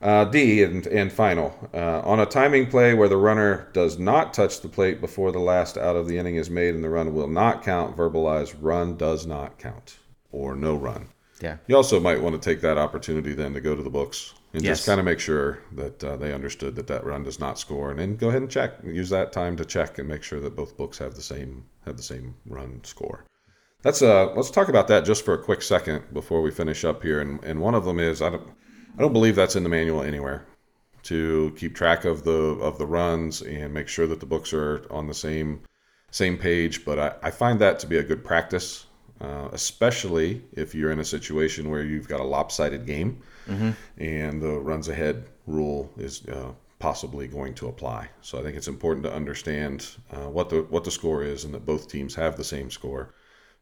Uh, 0.00 0.24
D 0.24 0.64
and, 0.64 0.84
and 0.88 1.12
final. 1.12 1.54
Uh, 1.72 2.00
on 2.00 2.18
a 2.18 2.26
timing 2.26 2.66
play 2.68 2.92
where 2.92 3.08
the 3.08 3.16
runner 3.16 3.68
does 3.72 4.00
not 4.00 4.34
touch 4.34 4.60
the 4.60 4.68
plate 4.68 5.00
before 5.00 5.30
the 5.30 5.38
last 5.38 5.78
out 5.78 5.94
of 5.94 6.08
the 6.08 6.18
inning 6.18 6.34
is 6.36 6.50
made 6.50 6.74
and 6.74 6.82
the 6.82 6.88
run 6.90 7.14
will 7.14 7.28
not 7.28 7.62
count, 7.62 7.96
verbalize 7.96 8.52
run 8.60 8.96
does 8.96 9.26
not 9.28 9.58
count 9.58 9.98
or 10.32 10.56
no 10.56 10.74
run. 10.74 11.06
Yeah. 11.42 11.56
You 11.66 11.76
also 11.76 11.98
might 11.98 12.22
want 12.22 12.40
to 12.40 12.50
take 12.50 12.60
that 12.62 12.78
opportunity 12.78 13.34
then 13.34 13.52
to 13.54 13.60
go 13.60 13.74
to 13.74 13.82
the 13.82 13.90
books 13.90 14.32
and 14.54 14.62
Yes. 14.62 14.78
just 14.78 14.86
kind 14.86 15.00
of 15.00 15.04
make 15.04 15.18
sure 15.18 15.58
that 15.72 16.02
uh, 16.04 16.16
they 16.16 16.32
understood 16.32 16.76
that 16.76 16.86
that 16.86 17.04
run 17.04 17.24
does 17.24 17.40
not 17.40 17.58
score, 17.58 17.90
and 17.90 17.98
then 17.98 18.16
go 18.16 18.28
ahead 18.28 18.42
and 18.42 18.50
check. 18.50 18.74
Use 18.84 19.10
that 19.10 19.32
time 19.32 19.56
to 19.56 19.64
check 19.64 19.98
and 19.98 20.06
make 20.08 20.22
sure 20.22 20.40
that 20.40 20.54
both 20.54 20.76
books 20.76 20.98
have 20.98 21.14
the 21.14 21.22
same 21.22 21.64
have 21.84 21.96
the 21.96 22.02
same 22.02 22.36
run 22.46 22.80
score. 22.84 23.24
That's 23.82 24.02
uh. 24.02 24.32
Let's 24.36 24.50
talk 24.52 24.68
about 24.68 24.86
that 24.88 25.04
just 25.04 25.24
for 25.24 25.34
a 25.34 25.42
quick 25.42 25.62
second 25.62 26.04
before 26.12 26.42
we 26.42 26.50
finish 26.52 26.84
up 26.84 27.02
here. 27.02 27.20
And 27.20 27.42
and 27.42 27.60
one 27.60 27.74
of 27.74 27.84
them 27.84 27.98
is 27.98 28.22
I 28.22 28.30
don't 28.30 28.46
I 28.96 29.00
don't 29.02 29.12
believe 29.12 29.34
that's 29.34 29.56
in 29.56 29.64
the 29.64 29.68
manual 29.68 30.02
anywhere 30.02 30.46
to 31.04 31.52
keep 31.56 31.74
track 31.74 32.04
of 32.04 32.22
the 32.22 32.30
of 32.68 32.78
the 32.78 32.86
runs 32.86 33.42
and 33.42 33.74
make 33.74 33.88
sure 33.88 34.06
that 34.06 34.20
the 34.20 34.26
books 34.26 34.52
are 34.52 34.86
on 34.90 35.08
the 35.08 35.14
same 35.14 35.62
same 36.12 36.38
page. 36.38 36.84
But 36.84 36.98
I, 37.00 37.14
I 37.28 37.30
find 37.32 37.58
that 37.60 37.80
to 37.80 37.86
be 37.88 37.96
a 37.96 38.02
good 38.04 38.22
practice, 38.22 38.86
uh, 39.22 39.48
especially 39.52 40.42
if 40.52 40.74
you're 40.74 40.90
in 40.90 40.98
a 40.98 41.04
situation 41.04 41.70
where 41.70 41.82
you've 41.84 42.08
got 42.08 42.20
a 42.20 42.24
lopsided 42.24 42.84
game 42.86 43.22
and 43.98 44.40
the 44.42 44.58
runs 44.60 44.88
ahead 44.88 45.24
rule 45.46 45.90
is 45.96 46.26
uh, 46.28 46.50
possibly 46.78 47.26
going 47.28 47.54
to 47.54 47.68
apply. 47.68 48.08
So 48.20 48.38
I 48.38 48.42
think 48.42 48.56
it's 48.56 48.68
important 48.68 49.04
to 49.06 49.12
understand 49.12 49.86
uh, 50.12 50.28
what 50.36 50.48
the 50.50 50.62
what 50.70 50.84
the 50.84 50.90
score 50.90 51.22
is 51.22 51.44
and 51.44 51.54
that 51.54 51.64
both 51.64 51.88
teams 51.88 52.14
have 52.14 52.36
the 52.36 52.44
same 52.44 52.70
score 52.70 53.14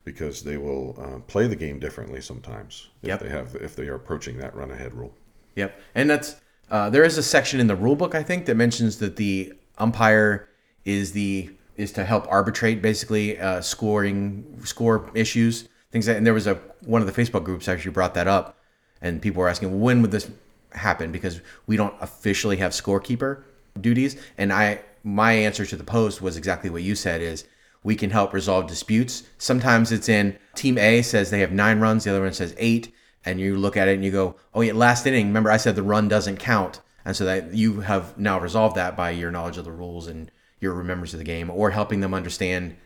because 0.04 0.42
they 0.42 0.56
will 0.56 0.96
uh, 0.98 1.18
play 1.32 1.46
the 1.46 1.56
game 1.56 1.78
differently 1.78 2.20
sometimes 2.22 2.88
if 3.02 3.08
Yep. 3.08 3.20
they 3.20 3.28
have 3.28 3.54
if 3.56 3.76
they 3.76 3.88
are 3.88 3.96
approaching 3.96 4.38
that 4.38 4.54
run 4.54 4.70
ahead 4.70 4.94
rule. 4.94 5.12
Yep. 5.56 5.78
And 5.94 6.08
that's 6.10 6.36
uh, 6.70 6.88
there 6.88 7.04
is 7.04 7.18
a 7.18 7.22
section 7.22 7.60
in 7.60 7.66
the 7.66 7.76
rule 7.76 7.96
book 7.96 8.14
I 8.14 8.22
think 8.22 8.46
that 8.46 8.56
mentions 8.56 8.98
that 8.98 9.16
the 9.16 9.52
umpire 9.78 10.48
is 10.84 11.12
the 11.12 11.50
is 11.80 11.92
to 11.92 12.04
help 12.04 12.26
arbitrate 12.28 12.82
basically 12.82 13.38
uh, 13.38 13.60
scoring 13.60 14.60
score 14.64 15.10
issues 15.14 15.68
things 15.90 16.06
that 16.06 16.16
and 16.16 16.26
there 16.26 16.34
was 16.34 16.46
a 16.46 16.54
one 16.84 17.00
of 17.00 17.12
the 17.12 17.22
Facebook 17.22 17.44
groups 17.44 17.68
actually 17.68 17.90
brought 17.90 18.14
that 18.14 18.28
up 18.28 18.58
and 19.00 19.20
people 19.22 19.40
were 19.40 19.48
asking 19.48 19.80
when 19.80 20.02
would 20.02 20.10
this 20.10 20.30
happen 20.72 21.10
because 21.10 21.40
we 21.66 21.76
don't 21.76 21.94
officially 22.00 22.58
have 22.58 22.72
scorekeeper 22.72 23.42
duties 23.80 24.16
and 24.38 24.52
I 24.52 24.80
my 25.02 25.32
answer 25.32 25.64
to 25.66 25.76
the 25.76 25.84
post 25.84 26.20
was 26.20 26.36
exactly 26.36 26.70
what 26.70 26.82
you 26.82 26.94
said 26.94 27.20
is 27.20 27.44
we 27.82 27.96
can 27.96 28.10
help 28.10 28.32
resolve 28.32 28.66
disputes. 28.66 29.22
Sometimes 29.38 29.90
it's 29.92 30.08
in 30.08 30.38
team 30.54 30.76
A 30.78 31.02
says 31.02 31.30
they 31.30 31.40
have 31.40 31.52
nine 31.52 31.80
runs, 31.80 32.04
the 32.04 32.10
other 32.10 32.20
one 32.20 32.32
says 32.32 32.54
eight, 32.58 32.92
and 33.24 33.40
you 33.40 33.56
look 33.56 33.76
at 33.76 33.88
it 33.88 33.94
and 33.94 34.04
you 34.04 34.10
go, 34.10 34.36
oh 34.54 34.60
yeah, 34.60 34.72
last 34.72 35.06
inning. 35.06 35.28
Remember 35.28 35.50
I 35.50 35.56
said 35.56 35.76
the 35.76 35.82
run 35.82 36.08
doesn't 36.08 36.38
count, 36.38 36.80
and 37.04 37.16
so 37.16 37.24
that 37.24 37.54
you 37.54 37.80
have 37.80 38.18
now 38.18 38.38
resolved 38.38 38.76
that 38.76 38.96
by 38.96 39.10
your 39.10 39.30
knowledge 39.30 39.56
of 39.56 39.64
the 39.64 39.72
rules 39.72 40.06
and 40.06 40.30
your 40.60 40.74
remembrance 40.74 41.12
of 41.12 41.18
the 41.18 41.24
game, 41.24 41.50
or 41.50 41.70
helping 41.70 42.00
them 42.00 42.14
understand, 42.14 42.76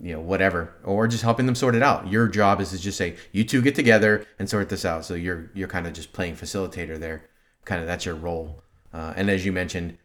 you 0.00 0.12
know, 0.12 0.20
whatever, 0.20 0.74
or 0.84 1.08
just 1.08 1.22
helping 1.22 1.46
them 1.46 1.54
sort 1.54 1.74
it 1.74 1.82
out. 1.82 2.08
Your 2.08 2.28
job 2.28 2.60
is 2.60 2.70
to 2.70 2.78
just 2.78 2.98
say, 2.98 3.16
you 3.32 3.44
two 3.44 3.62
get 3.62 3.74
together 3.74 4.26
and 4.38 4.48
sort 4.48 4.68
this 4.68 4.84
out. 4.84 5.04
So 5.04 5.14
you're 5.14 5.50
you're 5.54 5.68
kind 5.68 5.86
of 5.86 5.92
just 5.92 6.12
playing 6.12 6.36
facilitator 6.36 6.98
there. 6.98 7.24
Kind 7.64 7.80
of 7.80 7.86
that's 7.86 8.04
your 8.04 8.14
role. 8.14 8.62
Uh, 8.92 9.12
and 9.16 9.30
as 9.30 9.44
you 9.44 9.52
mentioned, 9.52 9.98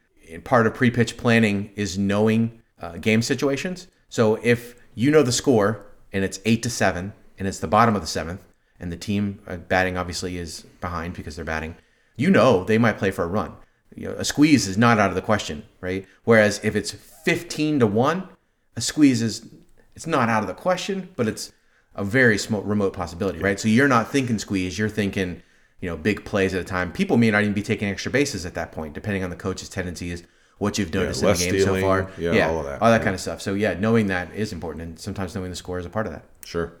part 0.44 0.66
of 0.66 0.74
pre-pitch 0.74 1.16
planning 1.16 1.70
is 1.76 1.98
knowing 1.98 2.60
uh, 2.80 2.96
game 2.96 3.22
situations. 3.22 3.88
So 4.08 4.34
if 4.42 4.74
you 4.94 5.10
know 5.10 5.22
the 5.22 5.32
score 5.32 5.86
and 6.12 6.24
it's 6.24 6.40
eight 6.44 6.62
to 6.64 6.70
seven, 6.70 7.12
and 7.38 7.48
it's 7.48 7.60
the 7.60 7.66
bottom 7.66 7.94
of 7.94 8.02
the 8.02 8.06
seventh, 8.06 8.44
and 8.78 8.90
the 8.90 8.96
team 8.96 9.40
uh, 9.46 9.56
batting 9.56 9.96
obviously 9.96 10.36
is 10.36 10.66
behind 10.80 11.14
because 11.14 11.36
they're 11.36 11.44
batting, 11.44 11.76
you 12.16 12.30
know 12.30 12.64
they 12.64 12.78
might 12.78 12.98
play 12.98 13.10
for 13.10 13.24
a 13.24 13.28
run. 13.28 13.54
You 13.96 14.08
know, 14.08 14.14
a 14.14 14.24
squeeze 14.24 14.68
is 14.68 14.78
not 14.78 14.98
out 14.98 15.10
of 15.10 15.14
the 15.14 15.22
question, 15.22 15.64
right? 15.80 16.06
Whereas 16.24 16.60
if 16.62 16.76
it's 16.76 16.90
fifteen 16.90 17.78
to 17.80 17.86
one, 17.86 18.28
a 18.76 18.80
squeeze 18.80 19.22
is 19.22 19.48
it's 19.94 20.06
not 20.06 20.28
out 20.28 20.42
of 20.42 20.48
the 20.48 20.54
question, 20.54 21.10
but 21.16 21.28
it's 21.28 21.52
a 21.94 22.04
very 22.04 22.38
small 22.38 22.62
remote 22.62 22.92
possibility, 22.92 23.38
right? 23.38 23.60
So 23.60 23.68
you're 23.68 23.88
not 23.88 24.10
thinking 24.10 24.38
squeeze, 24.38 24.78
you're 24.78 24.88
thinking 24.88 25.42
you 25.80 25.90
know 25.90 25.96
big 25.96 26.24
plays 26.24 26.54
at 26.54 26.60
a 26.60 26.64
time. 26.64 26.92
People 26.92 27.16
may 27.16 27.30
not 27.30 27.42
even 27.42 27.52
be 27.54 27.62
taking 27.62 27.88
extra 27.88 28.10
bases 28.10 28.46
at 28.46 28.54
that 28.54 28.72
point, 28.72 28.94
depending 28.94 29.24
on 29.24 29.30
the 29.30 29.36
coach's 29.36 29.68
tendencies, 29.68 30.22
what 30.58 30.78
you've 30.78 30.94
noticed 30.94 31.22
in 31.22 31.28
the 31.28 31.34
game 31.34 31.60
stealing, 31.60 31.80
so 31.82 31.86
far, 31.86 32.10
yeah, 32.18 32.48
all 32.48 32.60
of 32.60 32.64
that, 32.66 32.80
all 32.80 32.90
that 32.90 32.98
yeah. 32.98 33.04
kind 33.04 33.14
of 33.14 33.20
stuff. 33.20 33.42
So 33.42 33.54
yeah, 33.54 33.74
knowing 33.74 34.06
that 34.06 34.32
is 34.34 34.52
important, 34.52 34.82
and 34.82 34.98
sometimes 34.98 35.34
knowing 35.34 35.50
the 35.50 35.56
score 35.56 35.78
is 35.78 35.86
a 35.86 35.90
part 35.90 36.06
of 36.06 36.12
that. 36.12 36.24
Sure. 36.44 36.72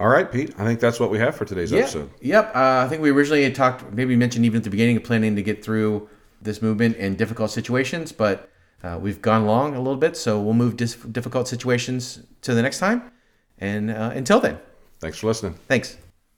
All 0.00 0.08
right, 0.08 0.32
Pete. 0.32 0.54
I 0.56 0.64
think 0.64 0.80
that's 0.80 0.98
what 0.98 1.10
we 1.10 1.18
have 1.18 1.36
for 1.36 1.44
today's 1.44 1.70
Yeah. 1.70 1.80
episode. 1.80 2.10
Yep. 2.22 2.56
Uh, 2.56 2.84
I 2.84 2.88
think 2.88 3.02
we 3.02 3.10
originally 3.10 3.42
had 3.42 3.54
talked, 3.54 3.92
maybe 3.92 4.16
mentioned 4.16 4.46
even 4.46 4.56
at 4.58 4.64
the 4.64 4.70
beginning 4.70 4.96
of 4.96 5.04
planning 5.04 5.36
to 5.36 5.42
get 5.42 5.62
through 5.62 6.08
this 6.40 6.62
movement 6.62 6.96
in 6.96 7.16
difficult 7.16 7.50
situations, 7.50 8.12
but 8.12 8.48
uh, 8.82 8.98
we've 9.00 9.20
gone 9.20 9.42
along 9.42 9.74
a 9.74 9.78
little 9.78 9.96
bit, 9.96 10.16
so 10.16 10.40
we'll 10.40 10.54
move 10.54 10.76
dis- 10.76 10.94
difficult 10.96 11.48
situations 11.48 12.22
to 12.42 12.54
the 12.54 12.62
next 12.62 12.78
time. 12.78 13.10
And 13.58 13.90
uh, 13.90 14.12
until 14.14 14.40
then, 14.40 14.58
Thanks 15.00 15.18
for 15.18 15.28
listening. 15.28 15.54
thanks. 15.68 15.96